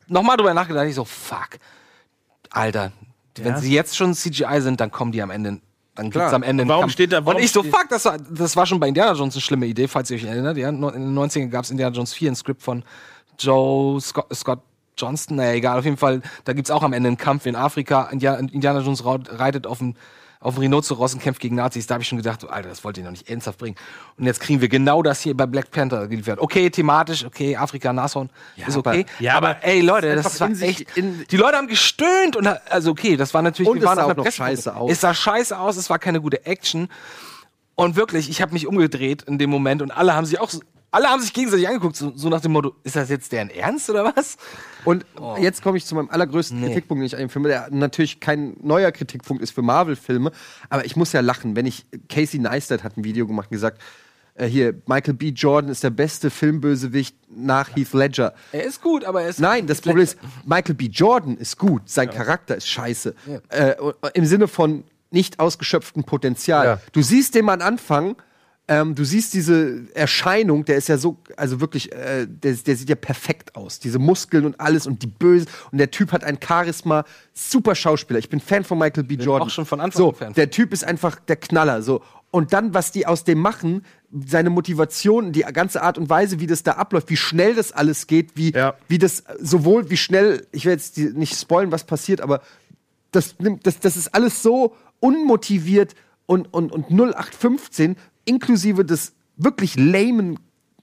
[0.09, 1.49] nochmal drüber nachgedacht habe, ich so, fuck,
[2.51, 2.93] Alter,
[3.39, 5.59] wenn sie jetzt schon CGI sind, dann kommen die am Ende.
[5.97, 6.93] Dann gibt's am Ende einen Warum Kampf.
[6.93, 9.13] steht da- warum Und ich so, steht- fuck, das war, das war schon bei Indiana
[9.15, 10.57] Jones eine schlimme Idee, falls ihr euch erinnert.
[10.57, 12.85] Ja, in den 90ern gab es Indiana Jones 4, ein Skript von
[13.39, 14.61] Joe Scott, Scott
[14.99, 18.05] Johnston, naja, egal, auf jeden Fall, da gibt's auch am Ende einen Kampf in Afrika.
[18.13, 19.95] Indiana, Indiana Jones raut- reitet auf dem
[20.41, 21.87] auf dem Rhinoceros und kämpft gegen Nazis.
[21.87, 23.77] Da habe ich schon gedacht, Alter, das wollt ihr noch nicht ernsthaft bringen.
[24.19, 26.39] Und jetzt kriegen wir genau das hier bei Black Panther geliefert.
[26.41, 28.31] Okay, thematisch, okay, Afrika, Nashorn,
[28.69, 29.07] ist okay.
[29.09, 30.97] aber- Ja, aber, aber ey, Leute, das war echt.
[30.97, 33.69] in- die Leute haben gestöhnt und also okay, das war natürlich.
[33.71, 34.93] Und es sah auch noch scheiße aus.
[34.93, 36.89] Es sah scheiße aus, es war keine gute Action.
[37.75, 40.51] Und wirklich, ich habe mich umgedreht in dem Moment und alle haben sich auch,
[40.91, 43.91] alle haben sich gegenseitig angeguckt, so, so nach dem Motto, ist das jetzt deren Ernst
[43.91, 44.37] oder was?
[44.85, 45.05] Und
[45.41, 46.69] jetzt komme ich zu meinem allergrößten Nee.
[46.69, 50.33] Kritikpunkt, den ich an dem Film, der natürlich kein neuer Kritikpunkt ist für Marvel-Filme,
[50.71, 53.83] aber ich muss ja lachen, wenn ich, Casey Neistat hat ein Video gemacht und gesagt,
[54.35, 55.29] äh, hier, Michael B.
[55.31, 58.35] Jordan ist der beste Filmbösewicht nach Heath Ledger.
[58.53, 59.41] Er ist gut, aber er ist.
[59.41, 60.87] Nein, das Problem ist, Michael B.
[60.87, 63.15] Jordan ist gut, sein Charakter ist scheiße.
[63.49, 63.75] Äh,
[64.15, 66.67] Im Sinne von nicht ausgeschöpftem Potenzial.
[66.67, 66.81] Ja.
[66.93, 68.17] Du siehst den Mann anfangen,
[68.69, 72.89] ähm, du siehst diese Erscheinung, der ist ja so, also wirklich, äh, der, der sieht
[72.89, 73.79] ja perfekt aus.
[73.79, 75.47] Diese Muskeln und alles und die Böse.
[75.71, 78.19] Und der Typ hat ein Charisma, super Schauspieler.
[78.19, 79.15] Ich bin Fan von Michael B.
[79.15, 79.47] Jordan.
[79.47, 81.81] auch schon von Anfang so, an Fan Der Typ ist einfach der Knaller.
[81.83, 82.03] So.
[82.33, 83.85] Und dann, was die aus dem machen,
[84.27, 88.09] seine Motivation, die ganze Art und Weise, wie das da abläuft, wie schnell das alles
[88.09, 88.75] geht, wie, Ja.
[88.89, 92.41] wie das sowohl, wie schnell, ich will jetzt die, nicht spoilen, was passiert, aber
[93.13, 95.95] das, nimmt- das, das ist alles so unmotiviert
[96.27, 97.97] und, und, und 0815,
[98.27, 100.39] inklusive des wirklich lamen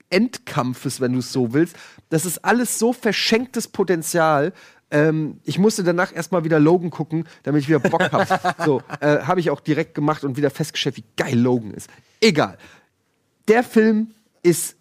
[0.10, 1.76] Endkampfes, wenn du es so willst.
[2.10, 4.54] Das ist alles so verschenktes Potenzial.
[4.92, 8.56] Ähm, ich musste danach erstmal wieder Logan gucken, damit ich wieder Bock habe.
[8.66, 11.90] so, äh, habe ich auch direkt gemacht und wieder festgestellt, wie geil Logan ist.
[12.22, 12.58] Egal.
[13.48, 14.12] Der Film
[14.44, 14.76] ist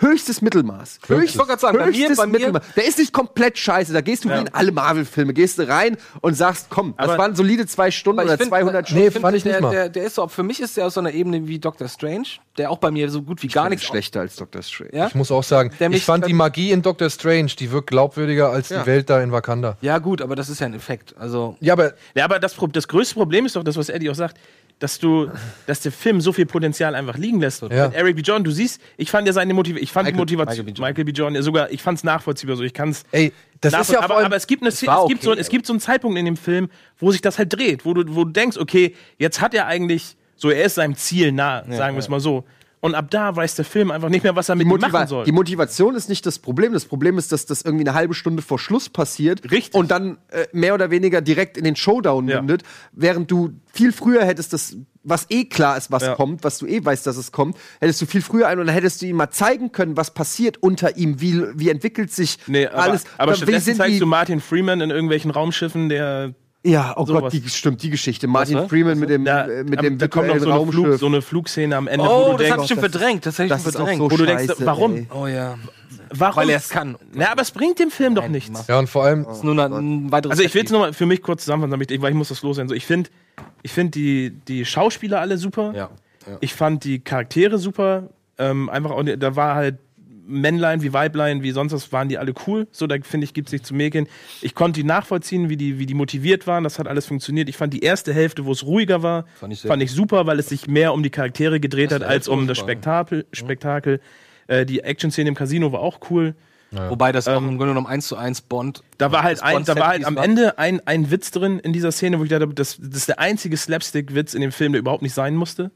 [0.00, 1.00] höchstes Mittelmaß.
[1.04, 2.62] Ich wollte gerade sagen, bei mir- höchstes bei mir- Mittelmaß.
[2.76, 3.92] Der ist nicht komplett scheiße.
[3.92, 7.18] Da gehst du wie in alle Marvel-Filme, gehst du rein und sagst, komm, das Aber-
[7.18, 9.04] waren solide zwei Stunden oder ich find- 200 ich Stunden.
[9.04, 9.70] Nee, find, fand ich der, nicht mal.
[9.70, 12.26] Der, der ist so, für mich ist der aus so einer Ebene wie Doctor Strange,
[12.58, 14.90] der auch bei mir so gut wie gar nichts schlechter als Doctor Strange.
[14.94, 15.06] Ja?
[15.08, 18.50] Ich muss auch sagen, Der ich fand die Magie in Doctor Strange, die wirkt glaubwürdiger
[18.50, 18.80] als Ja.
[18.80, 19.76] die Welt da in Wakanda.
[19.80, 21.14] Ja, gut, aber das ist ja ein Effekt.
[21.18, 24.14] Also, Ja, aber Ja, aber das, das größte Problem ist doch das, was Eddie auch
[24.14, 24.36] sagt,
[24.82, 25.30] dass du,
[25.66, 27.62] dass der Film so viel Potenzial einfach liegen lässt.
[27.62, 27.88] Ja.
[27.88, 28.22] Mit Eric B.
[28.22, 31.10] John, du siehst, ich fand ja seine Motivation, ich fand Michael- die Motivation, Michael B.
[31.12, 31.32] Jordan.
[31.32, 31.36] Michael B.
[31.36, 34.16] Ja sogar, ich fand es nachvollziehbar so, ich kann es ey, das ist ja aber,
[34.16, 36.18] allem, aber es gibt, eine, war es, gibt so, okay, es gibt so einen Zeitpunkt
[36.18, 36.68] in dem Film,
[36.98, 40.16] wo sich das halt dreht, wo du, wo du denkst, okay, jetzt hat er eigentlich,
[40.36, 42.44] so er ist seinem Ziel nah, sagen wir es mal so.
[42.84, 45.24] Und ab da weiß der Film einfach nicht mehr, was er mit ihm machen soll.
[45.24, 46.72] die Motivation ist nicht das Problem.
[46.72, 49.74] Das Problem ist, dass das irgendwie eine halbe Stunde vor Schluss passiert Richtig.
[49.76, 52.38] und dann äh, mehr oder weniger direkt in den Showdown Ja.
[52.40, 56.16] mündet, während du viel früher hättest das, was eh klar ist, was Ja.
[56.16, 58.74] kommt, was du eh weißt, dass es kommt, hättest du viel früher ein und dann
[58.74, 62.66] hättest du ihm mal zeigen können, was passiert unter ihm, wie, wie entwickelt sich Nee,
[62.66, 63.04] aber, alles.
[63.16, 66.34] aber wie stattdessen zeigst du Martin Freeman in irgendwelchen Raumschiffen, der
[66.64, 67.22] ja, oh sowas.
[67.22, 68.26] Gott, die, stimmt, die Geschichte.
[68.28, 68.68] Martin ne?
[68.68, 71.06] Freeman mit dem, da, äh, mit am- dem da kommt noch so eine, Flug, so
[71.06, 73.26] eine Flugszene am Ende, wo oh, du das hab denkst, ich schon verdrängt.
[73.26, 73.98] Das hab ich das schon verdrängt.
[73.98, 74.94] so Wo du denkst, scheiße, warum?
[74.96, 75.06] ey.
[75.12, 75.58] oh ja.
[76.10, 76.36] warum?
[76.36, 76.96] Weil er es kann.
[77.12, 78.66] Na, aber es bringt dem Film doch nichts.
[78.68, 80.92] ja, und vor allem, Das ist nur ein, ein weiteres Also ich will es nochmal
[80.92, 82.68] für mich kurz zusammenfassen, damit ich, weil ich muss das loswerden.
[82.68, 83.10] So, ich finde
[83.62, 85.72] ich find die, die Schauspieler alle super.
[85.74, 85.90] Ja.
[86.40, 88.04] Ich fand die Charaktere super.
[88.38, 89.78] Ähm, einfach auch, da war halt
[90.26, 92.66] Männlein wie Weiblein, wie sonst was, waren die alle cool.
[92.70, 94.06] So, da finde ich, gibt es nicht zu mäkeln.
[94.40, 96.64] Ich konnte die nachvollziehen, wie die, wie die motiviert waren.
[96.64, 97.48] Das hat alles funktioniert.
[97.48, 100.26] Ich fand die erste Hälfte, wo es ruhiger war, Fand fand ich ich, sehr super,
[100.26, 102.64] weil es sich mehr um die Charaktere gedreht hat, als um das ja.
[102.64, 103.26] Spektakel.
[103.32, 104.00] Spektakel.
[104.46, 106.34] Äh, die Action-Szene im Casino war auch cool.
[106.72, 108.82] Wobei das auch im Grunde genommen eins zu eins Bond.
[108.96, 110.16] Da war halt, ein, da war halt am.
[110.16, 113.18] Ende ein, ein Witz drin in dieser Szene, wo ich dachte, das, das ist der
[113.18, 115.70] einzige Slapstick-Witz in dem Film, der überhaupt nicht sein musste.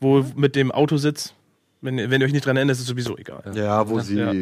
[0.00, 1.34] Wo mit dem Autositz,
[1.80, 3.42] wenn, wenn ihr euch nicht dran erinnert, ist es sowieso egal.
[3.54, 4.32] Ja, wo sie, Ja.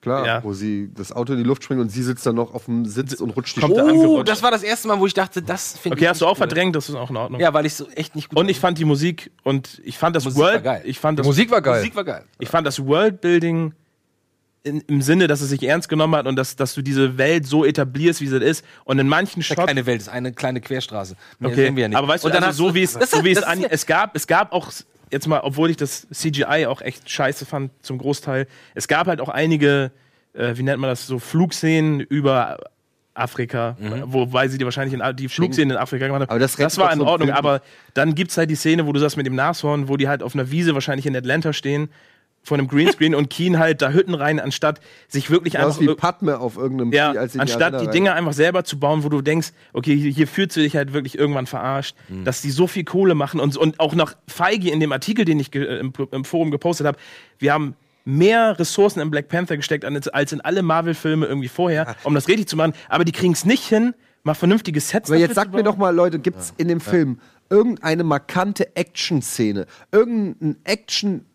[0.00, 0.44] klar, Ja.
[0.44, 2.84] wo sie das Auto in die Luft springt und sie sitzt dann noch auf dem
[2.86, 4.28] Sitz und rutscht die Kommt Oh, angerutscht.
[4.28, 6.02] das war das erste Mal, wo ich dachte, das finde ich.
[6.02, 6.36] Okay, hast du auch cool.
[6.36, 7.40] verdrängt, das ist auch in Ordnung.
[7.40, 10.14] Ja, weil ich so echt nicht gut Und ich fand die Musik und ich fand
[10.16, 10.82] das Musik war World, geil.
[10.84, 11.78] ich fand die das, Musik war geil.
[11.80, 12.24] Musik war geil.
[12.38, 13.74] ich fand das Worldbuilding
[14.62, 17.46] in, im Sinne, dass es sich ernst genommen hat und dass, dass du diese Welt
[17.46, 18.62] so etablierst, wie sie ist.
[18.84, 21.16] Und in manchen Das ist ja Shots keine Welt, das ist eine kleine Querstraße.
[21.38, 21.96] Mehr Okay, sehen wir ja nicht.
[21.96, 23.64] aber weißt du, Und dann also so wie es, das so wie es, das an,
[23.64, 24.70] es gab, es gab auch
[25.10, 29.20] jetzt mal, obwohl ich das CGI auch echt scheiße fand zum Großteil, es gab halt
[29.20, 29.90] auch einige,
[30.32, 32.58] äh, wie nennt man das, so Flugszenen über
[33.12, 33.76] Afrika,
[34.06, 36.30] wobei sie die wahrscheinlich in, die Flugszene in Afrika gemacht haben.
[36.30, 37.60] Aber das rettet war in Ordnung, aber
[37.92, 40.34] dann gibt's halt die Szene, wo du sagst mit dem Nashorn, wo die halt auf
[40.34, 41.90] einer Wiese wahrscheinlich in Atlanta stehen,
[42.42, 45.88] vor einem Greenscreen und Keen halt da Hütten rein, anstatt sich wirklich Das einfach ist
[45.88, 49.04] wie Padme auf irgendeinem ja, Vieh, als anstatt die Arena Dinge einfach selber zu bauen,
[49.04, 52.50] wo du denkst, okay, hier, hier fühlst du dich halt wirklich irgendwann verarscht, dass die
[52.50, 55.78] so viel Kohle machen und, und auch noch feige in dem Artikel, den ich äh,
[55.78, 56.98] im, im Forum gepostet habe,
[57.38, 62.14] wir haben mehr Ressourcen in Black Panther gesteckt als, in alle Marvel-Filme irgendwie vorher, um
[62.14, 65.34] das richtig zu machen, aber die kriegen es nicht hin, mal vernünftige Sets Aber jetzt
[65.34, 69.66] sagt zu mir doch mal, Leute, gibt's in dem Film irgendeine markante Action-Szene?
[69.92, 71.29] Irgendein Action- äh,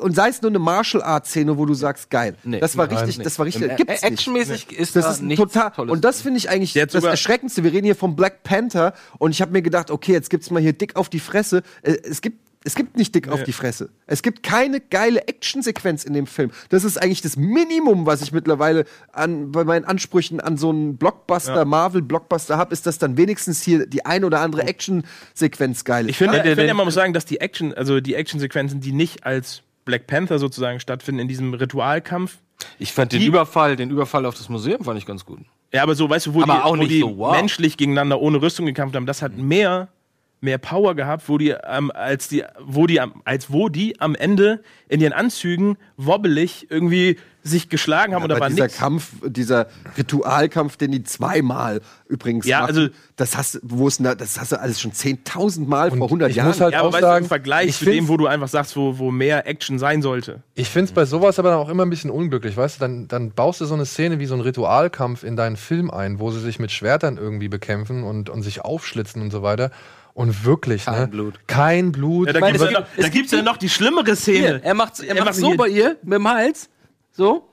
[0.00, 2.36] und sei es nur eine Martial Art Szene, wo du sagst, geil.
[2.44, 2.60] Nee.
[2.60, 3.24] das war richtig, nee.
[3.24, 3.76] das war richtig.
[3.76, 4.12] Gibt's nicht.
[4.12, 5.70] actionmäßig ist das da ist nichts total.
[5.70, 7.64] Tolles Und das finde ich eigentlich das Erschreckendste.
[7.64, 10.60] Wir reden hier vom Black Panther und ich habe mir gedacht, okay, jetzt gibt's mal
[10.60, 11.62] hier dick auf die Fresse.
[11.82, 13.90] Äh, Es gibt es gibt nicht dick auf die Fresse.
[14.06, 16.50] Es gibt keine geile Actionsequenz in dem Film.
[16.70, 20.96] Das ist eigentlich das Minimum, was ich mittlerweile an, bei meinen Ansprüchen an so einen
[20.96, 26.10] Blockbuster, Marvel-Blockbuster habe, ist, dass dann wenigstens hier die ein oder andere Actionsequenz geil ist.
[26.12, 28.14] Ich finde, Ja, ich finde wenn- ja, man muss sagen, dass die Action, also die
[28.14, 32.38] Actionsequenzen, die nicht als Black Panther sozusagen stattfinden in diesem Ritualkampf,
[32.78, 35.40] Ich fand den Die- Überfall, den Überfall auf das Museum fand ich ganz gut.
[35.72, 37.32] Ja, aber so, weißt du, wo Aber die, auch wo nicht die so, wow.
[37.32, 39.88] menschlich gegeneinander ohne Rüstung gekämpft haben, das hat mehr,
[40.44, 44.14] mehr Power gehabt, wo die, ähm, als die, wo die, am- als wo die am
[44.14, 48.78] Ende in ihren Anzügen wobbelig irgendwie sich geschlagen haben oder Aber war dieser nichts.
[48.78, 49.66] Kampf, dieser
[49.98, 54.40] Ritualkampf, den die zweimal übrigens Ja, machen, also- das hast, wo ist denn da, das
[54.40, 56.48] hast du alles schon 10.000 Mal vor 100 ich Jahren.
[56.48, 58.26] muss halt Ja, aber auch weißt du, sagen, im Vergleich ich zu dem, wo du
[58.26, 60.42] einfach sagst, wo, wo mehr Action sein sollte.
[60.54, 62.80] Ich finde es bei sowas aber dann auch immer ein bisschen unglücklich, weißt du?
[62.80, 66.18] Dann, dann baust du so eine Szene wie so ein Ritualkampf in deinen Film ein,
[66.20, 69.70] wo sie sich mit Schwertern irgendwie bekämpfen und, und sich aufschlitzen und so weiter.
[70.14, 71.08] Und wirklich, Kein ne?
[71.08, 71.34] Blut.
[71.48, 72.28] Kein Blut.
[72.28, 74.38] Ja, da gibt es es ja, noch- gibt- gibt's ja noch die schlimmere Szene.
[74.38, 76.70] Hier, er macht, er macht macht so hier- bei ihr mit dem Hals.
[77.12, 77.48] So.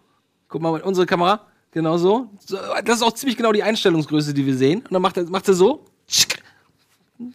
[0.48, 1.48] Guck mal, unsere Kamera.
[1.72, 2.30] Genau so.
[2.46, 2.58] so.
[2.86, 4.80] Das ist auch ziemlich genau die Einstellungsgröße, die wir sehen.
[4.82, 5.86] Und dann macht er, macht er so.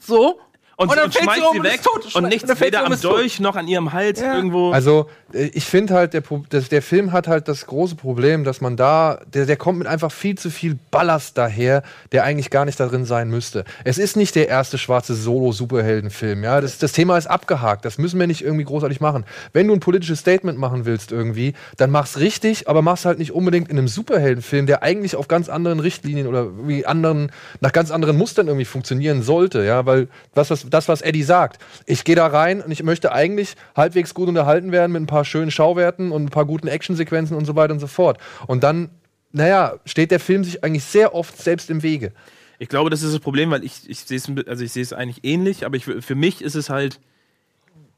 [0.00, 0.40] So.
[0.78, 2.14] Und, dann und fällt schmeißt sie um und weg tot.
[2.14, 3.12] und nichts dann fällt sie weder um am und ist tot.
[3.12, 4.36] Dolch noch an ihrem Hals Ja.
[4.36, 4.72] irgendwo.
[4.72, 8.76] Also, äh, ich finde halt, der, der Film hat halt das große Problem, dass man
[8.76, 11.82] da, der, der kommt mit einfach viel zu viel Ballast daher,
[12.12, 13.64] der eigentlich gar nicht darin sein müsste.
[13.84, 16.60] Es ist nicht der erste schwarze Solo-Superheldenfilm, ja.
[16.60, 17.86] Das, das Thema ist abgehakt.
[17.86, 19.24] Das müssen wir nicht irgendwie großartig machen.
[19.54, 23.32] Wenn du ein politisches Statement machen willst irgendwie, dann mach's richtig, aber mach's halt nicht
[23.32, 27.90] unbedingt in einem Superheldenfilm, der eigentlich auf ganz anderen Richtlinien oder wie anderen, nach ganz
[27.90, 29.86] anderen Mustern irgendwie funktionieren sollte, ja.
[29.86, 33.54] Weil das, was, das, was Eddie sagt, ich gehe da rein und ich möchte eigentlich
[33.74, 37.44] halbwegs gut unterhalten werden mit ein paar schönen Schauwerten und ein paar guten Actionsequenzen und
[37.44, 38.18] so weiter und so fort.
[38.46, 38.90] Und dann,
[39.32, 42.12] naja, steht der Film sich eigentlich sehr oft selbst im Wege.
[42.58, 45.76] Ich glaube, das ist das Problem, weil ich, ich sehe es, also eigentlich ähnlich, aber
[45.76, 47.00] ich, für mich ist es halt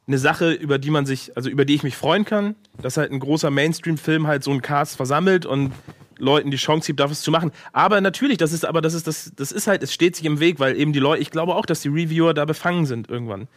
[0.08, 3.12] eine Sache, über die man sich, also über die ich mich freuen kann, dass halt
[3.12, 5.72] ein großer Mainstream-Film halt so einen Cast versammelt und
[6.18, 7.52] Leuten die Chance gibt, dafür zu machen.
[7.72, 10.40] Aber natürlich, das ist, aber das ist, das, das ist halt, es steht sich im
[10.40, 13.48] Weg, weil eben die Leute, ich glaube auch, dass die Reviewer da befangen sind irgendwann.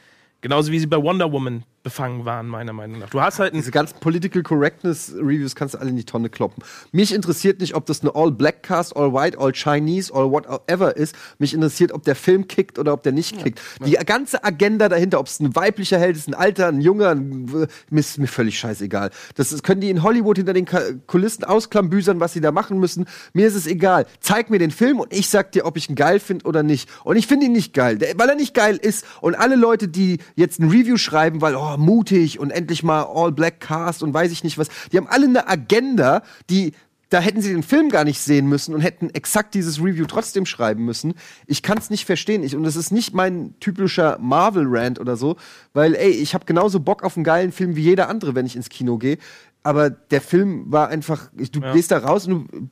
[0.41, 3.09] Genauso wie sie bei Wonder Woman befangen waren, meiner Meinung nach.
[3.09, 6.29] Du hast halt ein, Diese ganzen Political Correctness Reviews kannst du alle in die Tonne
[6.29, 6.63] kloppen.
[6.91, 11.15] Mich interessiert nicht, ob das eine All-Black Cast, All-White, All-Chinese, All-Whatever ist.
[11.39, 13.61] Mich interessiert, ob der Film kickt oder ob der nicht kickt.
[13.85, 17.67] Die ganze Agenda dahinter, ob es ein weiblicher Held ist, ein alter, ein junger, ein,
[17.89, 19.09] mir ist mir völlig scheißegal.
[19.35, 20.67] Das ist, können die in Hollywood hinter den
[21.07, 23.05] Kulissen ausklambüsern, was sie da machen müssen.
[23.33, 24.05] Mir ist es egal.
[24.19, 26.89] Zeig mir den Film und ich sag dir, ob ich ihn geil finde oder nicht.
[27.03, 29.05] Und ich finde ihn nicht geil, weil er nicht geil ist.
[29.21, 33.59] Und alle Leute, die jetzt ein Review schreiben, weil, oh, mutig und endlich mal All-Black
[33.59, 36.73] Cast und weiß ich nicht was, die haben alle eine Agenda, die
[37.11, 40.45] da hätten sie den Film gar nicht sehen müssen und hätten exakt dieses Review trotzdem
[40.45, 41.13] schreiben müssen.
[41.45, 42.41] Ich kann es nicht verstehen.
[42.41, 45.35] Ich, und das ist nicht mein typischer Marvel-Rant oder so,
[45.73, 48.55] weil, ey, ich habe genauso Bock auf einen geilen Film wie jeder andere, wenn ich
[48.55, 49.17] ins Kino gehe.
[49.63, 52.67] Aber der Film war einfach, du gehst da raus und du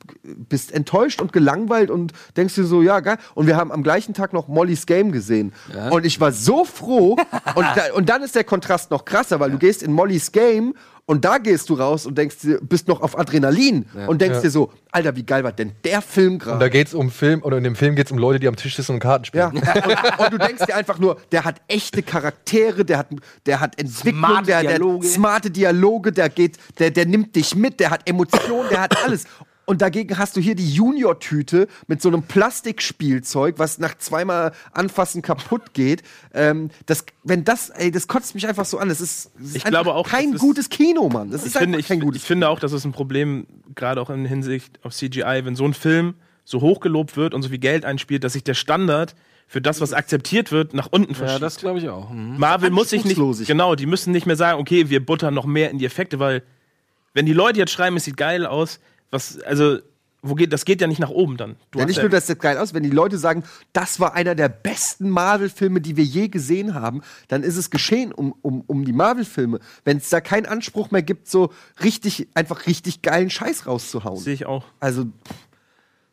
[0.48, 3.16] bist enttäuscht und gelangweilt und denkst dir so, ja, geil.
[3.34, 5.52] Und wir haben am gleichen Tag noch Molly's Game gesehen.
[5.90, 7.16] Und ich war so froh.
[7.54, 10.74] und, da, und dann ist der Kontrast noch krasser, weil du gehst in Molly's Game
[11.06, 14.42] und da gehst du raus und denkst dir, bist noch auf Adrenalin und denkst Ja.
[14.42, 16.70] dir so, Alter, wie geil war denn der Film Und da gerade?
[16.70, 18.76] geht es um Film, oder in dem Film geht es um Leute, die am Tisch
[18.76, 19.62] sitzen und Karten Ja, spielen.
[19.64, 23.08] und, und du denkst dir einfach nur, der hat echte Charaktere, der hat,
[23.46, 25.06] der hat Entwicklung, Smarte der, der Dialoge.
[25.06, 29.24] smarte Dialoge, der geht, der, der nimmt dich mit, der hat Emotionen, der hat alles.
[29.70, 35.22] Und dagegen hast du hier die Junior-Tüte mit so einem Plastikspielzeug, was nach zweimal Anfassen
[35.22, 36.02] kaputt geht.
[36.34, 38.88] Ähm, das, wenn das, ey, das kotzt mich einfach so an.
[38.88, 41.30] Das ist, das ist Ich glaube auch, kein das ist- gutes Kino, Mann.
[41.30, 43.46] Das ist ich finde, einfach ich, kein gutes ich finde auch, das ist ein Problem,
[43.76, 46.14] gerade auch in Hinsicht auf CGI, wenn so ein Film
[46.44, 49.14] so hoch gelobt wird und so viel Geld einspielt, dass sich der Standard
[49.46, 51.42] für das, was akzeptiert wird, nach unten Ja, verschiebt.
[51.42, 52.10] das glaube ich auch.
[52.10, 52.38] Mhm.
[52.38, 55.70] Marvel muss sich nicht, genau, die müssen nicht mehr sagen, okay, wir buttern noch mehr
[55.70, 56.42] in die Effekte, weil
[57.14, 58.80] wenn die Leute jetzt schreiben, es sieht geil aus,
[59.10, 59.78] was, also
[60.22, 61.56] wo geht, das geht ja nicht nach oben dann.
[61.70, 63.42] Du Ja, nicht nur, dass das geil aus, wenn die Leute sagen,
[63.72, 68.12] das war einer der besten Marvel-Filme, die wir je gesehen haben, dann ist es geschehen
[68.12, 69.60] um, um, um die Marvel-Filme.
[69.84, 74.18] Wenn es da keinen Anspruch mehr gibt, so richtig, einfach richtig geilen Scheiß rauszuhauen.
[74.18, 74.64] Sehe ich auch.
[74.78, 75.06] Also,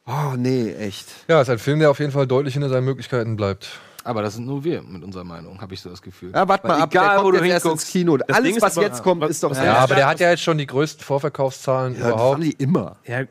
[0.05, 1.07] oh nee, echt.
[1.27, 3.79] Ja, ist ein Film, der auf jeden Fall deutlich hinter seinen Möglichkeiten bleibt.
[4.07, 6.31] Aber das sind nur wir mit unserer Meinung, habe ich so das Gefühl.
[6.33, 7.85] Ja, warte mal ab, der egal, kommt wo du jetzt erst hinguckst.
[7.85, 8.17] ins Kino.
[8.17, 10.43] Ding Alles, was aber- jetzt kommt, was- ist doch Ja, aber der hat ja jetzt
[10.43, 12.43] schon die größten Vorverkaufszahlen ja, das haben überhaupt.
[12.43, 12.95] die immer.
[13.05, 13.23] Ja,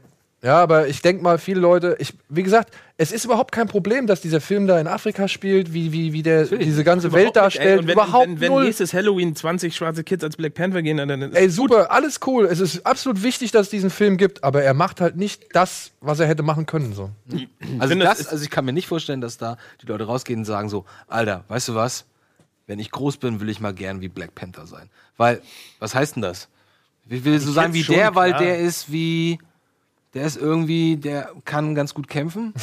[0.47, 4.07] Ja, aber ich denke mal, viele Leute, ich, wie gesagt, es ist überhaupt kein Problem,
[4.07, 7.55] dass dieser Film da in Afrika spielt, wie, wie, wie der diese ganze Welt Überhaupt
[7.55, 7.65] nicht, ey.
[7.65, 7.81] darstellt.
[7.81, 8.65] Und wenn, überhaupt wenn, wenn null.
[8.65, 12.45] nächstes Halloween 20 schwarze Kids als Black Panther gehen, dann ist Ey, super, alles cool.
[12.47, 15.91] Es ist absolut wichtig, dass es diesen Film gibt, aber er macht halt nicht das,
[16.01, 16.95] was er hätte machen können.
[16.95, 17.11] So.
[17.81, 20.69] Also, das, also ich kann mir nicht vorstellen, dass da die Leute rausgehen und sagen
[20.69, 22.05] so, Alter, weißt du was?
[22.69, 24.91] Wenn ich groß bin, will ich mal gern wie Black Panther sein.
[25.17, 25.43] Weil,
[25.81, 26.47] was heißt denn das?
[27.09, 28.43] Ich will so sein jetzt wie schon, der, weil klar.
[28.43, 29.41] der ist wie,
[30.17, 32.53] der ist irgendwie, der kann ganz gut kämpfen.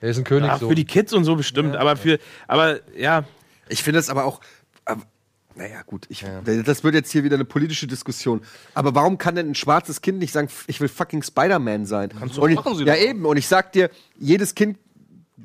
[0.00, 0.48] Er ist ein König.
[0.48, 0.68] ja, so.
[0.68, 1.74] für die Kids und so bestimmt.
[1.74, 3.24] Aber für, aber ja,
[3.68, 4.40] Ich finde es aber auch.
[4.84, 5.02] Aber,
[5.54, 8.42] naja, gut, ich, das wird jetzt hier wieder eine politische Diskussion.
[8.74, 12.10] Aber warum kann denn ein schwarzes Kind nicht sagen, ich will fucking Spider-Man sein?
[12.10, 13.00] du und ich, machen sie ja, doch.
[13.00, 13.24] eben.
[13.24, 14.78] Und ich sag dir, jedes Kind,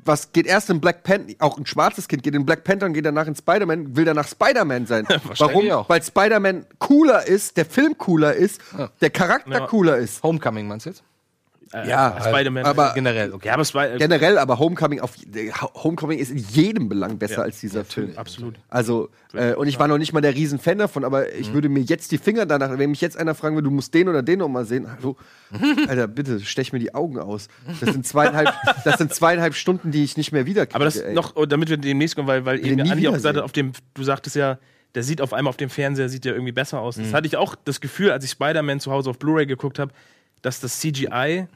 [0.04, 2.92] was geht erst in Black Panther, auch ein schwarzes Kind geht in Black Panther und
[2.92, 5.06] geht danach in Spider-Man, will danach Spider-Man sein.
[5.38, 5.70] warum?
[5.70, 5.88] auch.
[5.88, 8.60] Weil Spider-Man cooler ist, der Film cooler ist,
[9.00, 9.66] der Charakter Ja.
[9.66, 10.22] cooler ist.
[10.22, 11.02] Homecoming meinst du jetzt?
[11.72, 12.64] Äh, Ja, Spider-Man.
[12.64, 13.48] aber- Generell, okay.
[13.48, 15.12] ja, aber Spy Generell, aber Homecoming, auf,
[15.74, 17.42] Homecoming ist in jedem Belang besser Ja.
[17.42, 18.12] als dieser Film.
[18.16, 18.56] absolut.
[18.68, 21.80] Also, äh, und ich war noch nicht mal der Riesenfan davon, aber ich würde mir
[21.80, 24.38] jetzt die Finger danach, wenn mich jetzt einer fragen würde, du musst den oder den
[24.40, 25.16] noch mal sehen, hallo,
[25.88, 27.48] Alter, bitte, stech mir die Augen aus.
[27.80, 28.52] Das sind zweieinhalb,
[28.84, 30.74] das sind zweieinhalb Stunden, die ich nicht mehr wiederkriege.
[30.76, 31.14] Aber das ey.
[31.14, 33.72] noch, oh, damit wir demnächst kommen, weil, weil eben Andi auch gesagt hat, auf dem,
[33.94, 34.58] du sagtest ja,
[34.94, 36.98] der sieht auf einmal auf dem Fernseher, sieht der irgendwie besser aus.
[36.98, 37.04] Mhm.
[37.04, 39.90] Das hatte ich auch das Gefühl, als ich Spider-Man zu Hause auf Blu-ray geguckt habe,
[40.42, 41.46] dass das CGI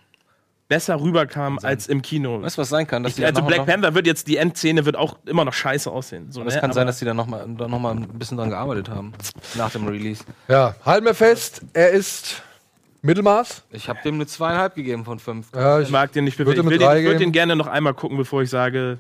[0.68, 2.43] besser rüberkam als im Kino.
[2.43, 3.02] Weißt du, was sein kann?
[3.05, 5.44] Dass Ich, die also noch- Black noch- Panther wird jetzt, die Endszene wird auch immer
[5.44, 6.32] noch scheiße aussehen.
[6.32, 6.60] So, Das ne?
[6.60, 9.12] kann sein, dass die da nochmal noch mal ein bisschen dran gearbeitet haben.
[9.55, 10.24] Nach dem Release.
[10.48, 12.43] Ja, halten wir fest, er ist
[13.02, 13.62] Mittelmaß.
[13.70, 15.48] Ich habe dem eine zweieinhalb gegeben von fünf.
[15.55, 16.56] Ja, Ich mag den nicht wirklich.
[16.59, 18.98] Ich mit will den, drei ich würde den gerne noch einmal gucken, bevor ich sage,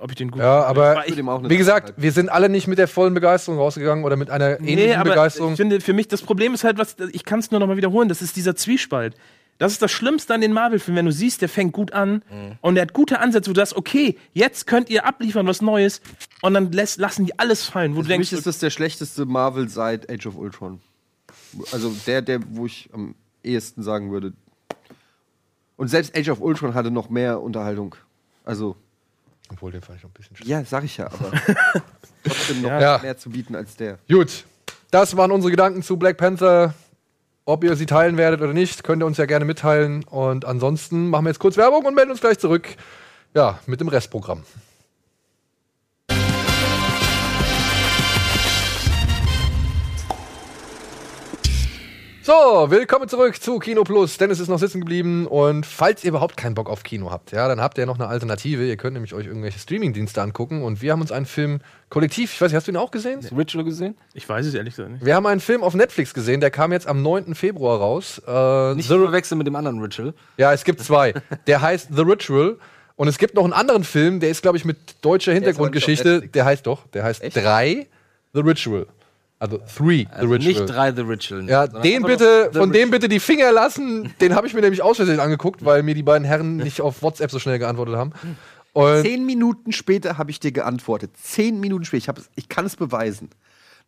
[0.00, 0.80] ob ich den gut Ja, finde.
[0.94, 1.16] aber ich,
[1.50, 4.76] wie gesagt, wir sind alle nicht mit der vollen Begeisterung rausgegangen oder mit einer ähnlichen
[4.76, 5.52] nee, aber Begeisterung.
[5.52, 7.76] ich finde, für mich das Problem ist halt, was ich kann es nur noch mal
[7.76, 9.14] wiederholen, das ist dieser Zwiespalt.
[9.58, 12.22] Das ist das Schlimmste an den Marvel-Filmen, wenn du siehst, der fängt gut an
[12.60, 16.02] und er hat gute Ansätze, wo du sagst, okay, jetzt könnt ihr abliefern was Neues
[16.42, 18.68] und dann lässt, lassen die alles fallen, wo du Für denkst, mich ist das der
[18.70, 20.80] schlechteste Marvel seit Age of Ultron.
[21.72, 24.34] Also der, der, wo ich am ehesten sagen würde.
[25.76, 27.94] Und selbst Age of Ultron hatte noch mehr Unterhaltung.
[28.44, 28.76] Also,
[29.50, 30.48] Obwohl, den fand ich noch ein bisschen schlecht.
[30.50, 31.32] ja, sag ich ja, aber
[32.24, 32.98] trotzdem noch Ja.
[33.02, 33.98] mehr zu bieten als der.
[34.10, 34.44] Gut,
[34.90, 36.74] das waren unsere Gedanken zu Black Panther.
[37.48, 40.02] Ob ihr sie teilen werdet oder nicht, könnt ihr uns ja gerne mitteilen.
[40.02, 42.68] Und ansonsten machen wir jetzt kurz Werbung und melden uns gleich zurück.
[43.34, 44.42] Ja, mit dem Restprogramm.
[52.26, 54.18] So, willkommen zurück zu Kino Plus.
[54.18, 57.46] Dennis ist noch sitzen geblieben und falls ihr überhaupt keinen Bock auf Kino habt, ja,
[57.46, 58.66] dann habt ihr noch eine Alternative.
[58.66, 62.40] Ihr könnt nämlich euch irgendwelche Streamingdienste angucken und wir haben uns einen Film kollektiv, ich
[62.40, 63.20] weiß nicht, hast du ihn auch gesehen?
[63.30, 63.96] Ritual gesehen?
[64.12, 65.04] ich weiß es ehrlich gesagt nicht.
[65.04, 67.36] Wir haben einen Film auf Netflix gesehen, der kam jetzt am 9.
[67.36, 68.20] Februar raus.
[68.26, 70.12] Äh, Nicht The, verwechseln mit dem anderen Ritual.
[70.36, 71.14] ja, es gibt zwei.
[71.46, 72.56] Der heißt The Ritual.
[72.96, 76.08] Und es gibt noch einen anderen Film, der ist, glaube ich, mit deutscher Hintergrundgeschichte.
[76.08, 76.32] Netflix.
[76.32, 77.86] Der heißt doch, der heißt Drei
[78.32, 78.88] The Ritual.
[79.38, 80.38] Also Three The Also Ritual.
[80.38, 81.48] nicht drei The Ritual.
[81.48, 84.14] ja, den bitte, The von dem bitte die Finger lassen.
[84.20, 87.02] Den habe ich mir nämlich aus Versehen angeguckt, weil mir die beiden Herren nicht auf
[87.02, 88.12] WhatsApp so schnell geantwortet haben.
[88.72, 91.10] Und Zehn Minuten später habe ich dir geantwortet.
[91.22, 92.14] Zehn Minuten später.
[92.18, 93.30] Ich, ich kann es beweisen.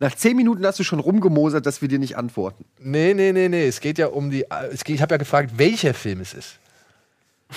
[0.01, 2.65] Nach zehn Minuten hast du schon rumgemosert, dass wir dir nicht antworten.
[2.79, 3.66] nee, nee, nee, nee.
[3.66, 4.45] Es geht ja um die.
[4.70, 6.59] Es geht, ich habe ja gefragt, welcher Film es ist.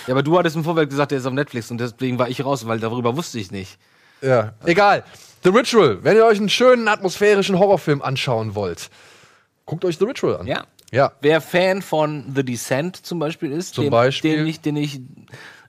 [0.08, 2.44] Ja, aber du hattest im Vorfeld gesagt, der ist auf Netflix und deswegen war ich
[2.44, 3.78] raus, weil darüber wusste ich nicht.
[4.22, 5.04] Ja, egal.
[5.44, 6.00] The Ritual.
[6.04, 8.90] Wenn ihr euch einen schönen atmosphärischen Horrorfilm anschauen wollt,
[9.66, 10.48] guckt euch The Ritual an.
[10.48, 10.64] Ja.
[10.92, 11.14] Ja.
[11.22, 14.38] Wer Fan von The Descent zum Beispiel ist, Zum den, Beispiel?
[14.38, 15.00] den ich, den ich,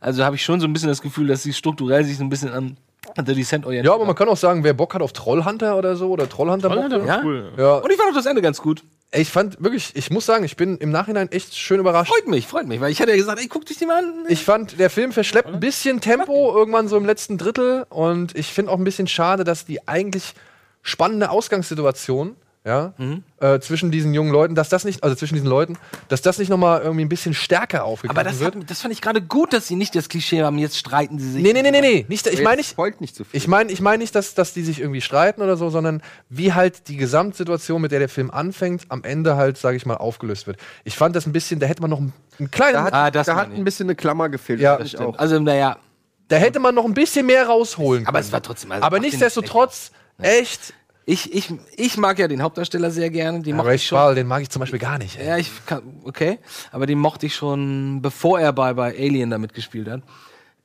[0.00, 2.28] also habe ich schon so ein bisschen das Gefühl, dass sie strukturell sich so ein
[2.28, 2.76] bisschen an
[3.24, 3.86] The Descent orientiert.
[3.86, 6.68] Ja, aber man kann auch sagen, wer Bock hat auf Trollhunter oder so oder Trollhunter
[6.70, 6.78] Bock.
[6.88, 7.20] Trollhunter Ja?
[7.24, 7.52] cool.
[7.56, 8.82] Ja, Und ich fand auch das Ende ganz gut.
[9.14, 12.10] Ich fand wirklich, ich muss sagen, ich bin im Nachhinein echt schön überrascht.
[12.10, 14.24] Freut mich, freut mich, weil ich hatte ja gesagt, ey, guck dich die mal an.
[14.28, 18.46] Ich fand, der Film verschleppt ein bisschen Tempo irgendwann so im letzten Drittel und ich
[18.52, 20.34] finde auch ein bisschen schade, dass die eigentlich
[20.82, 23.24] spannende Ausgangssituation ja, Mhm.
[23.40, 25.76] äh, zwischen diesen jungen Leuten, dass das nicht, also zwischen diesen Leuten,
[26.08, 28.54] dass das nicht nochmal irgendwie ein bisschen stärker Aber aufgegriffen das, wird.
[28.54, 31.30] hat, das fand ich gerade gut, dass sie nicht das Klischee haben, jetzt streiten sie
[31.32, 31.42] sich.
[31.42, 32.06] Nee, nee, nee, nee, nee.
[32.08, 33.26] Nicht, ich meine nicht, nicht viel.
[33.32, 36.52] ich meine ich mein nicht, dass, dass die sich irgendwie streiten oder so, sondern wie
[36.52, 40.46] halt die Gesamtsituation, mit der der Film anfängt, am Ende halt, sage ich mal, aufgelöst
[40.46, 40.58] wird.
[40.84, 43.10] Ich fand das ein bisschen, da hätte man noch einen, einen kleinen, da hat, Ah,
[43.10, 44.60] das da hat ein bisschen eine Klammer gefehlt.
[44.60, 45.02] Ja, Stimmt.
[45.02, 45.18] auch.
[45.18, 45.78] Also, naja,
[46.28, 48.26] da hätte man noch ein bisschen mehr rausholen aber können.
[48.26, 48.70] es war trotzdem.
[48.70, 50.72] Also Aber nichtsdestotrotz, echt,
[51.04, 53.40] Ich, ich, ich mag ja den Hauptdarsteller sehr gerne.
[53.40, 53.78] Den ja, Ray.
[53.78, 55.18] Spall, den mag ich zum Beispiel gar nicht.
[55.18, 55.26] ey.
[55.26, 56.38] Ja, ich kann, okay.
[56.70, 60.02] Aber den mochte ich schon, bevor er bei, bei Alien da mitgespielt hat.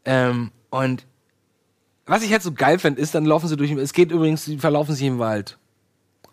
[0.05, 1.05] Ähm, und
[2.05, 4.57] was ich halt so geil finde, ist, dann laufen sie durch, es geht übrigens, sie
[4.57, 5.57] verlaufen sich im Wald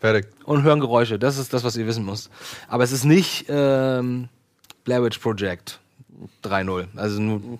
[0.00, 0.26] Fertig.
[0.44, 1.18] und hören Geräusche.
[1.18, 2.30] Das ist das, was ihr wissen müsst.
[2.68, 4.28] Aber es ist nicht ähm,
[4.84, 5.80] Blair Witch Project
[6.44, 6.86] 3.0.
[6.96, 7.58] Also nur,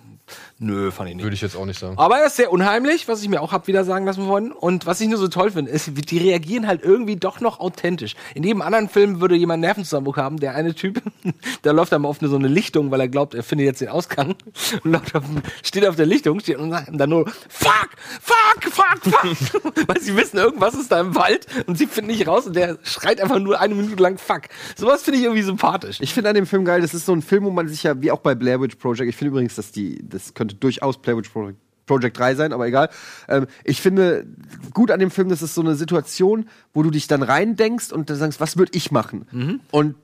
[0.59, 1.23] nö, fand ich nicht.
[1.23, 1.97] Würde ich jetzt auch nicht sagen.
[1.97, 4.51] Aber er ist sehr unheimlich, was ich mir auch hab wieder sagen lassen wollen.
[4.51, 8.15] Und was ich nur so toll finde, ist, die reagieren halt irgendwie doch noch authentisch.
[8.33, 10.39] In jedem anderen Film würde jemand einen Nervenzusammenbruch haben.
[10.39, 11.01] Der eine Typ,
[11.63, 13.89] der läuft dann auf eine, so eine Lichtung, weil er glaubt, er findet jetzt den
[13.89, 14.35] Ausgang.
[14.83, 15.23] Und läuft auf,
[15.63, 17.89] steht auf der Lichtung steht und sagt dann nur, fuck,
[18.21, 19.87] fuck, fuck, fuck.
[19.87, 22.77] weil sie wissen, irgendwas ist da im Wald und sie finden nicht raus und der
[22.83, 24.43] schreit einfach nur eine Minute lang fuck.
[24.75, 25.97] Sowas finde ich irgendwie sympathisch.
[26.01, 27.99] Ich finde an dem Film geil, das ist so ein Film, wo man sich ja,
[28.01, 31.17] wie auch bei Blair Witch Project, ich finde übrigens, dass die, das könnte durchaus Blair
[31.17, 32.89] Witch Project, Project 3 sein, aber egal.
[33.27, 34.25] Ähm, ich finde
[34.73, 38.09] gut an dem Film, das ist so eine Situation, wo du dich dann reindenkst und
[38.09, 39.27] dann sagst, was würde ich machen?
[39.31, 39.59] Mhm.
[39.71, 39.95] Und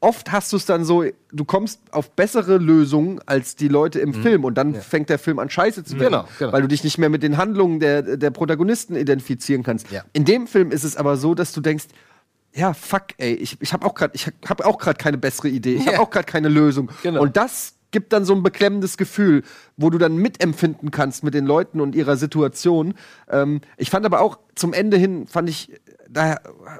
[0.00, 4.14] oft hast du es dann so, du kommst auf bessere Lösungen als die Leute im
[4.14, 6.24] Film und dann fängt der Film an scheiße zu werden, Mhm.
[6.24, 6.52] Genau, genau.
[6.52, 9.90] weil du dich nicht mehr mit den Handlungen der, der Protagonisten identifizieren kannst.
[9.90, 10.04] Ja.
[10.12, 11.86] In dem Film ist es aber so, dass du denkst,
[12.54, 15.74] ja, fuck, ey, ich, ich habe auch gerade ich hab auch gerade keine bessere Idee,
[15.74, 15.92] ich Ja.
[15.94, 16.90] habe auch gerade keine Lösung.
[17.02, 17.20] Genau.
[17.20, 19.42] Und das gibt dann so ein beklemmendes Gefühl,
[19.76, 22.94] wo du dann mitempfinden kannst mit den Leuten und ihrer Situation.
[23.28, 25.72] Ähm, ich fand aber auch zum Ende hin, fand ich,
[26.08, 26.36] da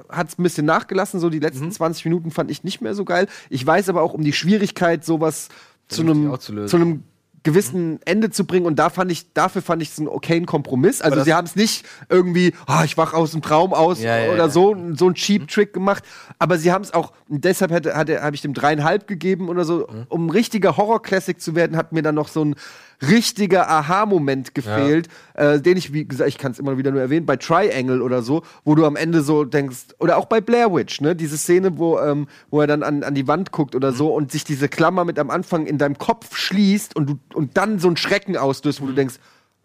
[0.09, 1.71] hat es ein bisschen nachgelassen, so die letzten Mhm.
[1.71, 3.27] 20 Minuten fand ich nicht mehr so geil.
[3.49, 5.49] Ich weiß aber auch um die Schwierigkeit, sowas
[5.87, 6.29] zu einem,
[6.67, 7.03] zu einem
[7.43, 11.01] gewissen Ende zu bringen und da fand ich dafür fand ich es einen okayen Kompromiss.
[11.01, 14.31] Also sie haben es nicht irgendwie ah, ich wach aus dem Traum aus Ja, ja,
[14.31, 14.49] oder ja.
[14.49, 16.03] so so einen cheap Trick gemacht.
[16.37, 19.63] Aber sie haben es auch und deshalb hätte, hatte habe ich dem dreieinhalb gegeben oder
[19.65, 19.87] so.
[19.89, 20.05] Mhm.
[20.09, 22.55] um ein richtiger Horror Classic zu werden hat mir dann noch so ein
[23.01, 27.25] richtiger Aha-Moment gefehlt, äh, den ich, wie gesagt, ich kann es immer wieder nur erwähnen,
[27.25, 31.01] bei Triangle oder so, wo du am Ende so denkst, oder auch bei Blair Witch,
[31.01, 34.13] ne, diese Szene, wo, ähm, wo er dann an, an die Wand guckt oder so
[34.13, 37.79] und sich diese Klammer mit am Anfang in deinem Kopf schließt und du und dann
[37.79, 39.15] so ein Schrecken auslöst, wo du denkst,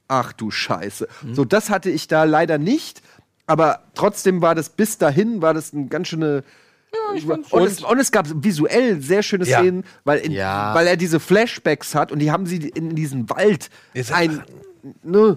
[0.09, 1.09] ach du Scheiße.
[1.32, 3.03] So, das hatte ich da leider nicht,
[3.47, 6.45] aber trotzdem war das bis dahin, war das eine ganz schöne
[7.51, 9.59] und, es, und es gab visuell sehr schöne Ja.
[9.59, 10.74] Szenen, weil, in, Ja.
[10.74, 13.69] weil er diese Flashbacks hat und die haben sie in diesem Wald
[14.12, 14.45] ein.
[15.03, 15.35] Ne,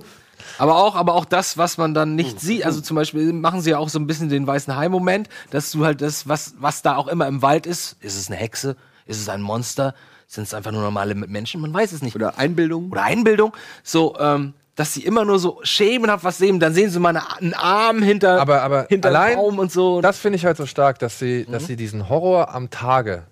[0.60, 2.64] Aber auch, aber auch das, was man dann nicht sieht.
[2.66, 5.84] Also zum Beispiel machen sie ja auch so ein bisschen den weißen Hai-Moment, dass du
[5.84, 8.76] halt das, was, was da auch immer im Wald ist, ist es eine Hexe,
[9.08, 9.96] ist es ein Monster,
[10.28, 12.16] sind es einfach nur normale Menschen, man weiß es nicht.
[12.16, 12.92] oder Einbildung.
[12.92, 17.00] Oder Einbildung, so, ähm, dass sie immer nur so schemenhaft was sehen, dann sehen sie
[17.00, 20.02] mal eine, einen Arm hinter, Aber, aber hinter allein, Baum und so.
[20.02, 21.68] das finde ich halt so stark, dass sie, dass Mhm.
[21.68, 23.24] sie diesen Horror am Tage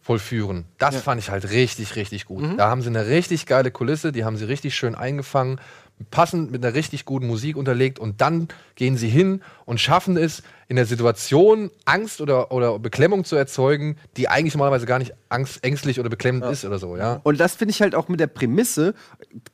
[0.00, 0.64] vollführen.
[0.78, 2.42] Das fand ich halt richtig, richtig gut.
[2.42, 2.56] Mhm.
[2.56, 5.60] Da haben sie eine richtig geile Kulisse, die haben sie richtig schön eingefangen,
[6.10, 10.42] passend mit einer richtig guten Musik unterlegt und dann gehen sie hin und schaffen es,
[10.68, 15.64] in der Situation Angst oder, oder Beklemmung zu erzeugen, die eigentlich normalerweise gar nicht angst,
[15.64, 17.20] ängstlich oder beklemmend ist oder so, ja.
[17.24, 18.94] Und das finde ich halt auch mit der Prämisse,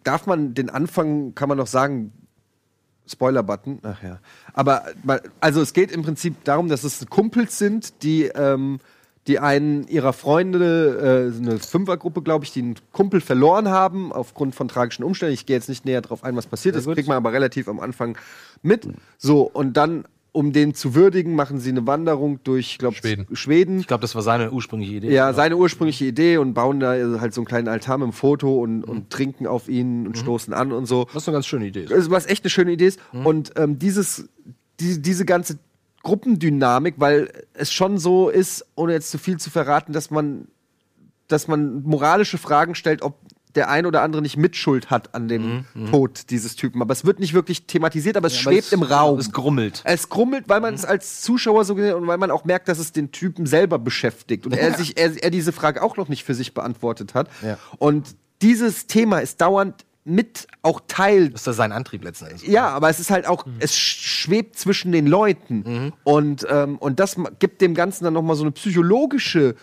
[0.05, 2.13] darf man den Anfang, kann man noch sagen,
[3.07, 4.21] Spoiler-Button, ach ja.
[4.53, 4.85] Aber
[5.41, 8.79] also es geht im Prinzip darum, dass es Kumpels sind, die, ähm,
[9.27, 14.55] die einen ihrer Freunde, äh, eine Fünfergruppe, glaube ich, die einen Kumpel verloren haben aufgrund
[14.55, 15.35] von tragischen Umständen.
[15.35, 16.87] Ich gehe jetzt nicht näher drauf ein, was passiert ist.
[16.87, 18.17] Das kriegt man aber relativ am Anfang
[18.63, 18.89] mit.
[19.19, 23.27] So, und dann, um den zu würdigen, machen sie eine Wanderung durch, glaube Schweden.
[23.33, 23.81] Schweden.
[23.81, 25.13] ich glaube, das war seine ursprüngliche Idee.
[25.13, 26.91] Ja, seine ursprüngliche Idee und bauen da
[27.21, 30.55] halt so einen kleinen Altar mit dem Foto und, und trinken auf ihn und stoßen
[30.55, 31.07] an und so.
[31.13, 32.11] Was eine ganz schöne Idee ist.
[32.11, 33.01] Was echt eine schöne Idee ist.
[33.13, 34.29] Und ähm, dieses,
[34.79, 35.59] die, diese ganze
[36.07, 40.47] Gruppendynamik, weil es schon so ist, ohne jetzt zu viel zu verraten, dass man,
[41.27, 43.19] dass man moralische Fragen stellt, ob
[43.57, 46.81] der ein oder andere nicht Mitschuld hat an dem Tod dieses Typen.
[46.83, 49.19] Aber es wird nicht wirklich thematisiert, aber es Aber schwebt es- im Raum.
[49.19, 49.81] Es grummelt.
[49.85, 52.79] Es grummelt, weil man es als Zuschauer so gesehen und weil man auch merkt, dass
[52.79, 56.23] es den Typen selber beschäftigt und er sich er, er diese Frage auch noch nicht
[56.23, 57.31] für sich beantwortet hat.
[57.43, 57.59] Ja.
[57.79, 62.47] Und dieses Thema ist dauernd mit auch Teil Das ist sein Antrieb letzten Endes.
[62.47, 65.93] ja, aber es ist halt auch, es schwebt zwischen den Leuten.
[66.05, 69.57] Und, ähm, und das gibt dem Ganzen dann nochmal so eine psychologische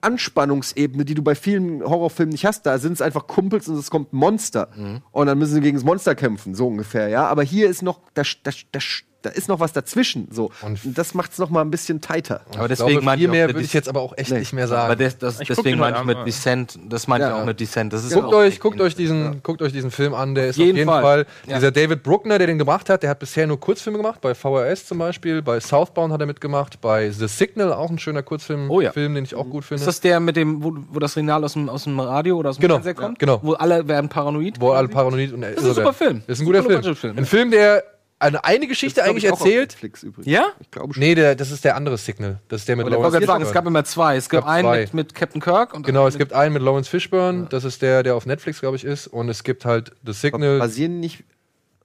[0.00, 2.66] Anspannungsebene, die du bei vielen Horrorfilmen nicht hast.
[2.66, 4.68] Da sind es einfach Kumpels und es kommt ein Monster.
[5.10, 7.26] Und dann müssen sie gegen das Monster kämpfen, so ungefähr, ja.
[7.26, 8.78] Aber hier ist noch, da, da, da
[9.24, 10.28] da ist noch was dazwischen.
[10.30, 10.50] So.
[10.62, 12.42] Und das macht es noch mal ein bisschen tighter.
[12.56, 14.38] Aber deswegen glaube, meinte viel mehr würde ich jetzt aber auch echt Nee.
[14.40, 14.98] nicht mehr Aber sagen.
[14.98, 16.18] des, das, deswegen meine ich mit.
[16.26, 17.44] Descent, das meinte ich Ja, auch ja.
[17.46, 17.92] mit Descent.
[17.92, 20.34] Das ist Guckt auch euch, guckt euch diesen, guckt euch diesen Film an.
[20.34, 21.02] Der ist Jeden auf jeden Fall.
[21.02, 21.56] Fall, Ja.
[21.56, 23.02] dieser David Bruckner, der den gemacht hat.
[23.02, 26.80] Der hat bisher nur Kurzfilme gemacht, bei VHS zum Beispiel, bei Southbound hat er mitgemacht,
[26.80, 28.92] bei The Signal auch ein schöner Kurzfilm, Oh ja.
[28.92, 29.80] Film, den ich auch gut finde.
[29.82, 32.50] Ist das der mit dem, wo, wo das Signal aus dem, aus dem Radio oder
[32.50, 33.20] aus dem Genau, Fernseher kommt?
[33.22, 33.40] ja, genau.
[33.42, 34.60] Wo alle werden paranoid?
[34.60, 36.22] wo alle paranoid und ist ein super Film.
[36.26, 37.18] Das ist ein guter Super Film.
[37.18, 37.82] Ein Film, der
[38.18, 39.70] eine, eine Geschichte Das glaub eigentlich ich auch auf erzählt.
[39.72, 40.26] Netflix übrigens.
[40.32, 40.46] Ja?
[40.60, 41.00] Ich glaube schon.
[41.02, 42.40] Nee, der, das ist der andere Signal.
[42.48, 43.64] Das ist der mit Ich wollte Lawrence gerade sagen, es Fishburne.
[43.64, 44.16] gab immer zwei.
[44.16, 46.88] Es gab gab einen mit, mit Captain Kirk und Genau, es gibt einen mit Lawrence
[46.88, 49.06] Fishburne, das ist der, der auf Netflix, glaube ich, ist.
[49.08, 50.58] Und es gibt halt The Signal.
[50.58, 51.24] Basieren nicht.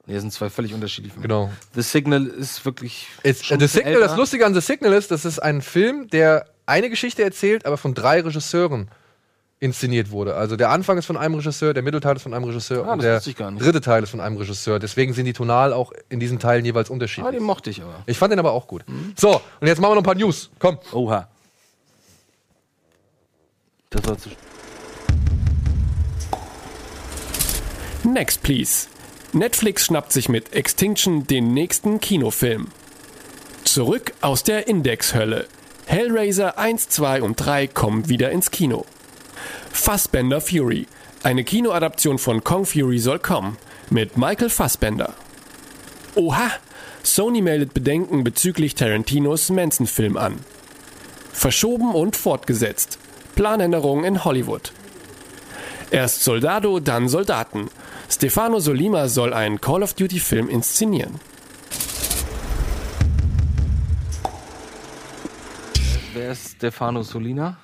[0.06, 1.28] Nee, das sind zwei völlig unterschiedliche Filme.
[1.28, 1.52] Genau.
[1.76, 3.08] The Signal ist wirklich.
[3.42, 4.08] Schon The Signal, älter.
[4.08, 7.78] das Lustige an The Signal ist, das ist ein Film, der eine Geschichte erzählt, aber
[7.78, 8.90] von drei Regisseuren
[9.62, 10.36] inszeniert wurde.
[10.36, 13.02] Also der Anfang ist von einem Regisseur, der Mittelteil ist von einem Regisseur Ah, und
[13.04, 14.80] der dritte Teil ist von einem Regisseur.
[14.80, 17.32] Deswegen sind die tonal auch in diesen Teilen jeweils Ah, unterschiedlich.
[17.36, 18.04] den mochte ich aber.
[18.06, 18.86] ich fand den aber auch gut.
[19.18, 20.50] So, und jetzt machen wir noch ein paar News.
[20.60, 20.78] Komm.
[20.94, 21.28] Oha.
[23.90, 24.30] Das war zu.
[28.04, 28.88] Next, please.
[29.34, 32.70] Netflix schnappt sich mit Extinction den nächsten Kinofilm.
[33.64, 35.48] Zurück aus der Indexhölle.
[35.86, 38.86] Hellraiser 1, 2 und 3 kommen wieder ins Kino.
[39.72, 40.88] Fassbender Fury.
[41.24, 43.58] Eine Kinoadaption von Kong Fury soll kommen.
[43.90, 45.14] Mit Michael Fassbender.
[46.16, 46.52] Oha!
[47.04, 50.40] Sony meldet Bedenken bezüglich Tarantinos Manson-Film an.
[51.32, 53.00] Verschoben und fortgesetzt.
[53.36, 54.74] Planänderungen in Hollywood.
[55.92, 57.70] Erst Soldado, dann Soldaten.
[58.10, 61.20] Stefano Solima soll einen Call of Duty-Film inszenieren.
[66.14, 67.58] Wer ist Stefano Solina?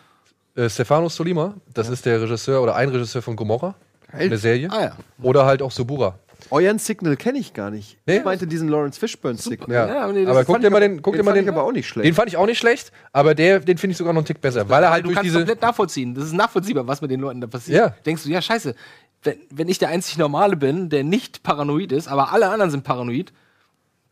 [0.55, 3.75] Äh, Stefano Solima, das ist der Regisseur oder ein Regisseur von Gomorra,
[4.11, 4.69] eine Serie.
[4.71, 4.97] Ah ja.
[5.21, 6.17] Oder halt auch Subura.
[6.51, 7.97] Euren Signal kenne ich gar nicht.
[8.05, 8.17] Nee?
[8.17, 9.69] Ich meinte diesen Lawrence Fishburne Signal.
[9.71, 11.43] Ja, Ja, nee, aber guck dir mal den, guck den fand den.
[11.45, 12.05] ich aber auch nicht schlecht.
[12.05, 14.41] Den fand ich auch nicht schlecht, aber der, den finde ich sogar noch einen Tick
[14.41, 15.39] besser, weil er halt du durch kannst diese.
[15.39, 16.13] komplett nachvollziehen.
[16.13, 17.77] Das ist nachvollziehbar, was mit den Leuten da passiert.
[17.77, 17.95] Ja.
[18.05, 18.75] Denkst du, ja, scheiße,
[19.23, 22.83] wenn, wenn ich der einzig Normale bin, der nicht paranoid ist, aber alle anderen sind
[22.83, 23.33] paranoid,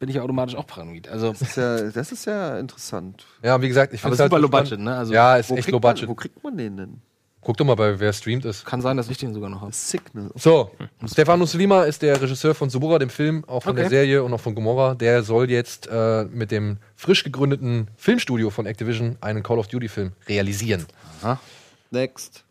[0.06, 1.08] bin ich automatisch auch paranoid.
[1.08, 3.26] Also, Das ist ja, das ist ja interessant.
[3.42, 4.70] Ja, wie gesagt, ich finde super halt low so spannend.
[4.72, 4.96] budget, ne?
[4.98, 6.10] Also, ja, ist echt low man- budget.
[6.10, 7.02] Wo kriegt man den denn?
[7.40, 8.66] Guck doch mal bei wer streamt ist.
[8.66, 9.72] kann sein, dass ich den sogar noch habe.
[9.74, 10.30] Signal.
[10.36, 10.72] So,
[11.06, 13.82] Stefano Solima ist der Regisseur von Subura, dem Film, auch von Okay.
[13.82, 14.96] der Serie und auch von Gomorra.
[14.96, 19.88] Der soll jetzt äh, mit dem frisch gegründeten Filmstudio von Activision einen Call of Duty
[19.90, 20.86] Film realisieren.
[21.92, 22.44] Next.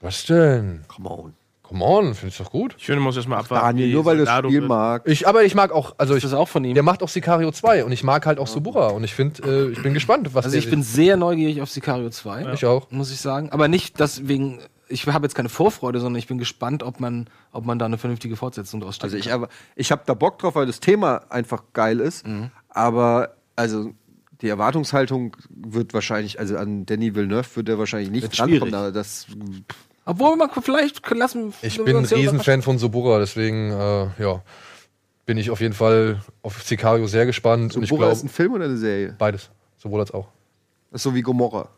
[0.00, 0.84] Was denn?
[0.88, 1.34] Come on.
[1.68, 2.76] Come on, finde ich doch gut.
[2.78, 3.66] Ich finde, muss erstmal abwarten.
[3.66, 5.08] Daniel, nur weil du das Spiel magst.
[5.08, 6.74] Ich, aber ich mag auch, also ich, Das ist auch von ihm.
[6.74, 9.72] der macht auch Sicario 2 und ich mag halt auch Subura und ich finde, äh,
[9.72, 12.52] ich bin gespannt, was Also ich bin sehr neugierig auf Sicario 2.
[12.52, 12.90] Ich auch.
[12.90, 13.50] Muss ich sagen.
[13.50, 17.64] Aber nicht deswegen, ich habe jetzt keine Vorfreude, sondern ich bin gespannt, ob man, ob
[17.64, 20.54] man da eine vernünftige Fortsetzung draus Also stecken ich, aber, ich habe da Bock drauf,
[20.54, 22.26] weil das Thema einfach geil ist.
[22.26, 22.50] Mhm.
[22.68, 23.90] Aber also
[24.42, 28.92] die Erwartungshaltung wird wahrscheinlich, also an Danny Villeneuve wird er wahrscheinlich nicht drankommen.
[28.92, 29.26] Das,
[30.06, 31.52] Obwohl man vielleicht lassen.
[31.62, 34.42] Ich bin ein Riesenfan von Subura, deswegen äh, ja,
[35.26, 38.52] bin ich auf jeden Fall auf Sicario sehr gespannt und ich Bora ist ein Film
[38.52, 39.14] oder eine Serie?
[39.18, 40.28] beides, sowohl als auch
[40.92, 41.68] Das ist so wie Gomorra.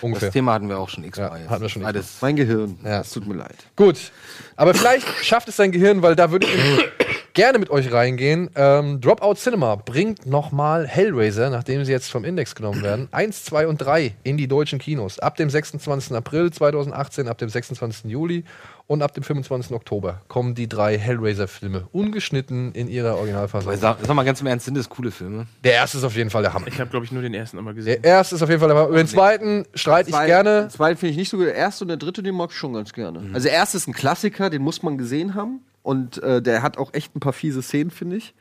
[0.00, 0.28] ungefähr.
[0.28, 1.40] Das Thema hatten wir auch schon x-mal.
[1.42, 1.92] Ja, hatten wir schon x-mal.
[1.92, 2.16] Beides.
[2.20, 2.78] Mein Gehirn.
[2.84, 3.00] Ja.
[3.00, 3.56] Es tut mir leid.
[3.74, 4.12] Gut,
[4.54, 7.05] aber vielleicht schafft es sein Gehirn, weil da würde ich
[7.36, 8.48] gerne mit euch reingehen.
[8.56, 13.68] Ähm, Dropout Cinema bringt nochmal Hellraiser, nachdem sie jetzt vom Index genommen werden, 1, 2
[13.68, 15.18] und 3 in die deutschen Kinos.
[15.18, 16.16] Ab dem 26.
[16.16, 18.10] April 2018, ab dem 26.
[18.10, 18.44] Juli
[18.88, 19.72] und ab dem 25.
[19.72, 23.76] Oktober kommen die drei Hellraiser-Filme ungeschnitten in ihrer Originalfassung.
[23.76, 25.46] Sag, sag mal ganz im Ernst, sind das coole Filme?
[25.64, 26.68] Der erste ist auf jeden Fall der Hammer.
[26.68, 28.00] Ich habe, glaube ich, nur den ersten immer gesehen.
[28.02, 28.88] Der erste ist auf jeden Fall der Hammer.
[28.88, 30.62] Über den zweiten streite ich gerne.
[30.62, 31.46] Den zweiten finde ich nicht so gut.
[31.46, 33.20] Der erste und der dritte, den mag ich schon ganz gerne.
[33.20, 33.34] Mhm.
[33.34, 35.60] Also der erste ist ein Klassiker, den muss man gesehen haben.
[35.82, 38.34] Und äh, der hat auch echt ein paar fiese Szenen, finde ich.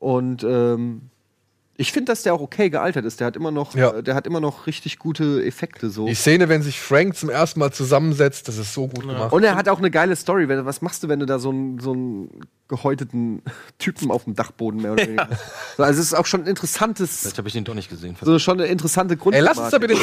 [0.00, 1.10] Und ähm,
[1.80, 3.20] ich finde, dass der auch okay gealtert ist.
[3.20, 3.90] Der hat immer noch, Ja.
[3.92, 6.06] äh, der hat immer noch richtig gute Effekte so.
[6.06, 9.32] Die Szene, wenn sich Frank zum ersten Mal zusammensetzt, das ist so gut gemacht.
[9.32, 10.48] Und er hat auch eine geile Story.
[10.48, 13.42] Wenn, was machst du, wenn du da so einen, so einen gehäuteten
[13.78, 15.28] Typen auf dem Dachboden mehr oder weniger?
[15.76, 18.16] So, Also es ist auch schon ein interessantes, Vielleicht habe ich den doch nicht gesehen.
[18.20, 19.34] so schon eine interessante Grund.
[19.34, 19.96] Ey, lass uns da bitte.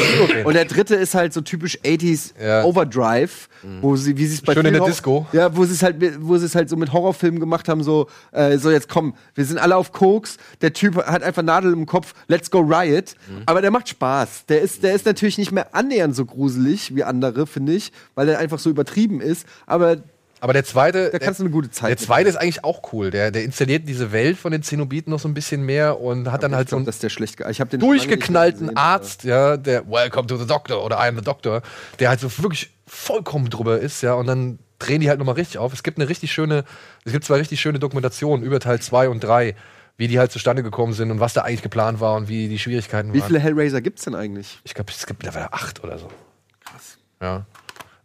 [0.43, 2.63] Und der dritte ist halt so typisch 80s Ja.
[2.63, 3.47] Overdrive,
[3.81, 5.25] wo sie, wie sie es bei Schön in der Disco.
[5.31, 8.07] Ja, wo sie es halt, wo sie es halt so mit Horrorfilmen gemacht haben, so,
[8.31, 11.85] äh, so jetzt komm, wir sind alle auf Koks, der Typ hat einfach Nadel im
[11.85, 13.15] Kopf, let's go riot.
[13.45, 14.45] Aber der macht Spaß.
[14.47, 18.29] Der ist, der ist natürlich nicht mehr annähernd so gruselig wie andere, finde ich, weil
[18.29, 19.45] er einfach so übertrieben ist.
[19.65, 19.97] Aber
[20.41, 21.89] Aber der zweite, da kannst du eine gute Zeit.
[21.89, 23.09] der zweite ist eigentlich auch cool.
[23.09, 26.43] Der, der installiert diese Welt von den Zenobiten noch so ein bisschen mehr und hat
[26.43, 27.39] dann halt so einen schlecht.
[27.39, 31.61] durchgeknallten gesehen, Arzt, ja, der Welcome to the Doctor oder I am the Doctor,
[31.99, 35.57] der halt so wirklich vollkommen drüber ist, ja, und dann drehen die halt nochmal richtig
[35.57, 35.73] auf.
[35.73, 36.63] Es gibt eine richtig schöne,
[37.05, 39.55] es gibt zwei richtig schöne Dokumentationen über Teil 2 und 3,
[39.97, 42.59] wie die halt zustande gekommen sind und was da eigentlich geplant war und wie die
[42.59, 43.27] Schwierigkeiten Wie waren.
[43.27, 44.59] viele Hellraiser gibt's denn eigentlich?
[44.63, 46.09] Ich glaube, es gibt mittlerweile acht oder so.
[46.65, 46.97] Krass.
[47.21, 47.45] Ja.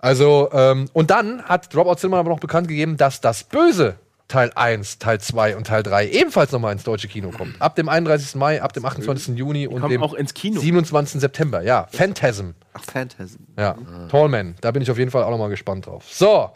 [0.01, 3.97] Also, ähm, und dann hat Dropout Cinema aber noch bekannt gegeben, dass das Böse
[4.29, 7.61] Teil 1, Teil 2 und Teil 3 ebenfalls nochmal ins deutsche Kino kommt.
[7.61, 8.37] Ab dem 31.
[8.37, 9.37] Mai, ab dem 28.
[9.37, 10.61] Juni und dem auch ins Kino.
[10.61, 11.21] 27.
[11.21, 11.63] September.
[11.63, 12.51] Ja, Phantasm.
[12.73, 13.41] Ach, Phantasm.
[13.59, 13.77] Ja,
[14.09, 14.55] Tallman.
[14.61, 16.05] Da bin ich auf jeden Fall auch nochmal gespannt drauf.
[16.09, 16.51] So,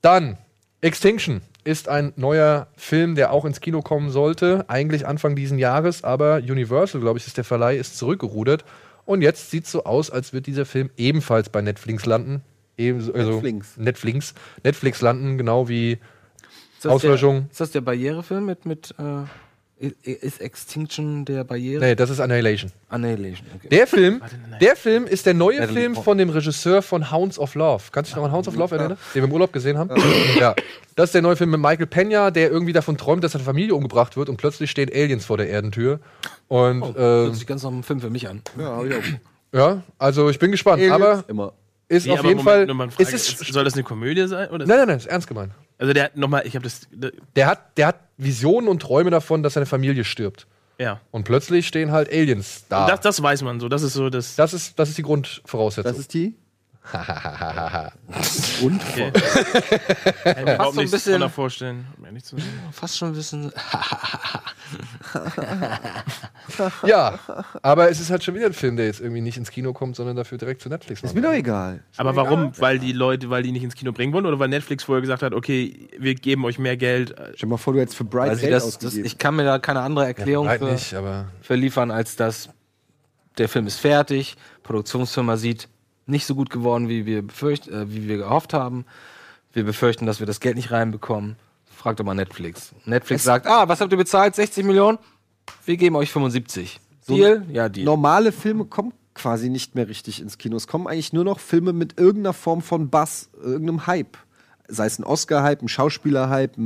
[0.00, 0.38] dann
[0.80, 4.64] Extinction ist ein neuer Film, der auch ins Kino kommen sollte.
[4.68, 8.64] Eigentlich Anfang diesen Jahres, aber Universal, glaube ich, ist der Verleih, ist zurückgerudert.
[9.04, 12.42] Und jetzt sieht es so aus, als wird dieser Film ebenfalls bei Netflix landen.
[12.76, 13.76] Ebenso, also Netflix.
[13.76, 14.34] Netflix.
[14.62, 15.98] Netflix landen, genau wie
[16.78, 17.42] Ist Auslöschung.
[17.42, 19.24] Der, ist das der Barrierefilm mit, mit äh,
[20.04, 21.84] ist Extinction der Barriere?
[21.84, 22.70] Nee, das ist Annihilation.
[22.88, 23.68] Annihilation, okay.
[23.68, 24.22] Der Film,
[24.60, 26.04] der Film ist der neue Natalie Film Portman.
[26.04, 27.82] von dem Regisseur von Hounds of Love.
[27.92, 28.96] Kannst du dich noch an Hounds of Love erinnern?
[29.14, 29.90] Den wir im Urlaub gesehen haben?
[30.38, 30.54] Ja.
[30.96, 33.74] Das ist der neue Film mit Michael Pena, der irgendwie davon träumt, dass seine Familie
[33.74, 35.98] umgebracht wird und plötzlich stehen Aliens vor der Erdentür.
[36.48, 38.42] Und Oh, äh, hört sich ganz nach einem Film für mich an.
[38.58, 39.02] Ja, hab ich auch.
[39.52, 40.80] ja, also ich bin gespannt.
[40.80, 41.52] Aliens Aber immer.
[41.96, 42.90] Ist Nee, auf jeden Moment, Fall.
[42.90, 43.02] Frage.
[43.02, 44.48] ist es, Ist- soll das eine Komödie sein?
[44.50, 44.66] Oder?
[44.66, 45.52] nein, nein, nein, ist ernst gemeint.
[45.78, 46.82] Also der hat nochmal, ich habe das,
[47.34, 50.46] Der hat, der hat Visionen und Träume davon, dass seine Familie stirbt.
[50.78, 51.00] ja.
[51.10, 52.86] Und plötzlich stehen halt Aliens da.
[52.86, 53.68] Das, das weiß man so.
[53.68, 54.36] Das ist so das.
[54.36, 55.90] das, ist, das ist die Grundvoraussetzung.
[55.92, 56.34] Das ist die?
[56.92, 57.02] kann
[60.26, 61.86] ich mir überhaupt so ein nicht bisschen- drunter vorstellen.
[61.98, 62.44] um ehrlich zu sein.
[62.72, 63.52] Fast schon ein bisschen.
[66.86, 67.18] ja,
[67.62, 69.96] aber es ist halt schon wieder ein Film, der jetzt irgendwie nicht ins Kino kommt,
[69.96, 71.82] sondern dafür direkt zu Netflix Ist mir doch egal.
[71.96, 72.52] Aber warum?
[72.58, 75.22] Weil die Leute, weil die nicht ins Kino bringen wollen oder weil Netflix vorher gesagt
[75.22, 77.14] hat, okay, wir geben euch mehr Geld.
[77.16, 79.44] Stell dir mal vor, du hättest für Bright Also Geld das, das, ich kann mir
[79.44, 82.48] da keine andere Erklärung Halt für, nicht, aber für liefern, als dass
[83.38, 85.68] der Film ist fertig, Produktionsfirma sieht
[86.06, 88.84] nicht so gut geworden, wie wir befürcht, äh, wie wir gehofft haben.
[89.52, 91.36] Wir befürchten, dass wir das Geld nicht reinbekommen.
[91.84, 92.72] Fragt doch mal Netflix.
[92.86, 94.34] Netflix sagt, ah, was habt ihr bezahlt?
[94.34, 94.96] 60 Millionen?
[95.66, 96.80] Wir geben euch 75.
[97.06, 97.44] Deal?
[97.52, 97.84] Ja, Deal.
[97.84, 100.56] Normale Filme kommen quasi nicht mehr richtig ins Kino.
[100.56, 104.16] Es kommen eigentlich nur noch Filme mit irgendeiner Form von Bass, irgendeinem Hype.
[104.66, 106.56] Sei es ein Oscar-Hype, ein Schauspieler-Hype,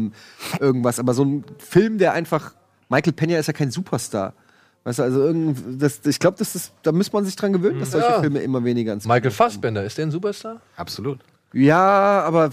[0.60, 1.00] irgendwas.
[1.00, 2.54] Aber so ein Film, der einfach.
[2.88, 4.34] Michael Pena ist ja kein Superstar.
[4.84, 7.80] Weißt du, also irgend, das, ich glaube, das ist, da muss man sich dran gewöhnen,
[7.80, 8.20] dass solche Ja.
[8.20, 10.60] Filme immer weniger ins Michael Fassbender, ist der ein Superstar?
[10.76, 11.18] Absolut.
[11.52, 12.50] Ja, aber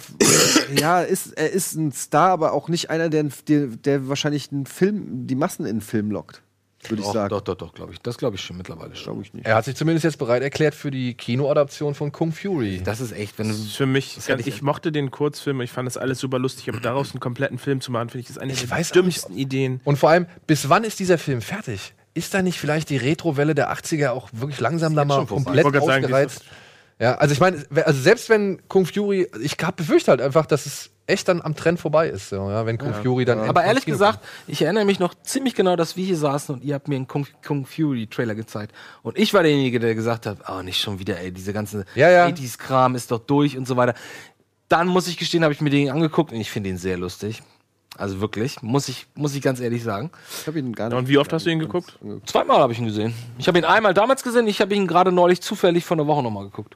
[0.79, 4.65] ja, ist, er ist ein Star, aber auch nicht einer, der, der, der wahrscheinlich einen
[4.65, 6.41] Film, die Massen in den Film lockt,
[6.87, 7.29] würde ich sagen.
[7.29, 7.99] doch, doch, doch, glaube ich.
[7.99, 9.03] Das glaube ich schon mittlerweile schon.
[9.15, 9.45] Glaube ich nicht.
[9.45, 12.81] Er hat sich zumindest jetzt bereit erklärt für die Kinoadaption von Kung Fury.
[12.85, 13.53] Das ist echt, wenn du.
[13.53, 16.39] Das ist für mich, hätte ich, ich- mochte den Kurzfilm, ich fand das alles super
[16.39, 18.95] lustig, aber daraus einen kompletten Film zu machen, finde ich, ist eine der weiß auch
[18.95, 19.81] nicht, dümmsten Ideen.
[19.83, 21.93] Und vor allem, bis wann ist dieser Film fertig?
[22.13, 25.71] Ist da nicht vielleicht die Retrowelle der 80er auch wirklich langsam da mal komplett Ich
[25.73, 26.45] gerade sagen, ausgereizt?
[26.99, 30.91] Ja, also ich meine, also selbst wenn Kung Fury, ich befürchte halt einfach, dass es
[31.07, 33.39] echt dann am Trend vorbei ist, so, ja, wenn Kung Fury dann.
[33.39, 36.55] Aber endlich ehrlich Kino gesagt, ich erinnere mich noch ziemlich genau, dass wir hier saßen
[36.55, 38.73] und ihr habt mir einen Kung, Kung Fury Trailer gezeigt.
[39.03, 42.09] Und ich war derjenige, der gesagt hat, oh, nicht schon wieder, ey, diese ganze Ja,
[42.09, 42.27] ja.
[42.27, 43.93] 80s-Kram ist doch durch und so weiter.
[44.69, 47.43] Dann muss ich gestehen, habe ich mir den angeguckt und ich finde ihn sehr lustig.
[47.97, 50.11] Also wirklich, muss ich, muss ich ganz ehrlich sagen.
[50.41, 50.97] Ich habe ihn gar nicht.
[50.97, 51.97] Und wie oft hast du ihn geguckt?
[52.25, 53.13] Zweimal habe ich ihn gesehen.
[53.37, 56.21] Ich habe ihn einmal damals gesehen, ich habe ihn gerade neulich zufällig vor einer Woche
[56.21, 56.75] nochmal geguckt.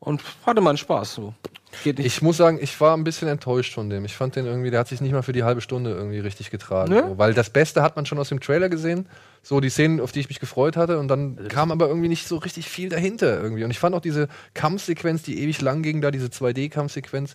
[0.00, 1.14] Und hatte meinen Spaß.
[1.14, 1.34] So.
[1.82, 2.06] Geht nicht.
[2.06, 4.04] Ich muss sagen, ich war ein bisschen enttäuscht von dem.
[4.04, 6.50] Ich fand den irgendwie, der hat sich nicht mal für die halbe Stunde irgendwie richtig
[6.50, 6.92] getragen.
[6.92, 7.04] Ne?
[7.08, 9.06] So, weil das Beste hat man schon aus dem Trailer gesehen.
[9.42, 10.98] So die Szenen, auf die ich mich gefreut hatte.
[10.98, 13.64] Und dann kam aber irgendwie nicht so richtig viel dahinter irgendwie.
[13.64, 17.34] Und ich fand auch diese Kampfsequenz, die ewig lang ging, da diese 2D-Kampfsequenz.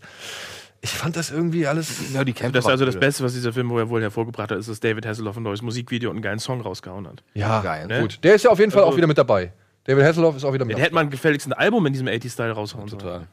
[0.81, 2.13] Ich fand das irgendwie alles.
[2.13, 2.97] ja, die Kämpfe Das ist waren also das.
[2.99, 6.09] Beste, was dieser Film wohl wohl hervorgebracht hat, ist, dass David Hasselhoff ein neues Musikvideo
[6.09, 7.21] und einen geilen Song rausgehauen hat.
[7.33, 8.01] Ja, Geil, ne?
[8.01, 8.19] gut.
[8.23, 9.51] Der ist ja auf jeden Fall Also- auch wieder mit dabei.
[9.83, 10.85] David Hasselhoff ist auch wieder mit Den dabei.
[10.85, 12.99] hätte man gefälligst ein Album in diesem 80s-Style raushauen sollen.
[13.01, 13.27] Total.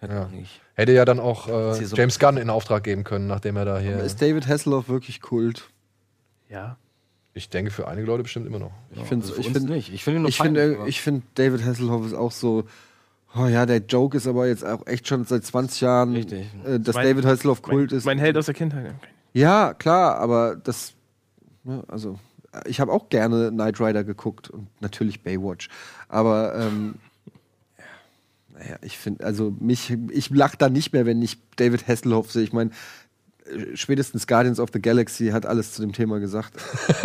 [0.00, 0.28] Hätte Ja.
[0.74, 3.98] Hätte ja dann auch äh, James Gunn in Auftrag geben können, nachdem er da hier.
[4.00, 5.68] Ist David Hasselhoff wirklich Kult?
[6.50, 6.76] Ja.
[7.32, 8.72] Ich denke für einige Leute bestimmt immer noch.
[8.90, 9.92] Ich finde Also ich find, nicht.
[9.92, 10.28] Ich finde
[10.86, 12.64] ich finde David Hasselhoff ist auch so.
[13.38, 16.46] Oh ja, der Joke ist aber jetzt auch echt schon seit 20 Jahren, Richtig.
[16.64, 18.04] äh, dass Mein- David Hasselhoff Kult mein, ist.
[18.04, 18.94] Mein Held aus der Kindheit.
[19.32, 20.94] Ja, klar, aber das.
[21.64, 22.18] Ne, also,
[22.64, 25.68] ich habe auch gerne Knight Rider geguckt und natürlich Baywatch.
[26.08, 26.94] Aber, ähm,
[27.76, 27.84] ja,
[28.58, 32.44] naja, ich finde, also mich, ich lache da nicht mehr, wenn ich David Hasselhoff sehe.
[32.44, 32.70] Ich meine,
[33.44, 36.54] äh, spätestens Guardians of the Galaxy hat alles zu dem Thema gesagt.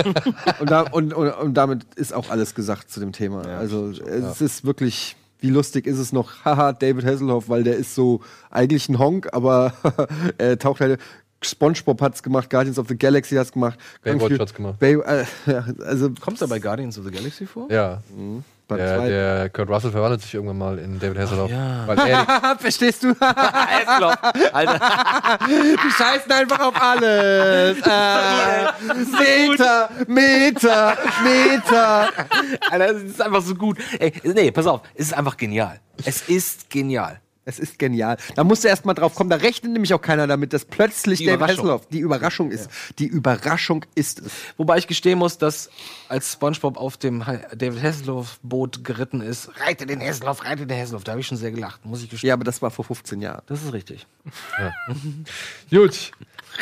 [0.62, 3.41] und, da, und, und, und damit ist auch alles gesagt zu dem Thema.
[3.41, 5.18] also, es ist wirklich.
[5.42, 6.32] Wie lustig ist es noch?
[6.46, 9.74] Haha, David Hasselhoff, weil der ist so eigentlich ein Honk, aber
[10.38, 11.00] er taucht halt.
[11.44, 13.80] SpongeBob hat's gemacht, Guardians of the Galaxy hat's gemacht.
[14.04, 14.78] Baywatch hat's gemacht.
[14.80, 15.26] Bay, äh,
[15.84, 17.68] also Kommst du bei Guardians of the Galaxy vor?
[17.72, 18.04] Ja.
[18.72, 19.10] Beim Der, zweiten.
[19.10, 21.52] der Kurt Russell verwandelt sich irgendwann mal in David Hasselhoff.
[21.52, 21.84] ja.
[21.88, 23.10] Weil er, Verstehst du?
[24.53, 24.80] Alter.
[25.48, 27.77] Die scheißen einfach auf alles.
[27.91, 32.10] Äh, Meter, Meter, Meter.
[32.69, 33.77] Alter, es ist einfach so gut.
[33.99, 35.80] Ey, nee, pass auf, es ist einfach genial.
[36.06, 37.19] Es ist genial.
[37.44, 38.18] Es ist genial.
[38.36, 39.30] Da musst du erst mal drauf kommen.
[39.32, 41.58] Da rechnet nämlich auch keiner damit, dass plötzlich Die David Überraschung.
[41.66, 42.70] Hasselhoff die Überraschung ist.
[43.00, 44.32] Die Überraschung ist es.
[44.58, 45.72] Wobei ich gestehen muss, dass
[46.08, 47.24] als SpongeBob auf dem
[47.56, 51.52] David Hasselhoff-Boot geritten ist, reite den Hasselhoff, reite den Hasselhoff, da habe ich schon sehr
[51.52, 52.28] gelacht, muss ich gestehen.
[52.28, 53.42] Ja, aber das war vor 15 Jahren.
[53.48, 54.06] Das ist richtig.
[55.72, 56.12] gut.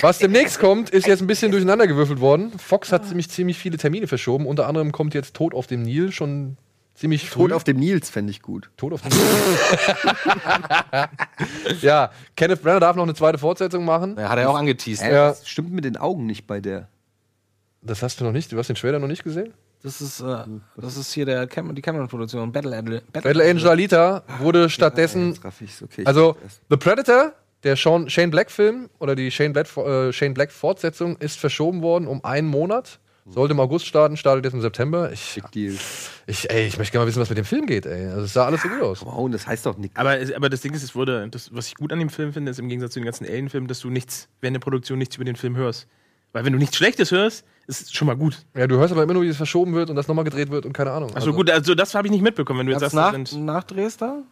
[0.02, 2.58] Was demnächst kommt, ist jetzt ein bisschen durcheinander gewürfelt worden.
[2.58, 4.46] Fox hat ziemlich, ziemlich viele Termine verschoben.
[4.46, 6.58] Unter anderem kommt jetzt Tod auf dem Nil schon
[7.00, 7.44] ziemlich früh.
[7.44, 8.70] Tod auf dem Nils fände ich gut.
[8.78, 9.28] Tod auf dem Nil.
[11.82, 14.16] ja, Kenneth Branagh darf noch eine zweite Fortsetzung machen.
[14.18, 15.04] Ja, hat er auch angeteased.
[15.04, 15.30] Äh, Ja.
[15.30, 16.88] Das stimmt mit den Augen nicht bei der.
[17.82, 18.52] Das hast du noch nicht.
[18.52, 19.54] Du hast den Trailer noch nicht gesehen?
[19.82, 20.44] Das ist, äh,
[20.76, 23.02] das ist hier der Cam die Cameron-Produktion, Battle Angel.
[23.14, 26.36] Battle Angel Alita wurde stattdessen ich's, okay, Also.
[26.70, 27.32] The Predator,
[27.64, 32.26] der Sean, Shane Black-Film oder die Shane Black, äh, Shane Black-Fortsetzung ist verschoben worden um
[32.26, 33.00] einen Monat.
[33.30, 35.12] Sollte im August starten, startet jetzt im September.
[35.12, 35.76] Ich, Big Deal.
[36.28, 38.08] ich, ey, ich möchte gerne mal wissen, was mit dem Film geht, ey.
[38.08, 39.06] Also, es sah alles so gut aus.
[39.06, 39.96] Wow, das heißt doch nichts.
[39.98, 42.52] Aber, aber das Ding ist, es wurde, das, was ich gut an dem Film finde,
[42.52, 45.26] ist im Gegensatz zu den ganzen Alien-Filmen, dass du nichts, während der Produktion nichts über
[45.26, 45.88] den Film hörst.
[46.32, 48.46] Weil wenn du nichts Schlechtes hörst, ist es schon mal gut.
[48.56, 50.66] Ja, du hörst aber immer nur, wie es verschoben wird und das nochmal gedreht wird
[50.66, 51.16] und keine Ahnung.
[51.16, 53.32] Also gut, also das habe ich nicht mitbekommen, wenn du jetzt Jetzt sagst, nach, das
[53.32, 54.24] sind, nachdrehst da?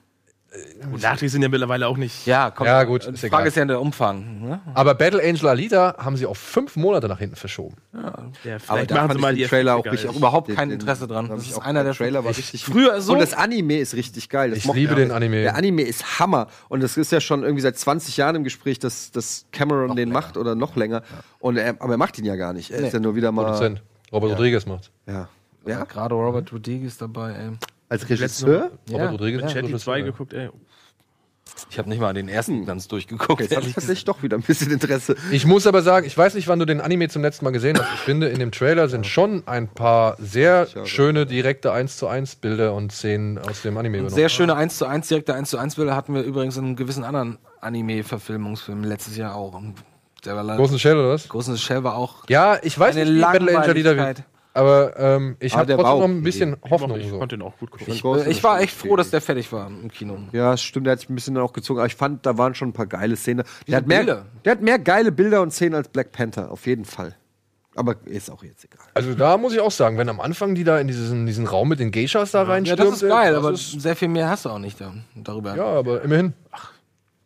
[0.91, 2.25] Gut, Nachdrehs sind ja mittlerweile auch nicht.
[2.25, 2.65] Ja, komm.
[2.67, 3.47] Ja, gut, Die ist Frage egal.
[3.47, 4.41] ist ja der Umfang.
[4.41, 4.59] Ne?
[4.73, 7.75] Aber Battle Angel Alita haben sie auf fünf Monate nach hinten verschoben.
[7.93, 9.97] Ja, Aber vielleicht da machen sie ich mal den die Trailer auch geil.
[10.09, 11.29] auch überhaupt kein den- Interesse dran.
[11.29, 13.13] Das ich ist auch- einer der Trailer war ich- richtig früher so.
[13.13, 14.49] Und das Anime ist richtig geil.
[14.51, 15.41] Das Ich liebe den Anime.
[15.43, 16.47] Der Anime ist Hammer.
[16.69, 20.11] Und es ist ja schon irgendwie seit 20 Jahren im Gespräch, dass, dass Cameron den
[20.11, 21.01] macht oder noch länger.
[21.39, 22.71] Und er, aber er macht ihn ja gar nicht.
[22.71, 23.43] Er ist ja nur wieder mal.
[23.45, 23.81] Produzent.
[24.11, 24.91] Robert Rodriguez macht.
[25.05, 25.13] Ja.
[25.65, 25.83] ja, ja.
[25.83, 27.31] gerade Robert Rodriguez dabei.
[27.33, 27.49] Ey.
[27.89, 28.71] Als Regisseur?
[28.89, 29.41] Robert Ja, Rodriguez.
[29.41, 29.79] Ich hätte die Regisseur.
[29.79, 30.49] zwei geguckt, ey.
[31.69, 33.41] Ich habe nicht mal den ersten ganz durchgeguckt.
[33.41, 35.15] Jetzt habe ich tatsächlich doch wieder ein bisschen Interesse.
[35.31, 37.77] Ich muss aber sagen, ich weiß nicht, wann du den Anime zum letzten Mal gesehen
[37.79, 37.93] hast.
[37.93, 42.35] Ich finde, in dem Trailer sind schon ein paar sehr schöne direkte 1 zu 1
[42.37, 44.15] Bilder und Szenen aus dem Anime übernommen.
[44.15, 46.75] Sehr schöne 1 zu 1, direkte 1 zu 1 Bilder hatten wir übrigens in einem
[46.75, 49.59] gewissen anderen Anime-Verfilmungsfilm letztes Jahr auch.
[50.25, 50.57] Der war.
[50.57, 51.27] Großen Shell oder was?
[51.27, 52.23] Großen Shell war auch.
[52.29, 54.23] Ja, ich weiß Eine nicht, wie Battle Angel wird.
[54.57, 56.97] Aber ähm, ich Aber habe trotzdem noch ein bisschen Hoffnung.
[56.99, 57.19] Ich So.
[57.19, 57.93] konnte ihn auch gut gucken.
[57.93, 60.17] Ich, äh, ich war echt froh, dass der fertig war im Kino.
[60.31, 62.55] Ja, stimmt, der hat sich ein bisschen dann auch gezogen, aber ich fand, da waren
[62.55, 63.43] schon ein paar geile Szenen.
[63.67, 64.25] Der hat, mehr, Bilder.
[64.45, 67.15] der hat mehr geile Bilder und Szenen als Black Panther, auf jeden Fall.
[67.75, 68.87] Aber ist auch jetzt egal.
[68.95, 71.69] Also da muss ich auch sagen, wenn am Anfang die da in diesen, diesen Raum
[71.69, 72.79] mit den Geishas da Ja, reinstürmt.
[72.81, 75.55] das ist geil, das aber ist- sehr viel mehr hast du auch nicht da, darüber.
[75.55, 76.33] ja, aber immerhin.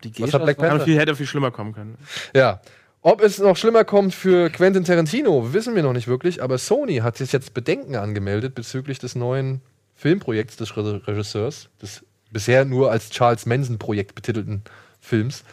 [0.03, 0.83] die Was Geishas hat Black Panther?
[0.83, 1.97] Viel, hätte viel schlimmer kommen können.
[2.35, 2.59] Ja.
[3.03, 6.97] Ob es noch schlimmer kommt für Quentin Tarantino, wissen wir noch nicht wirklich, aber Sony
[6.97, 9.61] hat sich jetzt Bedenken angemeldet bezüglich des neuen
[9.95, 14.61] Filmprojekts des Re- Regisseurs, des bisher nur als Charles Manson-Projekt betitelten
[14.99, 15.43] Films.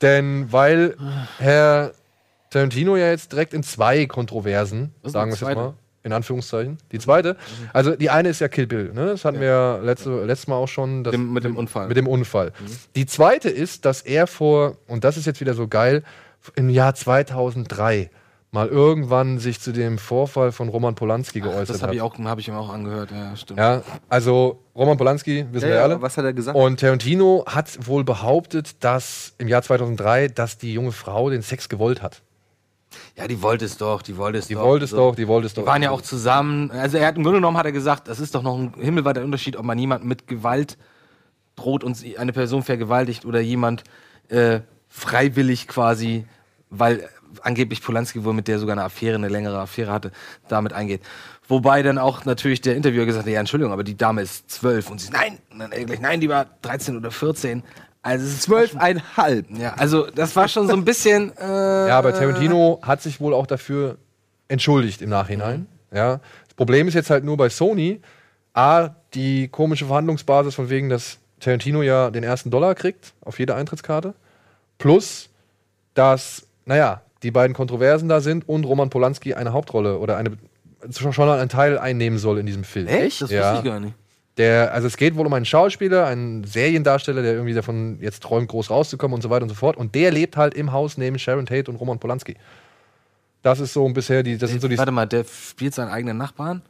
[0.00, 0.96] Denn weil
[1.38, 1.92] Herr
[2.50, 5.74] Tarantino ja jetzt direkt in zwei Kontroversen, sagen wir es jetzt mal,
[6.04, 6.78] in Anführungszeichen.
[6.92, 7.36] Die zweite,
[7.72, 9.06] also die eine ist ja Kill Bill, ne?
[9.06, 11.04] das hatten wir ja letzte, letztes Mal auch schon.
[11.04, 11.88] Dem- mit dem Unfall.
[11.88, 12.52] Mit dem Unfall.
[12.96, 16.02] Die zweite ist, dass er vor, und das ist jetzt wieder so geil,
[16.56, 18.10] im Jahr 2003
[18.50, 21.88] mal irgendwann sich zu dem Vorfall von Roman Polanski geäußert Das hat.
[21.88, 23.58] habe ich, hab ihm auch angehört, ja, stimmt.
[23.58, 26.00] Ja, also Roman Polanski, wissen Ja, wir ja, alle.
[26.02, 26.56] was hat er gesagt?
[26.56, 31.68] Und Tarantino hat wohl behauptet, dass im Jahr 2003, dass die junge Frau den Sex
[31.68, 32.22] gewollt hat.
[33.16, 34.62] Ja, die wollte es doch, die wollte es Die doch.
[34.62, 34.98] wollte es So.
[34.98, 35.62] doch, die wollte es doch.
[35.64, 36.70] Die waren ja auch zusammen.
[36.70, 39.24] Also er hat im Grunde genommen hat er gesagt, das ist doch noch ein himmelweiter
[39.24, 40.78] Unterschied, ob man jemanden mit Gewalt
[41.56, 43.82] droht und eine Person vergewaltigt oder jemand
[44.28, 44.60] äh,
[44.96, 46.24] freiwillig quasi,
[46.70, 47.08] weil
[47.42, 50.12] angeblich Polanski wohl mit der sogar eine Affäre, eine längere Affäre hatte,
[50.46, 51.02] damit eingeht.
[51.48, 54.88] Wobei dann auch natürlich der Interviewer gesagt hat, ja, Entschuldigung, aber die Dame ist zwölf
[54.90, 57.64] und sie, nein, und dann er gleich, nein, die war 13 oder 14.
[58.02, 59.46] Also es ist Zwölfeinhalb.
[59.50, 61.32] Ja, also das war schon so ein bisschen.
[61.40, 63.96] Äh, Ja, aber Tarantino hat sich wohl auch dafür
[64.46, 65.66] entschuldigt im Nachhinein.
[65.92, 66.20] Ja.
[66.46, 68.00] Das Problem ist jetzt halt nur bei Sony,
[68.52, 73.54] A, die komische Verhandlungsbasis von wegen, dass Tarantino ja den ersten Dollar kriegt auf jede
[73.54, 74.14] Eintrittskarte.
[74.78, 75.28] Plus,
[75.94, 80.36] dass, naja, die beiden Kontroversen da sind und Roman Polanski eine Hauptrolle oder eine
[80.90, 82.86] schon einen Teil einnehmen soll in diesem Film.
[82.88, 83.22] Echt?
[83.22, 83.52] Das Ja.
[83.52, 83.94] wusste ich gar nicht.
[84.36, 88.48] Der, also es geht wohl um einen Schauspieler, einen Seriendarsteller, der irgendwie davon jetzt träumt,
[88.48, 89.76] groß rauszukommen und so weiter und so fort.
[89.76, 92.36] Und der lebt halt im Haus neben Sharon Tate und Roman Polanski.
[93.42, 94.76] Das ist so bisher die, das sind so die.
[94.76, 96.62] Warte mal, der spielt seinen eigenen Nachbarn,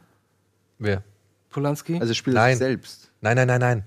[0.77, 1.01] Wer?
[1.49, 1.99] Polanski?
[1.99, 3.09] Also spielt er selbst.
[3.21, 3.83] Nein, nein, nein, nein.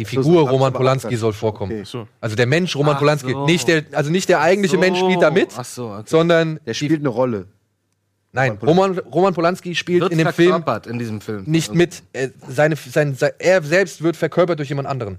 [0.00, 1.72] Die Figur so, Roman Polanski soll vorkommen.
[1.72, 1.84] Okay.
[1.84, 2.08] So.
[2.20, 3.46] Also der Mensch Roman Ach Polanski, so.
[3.46, 4.80] nicht der, also nicht der eigentliche So.
[4.80, 6.02] Mensch spielt da mit, Ach so, okay.
[6.06, 7.46] sondern Der spielt eine Rolle.
[8.32, 11.44] nein, Roman, Roman Polanski spielt Wird in dem Film verkörpert in diesem Film.
[11.46, 12.02] nicht mit.
[12.12, 15.18] Er, seine, sein, sein, er selbst wird verkörpert durch jemand anderen.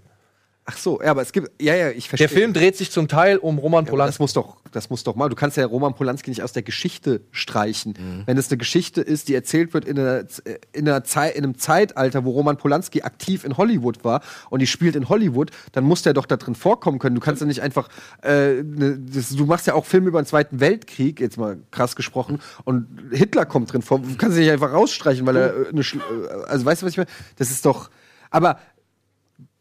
[0.73, 2.27] Ach so, ja, aber es gibt, ja, ja, ich verstehe.
[2.27, 4.23] Der Film dreht sich zum Teil um Roman Ja, aber das Polanski.
[4.23, 5.27] muss doch, das muss doch mal.
[5.27, 7.93] Du kannst ja Roman Polanski nicht aus der Geschichte streichen.
[7.99, 8.23] Mhm.
[8.25, 10.23] Wenn es eine Geschichte ist, die erzählt wird in, einer,
[10.71, 14.67] in, einer Zeit, in einem Zeitalter, wo Roman Polanski aktiv in Hollywood war und die
[14.67, 17.15] spielt in Hollywood, dann muss der doch da drin vorkommen können.
[17.15, 17.89] Du kannst ja nicht einfach,
[18.23, 21.95] äh, ne, das, du machst ja auch Filme über den Zweiten Weltkrieg, jetzt mal krass
[21.95, 23.99] gesprochen, und Hitler kommt drin vor.
[23.99, 26.85] Du kannst ihn nicht einfach rausstreichen, weil er äh, eine, Schl- äh, also weißt du,
[26.85, 27.09] was ich meine?
[27.37, 27.89] Das ist doch,
[28.29, 28.59] aber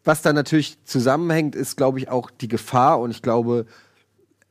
[0.05, 3.01] was da natürlich zusammenhängt, ist, glaube ich, auch die Gefahr.
[3.01, 3.67] Und ich glaube,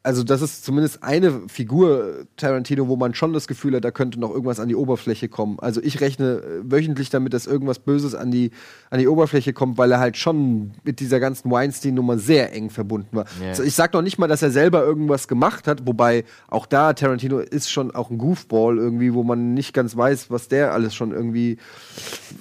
[0.02, 4.20] also das ist zumindest eine Figur Tarantino, wo man schon das Gefühl hat, da könnte
[4.20, 5.60] noch irgendwas an die Oberfläche kommen.
[5.60, 8.52] Also ich rechne äh, wöchentlich damit, dass irgendwas Böses an die,
[8.90, 13.18] an die Oberfläche kommt, weil er halt schon mit dieser ganzen Weinstein-Nummer sehr eng verbunden
[13.18, 13.26] war.
[13.42, 13.50] Ja.
[13.50, 16.94] Also ich sag noch nicht mal, dass er selber irgendwas gemacht hat, wobei auch da
[16.94, 20.96] Tarantino ist schon auch ein Goofball irgendwie, wo man nicht ganz weiß, was der alles
[20.96, 21.58] schon irgendwie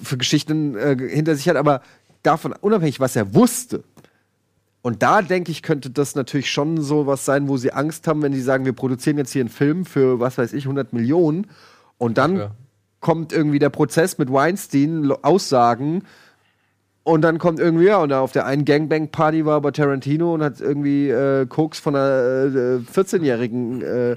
[0.01, 1.81] für Geschichten äh, hinter sich hat, aber
[2.23, 3.83] davon unabhängig, was er wusste.
[4.81, 8.21] Und da denke ich, könnte das natürlich schon so was sein, wo sie Angst haben,
[8.21, 11.47] wenn sie sagen, wir produzieren jetzt hier einen Film für, was weiß ich, 100 Millionen
[11.97, 12.51] und dann Ja.
[13.01, 16.03] kommt irgendwie der Prozess mit Weinstein, Aussagen
[17.03, 20.43] und dann kommt irgendwie, ja, und da auf der einen Gangbang-Party war aber Tarantino und
[20.43, 24.15] hat irgendwie äh, Koks von einer äh, 14-Jährigen äh,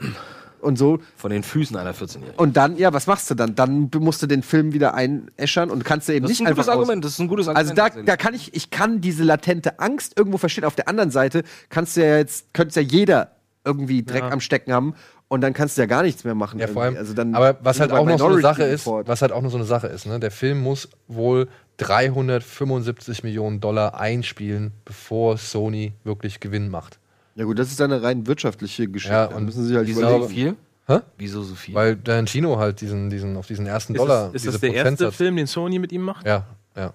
[0.63, 0.99] und so.
[1.17, 2.37] Von den Füßen einer 14-Jährigen.
[2.37, 3.55] Und dann, ja, was machst du dann?
[3.55, 6.55] Dann musst du den Film wieder einäschern und kannst du eben Das ist nicht ein
[6.55, 7.05] gutes einfach aus- Argument.
[7.05, 7.79] Das ist ein gutes Argument.
[7.81, 10.65] also da, da kann ich, ich kann diese latente Angst irgendwo verstehen.
[10.65, 13.33] Auf der anderen Seite kannst du ja jetzt, könnte ja jeder
[13.65, 14.95] irgendwie Dreck am Stecken haben
[15.29, 16.59] und dann kannst du ja gar nichts mehr machen.
[16.59, 16.97] Ja, vor allem.
[16.97, 19.51] Also dann aber was halt auch noch so eine Sache ist, was halt auch noch
[19.51, 20.19] so eine Sache ist, ne?
[20.19, 21.49] Der Film muss wohl
[21.79, 26.99] 375 Millionen Dollar einspielen, bevor Sony wirklich Gewinn macht.
[27.35, 29.15] Ja gut, das ist eine rein wirtschaftliche Geschichte.
[29.15, 30.23] Ja, Da und müssen sie halt wieso- überlegen.
[30.23, 30.57] so viel?
[30.89, 30.99] Hä?
[31.17, 31.75] Wieso so viel?
[31.75, 34.27] Weil Tarantino halt diesen, diesen, auf diesen ersten Ist, Dollar.
[34.27, 36.27] das, ist diese das der erste Prozentsatz- Film, den Sony mit ihm macht?
[36.27, 36.45] Ja,
[36.77, 36.93] ja.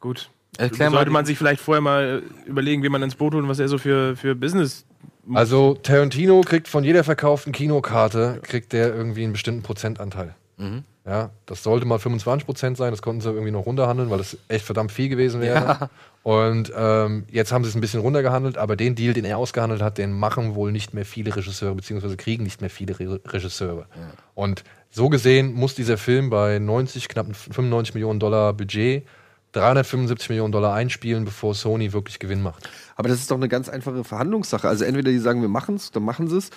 [0.00, 0.30] Gut.
[0.58, 3.48] Erklär Sollte man sich vielleicht vorher mal äh, überlegen, wie man ins Boot holt und
[3.48, 4.84] was er so für, für Business.
[5.32, 10.34] Also Tarantino kriegt von jeder verkauften Kinokarte, kriegt der irgendwie einen bestimmten Prozentanteil.
[10.56, 10.82] Mhm.
[11.06, 14.36] Ja, das sollte mal 25 Prozent sein, das konnten sie irgendwie noch runterhandeln, weil das
[14.48, 15.88] echt verdammt viel gewesen wäre.
[16.22, 19.80] Und ähm, jetzt haben sie es ein bisschen runtergehandelt, aber den Deal, den er ausgehandelt
[19.80, 23.86] hat, den machen wohl nicht mehr viele Regisseure, beziehungsweise kriegen nicht mehr viele Re Regisseure.
[24.34, 29.06] Und so gesehen muss dieser Film bei 90, knapp 95 Millionen Dollar Budget
[29.52, 32.68] 375 Millionen Dollar einspielen, bevor Sony wirklich Gewinn macht.
[32.96, 34.68] Aber das ist doch eine ganz einfache Verhandlungssache.
[34.68, 36.50] Also entweder die sagen, wir machen es, dann machen sie es.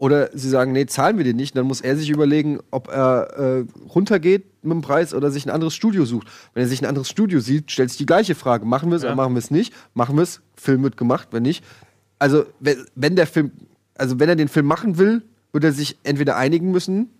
[0.00, 1.54] Oder sie sagen, nee, zahlen wir den nicht.
[1.54, 3.64] Dann muss er sich überlegen, ob er äh,
[3.94, 6.26] runtergeht mit dem Preis oder sich ein anderes Studio sucht.
[6.54, 8.64] Wenn er sich ein anderes Studio sieht, stellt sich die gleiche Frage.
[8.64, 9.74] Machen wir es oder machen wir es nicht?
[9.92, 11.62] Machen wir es, Film wird gemacht, wenn nicht.
[12.18, 13.50] Also wenn, wenn der Film,
[13.94, 15.22] also wenn er den Film machen will,
[15.52, 17.10] wird er sich entweder einigen müssen,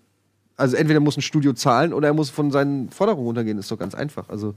[0.57, 3.59] also entweder muss ein Studio zahlen oder er muss von seinen Forderungen runtergehen.
[3.59, 4.27] ist doch ganz einfach.
[4.29, 4.55] Also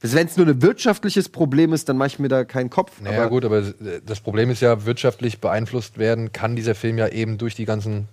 [0.00, 3.00] wenn es nur ein wirtschaftliches Problem ist, dann mache ich mir da keinen Kopf.
[3.00, 3.62] Naja, Aber- gut, aber
[4.04, 8.08] das Problem ist ja, wirtschaftlich beeinflusst werden kann dieser Film ja eben durch die ganzen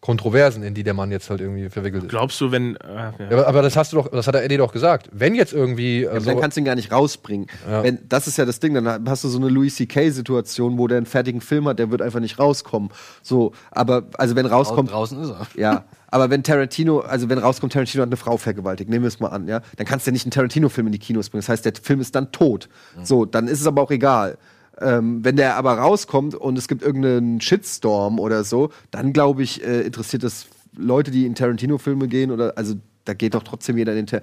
[0.00, 2.08] Kontroversen, in die der Mann jetzt halt irgendwie verwickelt ist.
[2.08, 2.76] Glaubst du, wenn.
[2.76, 3.12] Äh, ja.
[3.18, 5.10] Ja, aber- aber das hast du doch, das hat der Eddie doch gesagt.
[5.12, 6.02] Wenn jetzt irgendwie.
[6.02, 7.48] Ja, äh, aber so- dann kannst du ihn gar nicht rausbringen.
[7.68, 7.82] Ja.
[7.82, 10.96] Wenn, das ist ja das Ding, dann hast du so eine Louis C.K.-Situation, wo der
[10.96, 12.88] einen fertigen Film hat, der wird einfach nicht rauskommen.
[13.22, 14.90] So, aber, also wenn rauskommt.
[14.90, 15.46] draußen ist er.
[15.60, 19.20] Ja, aber wenn Tarantino, also wenn rauskommt, Tarantino hat eine Frau vergewaltigt, nehmen wir es
[19.20, 21.40] mal an, ja, dann kannst du ja nicht einen Tarantino-Film in die Kinos bringen.
[21.42, 22.70] Das heißt, der Film ist dann tot.
[23.02, 24.38] So, dann ist es aber auch egal.
[24.80, 29.62] Ähm, wenn der aber rauskommt und es gibt irgendeinen Shitstorm oder so, dann glaube ich,
[29.62, 30.46] äh, interessiert das
[30.76, 32.74] Leute, die in Tarantino-Filme gehen oder, also
[33.04, 34.22] da geht doch trotzdem jeder in den, Tar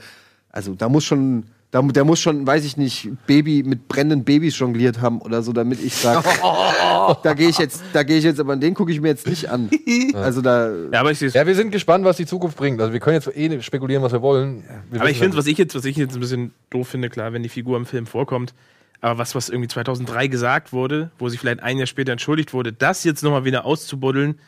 [0.50, 4.58] also da muss schon, da, der muss schon, weiß ich nicht, Baby mit brennenden Babys
[4.58, 6.28] jongliert haben oder so, damit ich sage,
[7.24, 9.50] da gehe ich jetzt, da gehe ich jetzt, aber den gucke ich mir jetzt nicht
[9.50, 9.70] an.
[10.14, 12.80] Also da, ja, aber ich sehe ja, wir sind gespannt, was die Zukunft bringt.
[12.82, 14.64] Also wir können jetzt eh spekulieren, was wir wollen.
[14.90, 17.34] Wir Aber ich finde, was ich jetzt, was ich jetzt ein bisschen doof finde, klar,
[17.34, 18.54] wenn die Figur im Film vorkommt,
[19.02, 22.74] aber was, was irgendwie 2003 gesagt wurde, wo sich vielleicht ein Jahr später entschuldigt wurde,
[22.74, 24.40] das jetzt nochmal wieder auszubuddeln,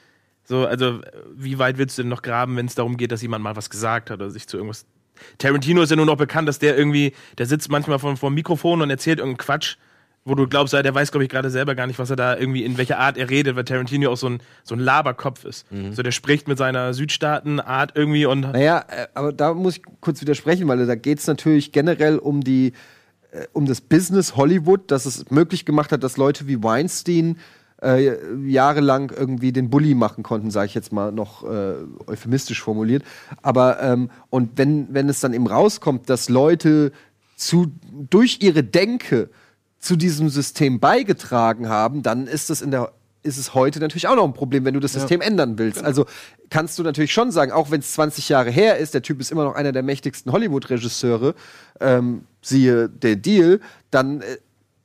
[0.50, 1.02] so, also,
[1.36, 3.70] wie weit willst du denn noch graben, wenn es darum geht, dass jemand mal was
[3.70, 4.88] gesagt hat oder sich zu irgendwas.
[5.38, 8.34] Tarantino ist ja nur noch bekannt, dass der irgendwie, der sitzt manchmal vor, vor dem
[8.34, 9.76] Mikrofon und erzählt irgendeinen Quatsch,
[10.26, 12.64] wo du glaubst, der weiß, glaube ich, gerade selber gar nicht, was er da irgendwie,
[12.64, 15.68] in welcher Art er redet, weil Tarantino auch so ein, so ein Laberkopf ist.
[15.92, 20.20] So, der spricht mit seiner Südstaaten-Art irgendwie und Naja, äh, aber da muss ich kurz
[20.20, 22.74] widersprechen, weil da geht es natürlich generell um die
[23.53, 27.38] um das Business Hollywood, das es möglich gemacht hat, dass Leute wie Weinstein
[27.81, 31.76] äh, jahrelang irgendwie den Bully machen konnten, sage ich jetzt mal noch äh,
[32.07, 33.03] euphemistisch formuliert.
[33.41, 36.91] Aber ähm, und wenn, wenn es dann eben rauskommt, dass Leute
[37.35, 37.72] zu,
[38.10, 39.30] durch ihre Denke
[39.80, 42.91] zu diesem System beigetragen haben, dann ist es in der
[43.30, 45.84] ist es heute natürlich auch noch ein Problem, wenn du das System ändern willst.
[45.84, 46.06] Also
[46.49, 49.31] kannst du natürlich schon sagen, auch wenn es 20 Jahre her ist, der Typ ist
[49.31, 51.35] immer noch einer der mächtigsten Hollywood-Regisseure,
[51.80, 53.61] ähm, siehe der Deal,
[53.91, 54.38] dann äh,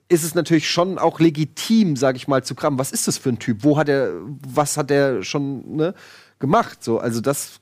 [0.08, 2.78] ist es natürlich schon auch legitim, sag ich mal, zu kramen.
[2.78, 3.64] Was ist das für ein Typ?
[3.64, 4.12] Wo hat er,
[4.46, 5.94] was hat er schon ne,
[6.38, 6.84] gemacht?
[6.84, 7.60] So, also das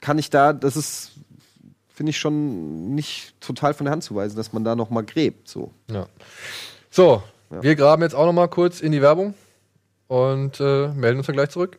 [0.00, 1.12] kann ich da, das ist,
[1.92, 5.02] finde ich schon nicht total von der Hand zu weisen, dass man da noch mal
[5.02, 5.48] gräbt.
[5.48, 5.72] So.
[5.90, 6.06] Ja.
[6.90, 9.34] So, wir graben jetzt auch noch mal kurz in die Werbung
[10.12, 11.78] und äh, melden uns dann gleich zurück.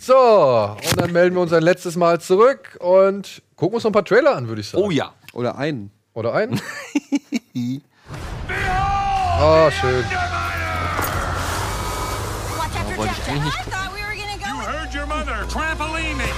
[0.00, 3.92] So, und dann melden wir uns ein letztes Mal zurück und gucken uns noch ein
[3.92, 4.82] paar Trailer an, würde ich sagen.
[4.82, 5.12] Oh ja.
[5.32, 5.92] Oder einen.
[6.14, 6.54] Oder einen?
[9.40, 10.04] oh, schön.
[12.96, 13.78] wollte ich eigentlich nicht gucken.
[14.66, 16.31] Heard your mother, trampoline me.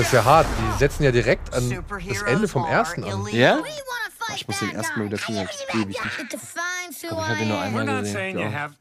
[0.00, 0.46] Das ist ja hart.
[0.58, 3.26] Die setzen ja direkt an das Ende vom ersten an.
[3.32, 3.58] Ja?
[4.34, 5.28] Ich muss den ersten Mal wieder ich
[5.74, 6.34] ewig nicht
[7.02, 8.14] Ich habe ihn nur einmal not gesehen.
[8.14, 8.50] saying you Ja.
[8.50, 8.74] have.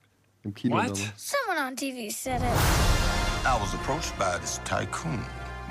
[0.45, 0.77] im Kino.
[0.77, 0.83] What?
[0.85, 1.01] damals.
[1.17, 2.47] Someone on TV said it.
[3.43, 5.19] I was approached by this tycoon.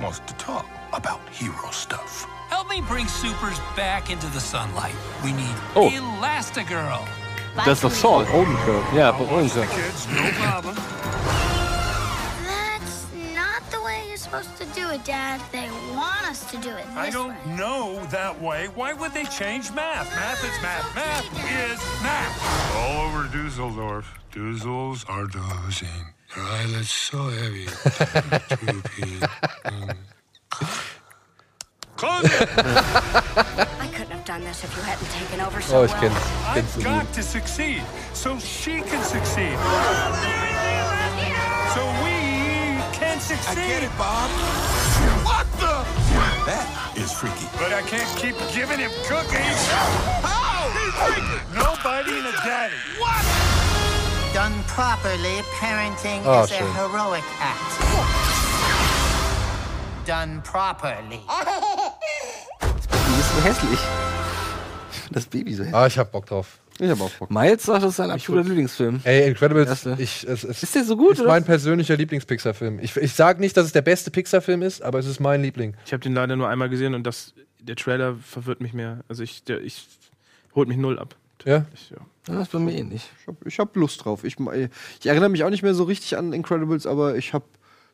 [0.03, 2.27] Wants to talk about hero stuff.
[2.51, 4.95] Help me bring supers back into the sunlight.
[5.25, 5.89] We need Oh.
[5.89, 7.01] Elastigirl.
[7.57, 8.27] Das ist doch Saul.
[8.35, 8.85] Odenkirk.
[8.95, 9.55] Ja, bei uns.
[9.55, 9.63] No
[10.45, 10.77] problem.
[14.29, 15.41] Supposed to do it, Dad.
[15.53, 17.57] They want us to do it I don't way.
[17.57, 18.69] know that way.
[18.75, 20.11] Why would they change math?
[20.15, 20.95] Math is math.
[20.95, 22.77] Math is math.
[22.77, 24.15] All over Dusseldorf.
[24.33, 26.13] Dussels are dozing.
[26.35, 27.67] Their eyelids so heavy.
[28.57, 29.21] Droopy.
[31.97, 32.49] Close it!
[32.57, 36.01] I couldn't have done this if you hadn't taken over so Oh, ich well.
[36.03, 36.15] kenn's.
[36.17, 37.83] Ich kenn's so I've got to succeed
[38.13, 39.57] so she can succeed.
[43.29, 44.31] So we can I get it, Bob.
[45.21, 45.85] What the?
[46.49, 46.65] That
[46.97, 47.45] is freaky.
[47.61, 49.61] But I can't keep giving him cookies.
[50.25, 50.65] How?
[51.53, 52.73] Nobody in a daddy.
[52.97, 53.21] What?
[54.33, 57.77] Done properly, parenting Oh, is a heroic act.
[60.07, 61.21] Done properly.
[62.63, 63.81] Die ist so hässlich.
[65.11, 65.75] Das Baby so hässlich.
[65.75, 66.59] Ah, ich hab Bock drauf.
[66.81, 67.31] Ich hab auch Bock.
[67.31, 69.01] Miles sagt, das ist sein absoluter Lieblingsfilm.
[69.05, 69.97] Ey, Incredibles, Erste.
[69.99, 71.31] ich, es, es Ist der so gut, ist oder?
[71.31, 72.79] mein persönlicher Lieblings-Pixar-Film.
[72.81, 75.75] Ich, ich sag nicht, dass es der beste Pixar-Film ist, aber es ist mein Liebling.
[75.87, 79.01] Ich habe den leider nur einmal gesehen und das, der Trailer verwirrt mich mehr.
[79.09, 79.87] Also ich, der, ich
[80.55, 81.17] holt mich null ab.
[81.45, 81.67] Ja?
[81.75, 81.99] Ich, ja.
[82.27, 83.09] Das ist bei mir ähnlich.
[83.21, 84.23] Ich hab, ich hab Lust drauf.
[84.25, 84.37] Ich,
[85.01, 87.45] ich erinnere mich auch nicht mehr so richtig an Incredibles, aber ich habe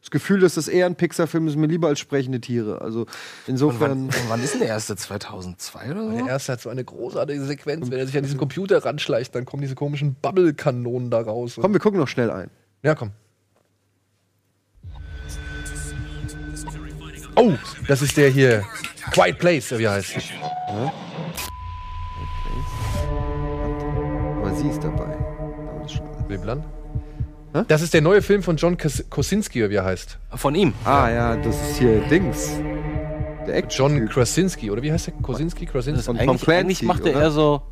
[0.05, 2.83] das Gefühl, dass das eher ein Pixar-Film ist, mir lieber als sprechende Tiere.
[2.83, 3.09] Also Und
[3.47, 3.81] insofern.
[3.81, 4.97] wann, und wann ist denn der erste?
[4.97, 6.11] 2002 oder so?
[6.11, 7.91] Der erste hat so eine großartige Sequenz.
[7.91, 11.57] Wenn er sich an diesen Computer ranschleicht, dann kommen diese komischen Bubble-Kanonen da raus.
[11.59, 12.51] Komm, wir gucken noch schnell ein.
[12.83, 13.13] Ja, komm.
[17.37, 17.53] Oh,
[17.89, 18.63] das ist der hier.
[19.11, 20.17] Quiet Place, wie er heißt.
[24.37, 25.17] Aber sie ist dabei.
[25.17, 26.74] Aber ist
[27.63, 30.19] Das ist der neue Film von John Kos Kosinski, wie er heißt.
[30.35, 30.73] Von ihm.
[30.85, 32.51] Ah ja, das ist hier Dings.
[33.47, 35.15] Der Action John Krasinski, oder wie heißt der?
[35.15, 35.65] Kosinski?
[35.67, 36.11] Krasinski?
[36.11, 37.21] Und eigentlich, Clancy, eigentlich macht er oder?
[37.21, 37.63] eher so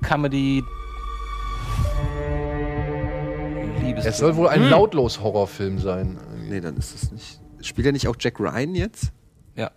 [0.00, 0.64] Comedy.
[3.82, 4.06] Liebes.
[4.06, 6.18] Es soll wohl ein lautlos-Horrorfilm sein.
[6.48, 7.38] Nee, dann ist es nicht.
[7.60, 9.12] Spielt er nicht auch Jack Ryan jetzt?
[9.54, 9.70] Ja,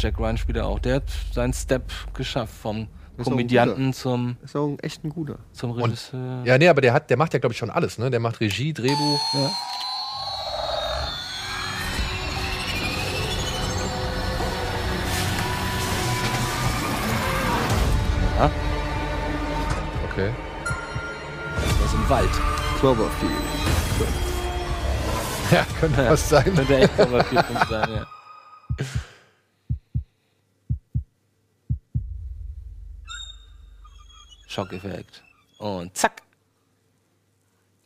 [0.00, 0.80] Jack Ryan spielt er auch.
[0.80, 2.88] Der hat seinen Step geschafft vom
[3.24, 5.38] Komödianten zum, Ist auch ein echt ein guter.
[5.52, 6.42] zum Regisseur.
[6.44, 7.98] Ja, nee, aber der, hat, der macht ja, glaube ich, schon alles.
[7.98, 8.10] Ne?
[8.10, 9.20] Der macht Regie, Drehbuch.
[9.34, 9.50] Ja.
[18.38, 18.50] Ja,
[20.12, 20.30] Okay.
[21.78, 22.30] der ist im Wald.
[22.80, 23.32] Cloverfield.
[25.50, 26.44] Ja, könnte was sein.
[26.54, 28.06] Könnte echt Nummer 4, 5 sein, ja.
[34.56, 35.22] Schockeffekt.
[35.58, 36.22] Und zack.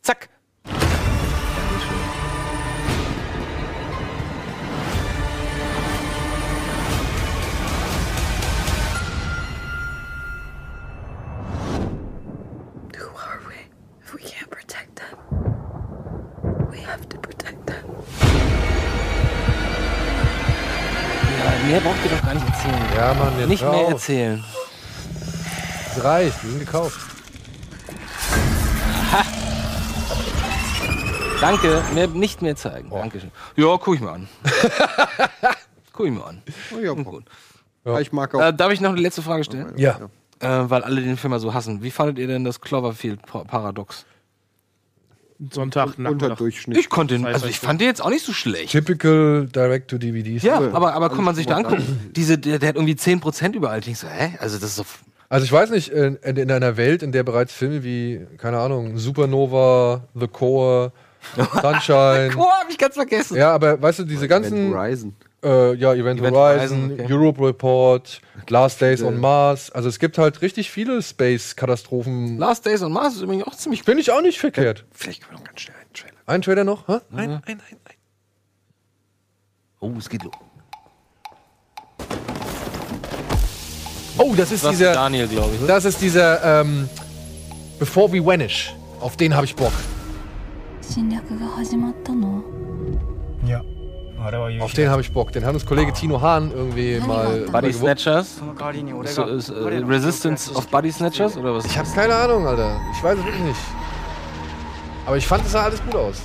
[0.02, 0.28] Zack.
[0.62, 1.98] Dankeschön.
[12.96, 13.54] Who are we
[14.00, 15.18] if we can't protect them?
[16.70, 17.84] We have to protect them.
[21.36, 22.86] Ja, mehr braucht ihr doch gar nicht erzählen.
[22.96, 24.44] Ja, Mann, jetzt Nicht hör mehr erzählen.
[25.96, 27.00] Es reicht, wir sind gekauft.
[31.40, 32.90] Danke, mehr, nicht mehr zeigen.
[32.90, 33.30] Dankeschön.
[33.56, 34.28] Ja, guck ich mal an.
[35.92, 36.42] guck ich mal an.
[36.74, 37.04] Oh, ja, Gut.
[37.04, 37.24] gut.
[38.00, 38.40] Ich mag auch.
[38.40, 39.72] Äh, darf ich noch eine letzte Frage stellen?
[39.76, 39.98] Ja.
[40.38, 41.82] Äh, weil alle den Film ja so hassen.
[41.82, 44.04] Wie fandet ihr denn das Cloverfield-Paradox?
[45.50, 46.38] Sonntag Nachmittag.
[46.42, 48.72] Ich konnte den, also ich fand den jetzt auch nicht so schlecht.
[48.72, 50.42] Typical Direct-to-DVDs.
[50.42, 52.12] Ja, aber, aber kann man sich da angucken.
[52.14, 53.78] Diese, der, der hat irgendwie 10% überall.
[53.78, 54.36] Ich denk so, hä?
[54.38, 54.84] Also das ist so.
[55.30, 58.98] Also ich weiß nicht, in, in einer Welt, in der bereits Filme wie, keine Ahnung,
[58.98, 60.92] Supernova, The Core,
[61.62, 62.32] Sunshine.
[62.36, 63.36] Oh, hab ich ganz vergessen.
[63.36, 64.74] Ja, aber weißt du, diese ganzen.
[64.74, 65.14] Horizon.
[65.44, 67.14] Äh, ja, Event, Event Horizon, Horizon, okay.
[67.14, 69.70] Europe Report, Last Days on Mars.
[69.70, 72.36] Also es gibt halt richtig viele Space-Katastrophen.
[72.36, 74.84] Last Days on Mars ist übrigens auch ziemlich Finde ich auch nicht verkehrt.
[74.90, 76.14] Vielleicht können wir noch ganz schnell einen Trailer.
[76.26, 76.88] Ein Trailer noch?
[76.88, 76.98] Hä?
[77.12, 77.94] Ein, ein, ein, ein.
[79.78, 80.34] Oh, es geht los.
[84.22, 84.92] Oh, das ist das dieser.
[84.92, 85.60] Daniel, glaube ich.
[85.60, 85.66] Ne?
[85.66, 86.88] Das ist dieser, ähm,
[87.78, 88.74] Before We Vanish.
[89.00, 89.72] Auf den habe ich Bock.
[93.46, 93.62] Ja.
[94.60, 95.32] Auf den habe ich Bock.
[95.32, 97.46] Den hat uns Kollege Tino Hahn irgendwie mal.
[97.50, 98.42] Buddy Snatchers?
[99.04, 101.64] Ist, ist, äh, Resistance of Buddy Snatchers oder was?
[101.64, 102.78] Ich habe keine Ahnung, Alter.
[102.94, 103.60] Ich weiß es wirklich nicht.
[105.06, 106.16] Aber ich fand, es sah alles gut aus.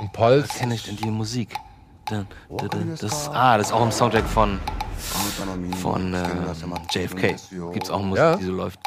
[0.00, 0.46] Und Puls.
[0.46, 1.56] Das kenne ich denn die Musik?
[3.00, 4.60] Das, ah, das ist auch im Soundtrack von,
[5.82, 6.24] von äh,
[6.90, 7.36] JFK.
[7.72, 8.36] Gibt's auch Musik, Ja.
[8.36, 8.78] die so läuft.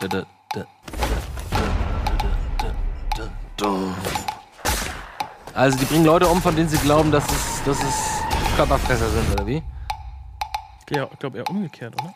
[5.54, 7.96] Also die bringen Leute um, von denen sie glauben, dass es, dass es
[8.56, 9.62] Körperfresser sind, oder wie?
[10.90, 12.14] Ja, ich glaube eher umgekehrt, oder?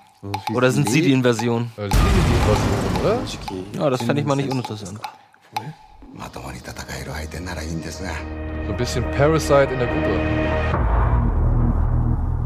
[0.54, 1.70] Oder sind sie die Invasion?
[1.78, 3.02] Äh, sie die Invasion,
[3.74, 3.84] oder?
[3.84, 5.00] Ja, das fände ich mal nicht uninteressant.
[6.15, 8.11] まともに戦える相手ならいいんですが
[8.67, 10.19] So ein bisschen Parasite in der Gruppe.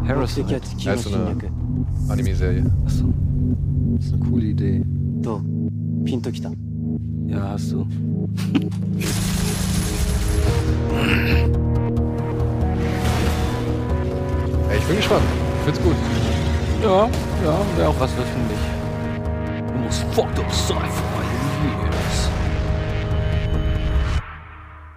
[0.05, 1.51] 目的は地球 Ja, の ist so 侵 eine 略
[2.11, 2.65] Anime-Serie.
[2.87, 3.05] Achso.
[3.97, 4.83] Das ist eine coole Idee.
[5.23, 5.43] どう
[6.05, 6.51] ピンときた
[7.29, 7.87] Ja, hast du.
[14.71, 15.23] Ey, ich bin gespannt.
[15.59, 15.97] Ich find's gut.
[16.83, 17.09] Ja,
[17.45, 18.59] ja, wäre auch was für mich.
[19.73, 21.16] The most fucked up sci-fi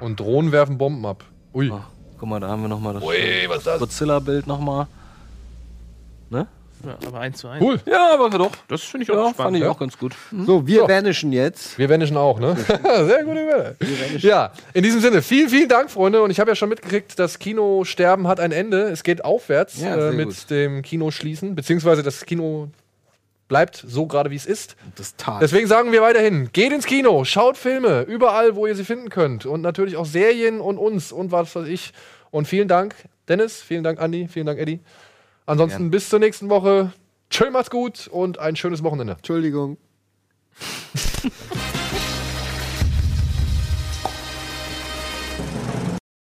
[0.01, 1.25] Und Drohnen werfen Bomben ab.
[1.55, 1.71] Ui.
[1.71, 1.85] Ah,
[2.19, 3.17] guck mal, da haben wir nochmal das Ui,
[3.49, 3.79] was ist das?
[3.79, 4.87] Godzilla-Bild nochmal.
[6.31, 6.47] Ne?
[6.85, 7.63] Ja, aber eins zu eins.
[7.63, 7.79] Cool.
[7.85, 8.53] Ja, aber doch.
[8.69, 9.37] Das finde ich auch Ja, spannend.
[9.37, 9.69] fand ich ja.
[9.71, 10.15] auch ganz gut.
[10.47, 11.77] So, wir vanishen jetzt.
[11.79, 12.57] Wir vanishen auch, ne?
[12.67, 13.77] Sehr gute Welle.
[14.19, 16.23] Ja, in diesem Sinne, vielen, vielen Dank, Freunde.
[16.23, 18.85] Und ich habe ja schon mitgekriegt, das Kinosterben hat ein Ende.
[18.89, 20.49] Es geht aufwärts Ja, äh, mit gut.
[20.51, 22.69] dem Kinoschließen, beziehungsweise das Kino
[23.51, 24.77] bleibt so gerade, wie es ist.
[24.95, 25.43] Das tat.
[25.43, 29.45] Deswegen sagen wir weiterhin, geht ins Kino, schaut Filme, überall, wo ihr sie finden könnt.
[29.45, 31.93] Und natürlich auch Serien und uns und was weiß ich.
[32.31, 32.95] Und vielen Dank,
[33.29, 34.81] Dennis, vielen Dank, Andi, vielen Dank, Eddie.
[35.47, 36.93] Ansonsten bis zur nächsten Woche.
[37.29, 39.15] Tschö, macht's gut und ein schönes Wochenende.
[39.15, 39.77] Entschuldigung.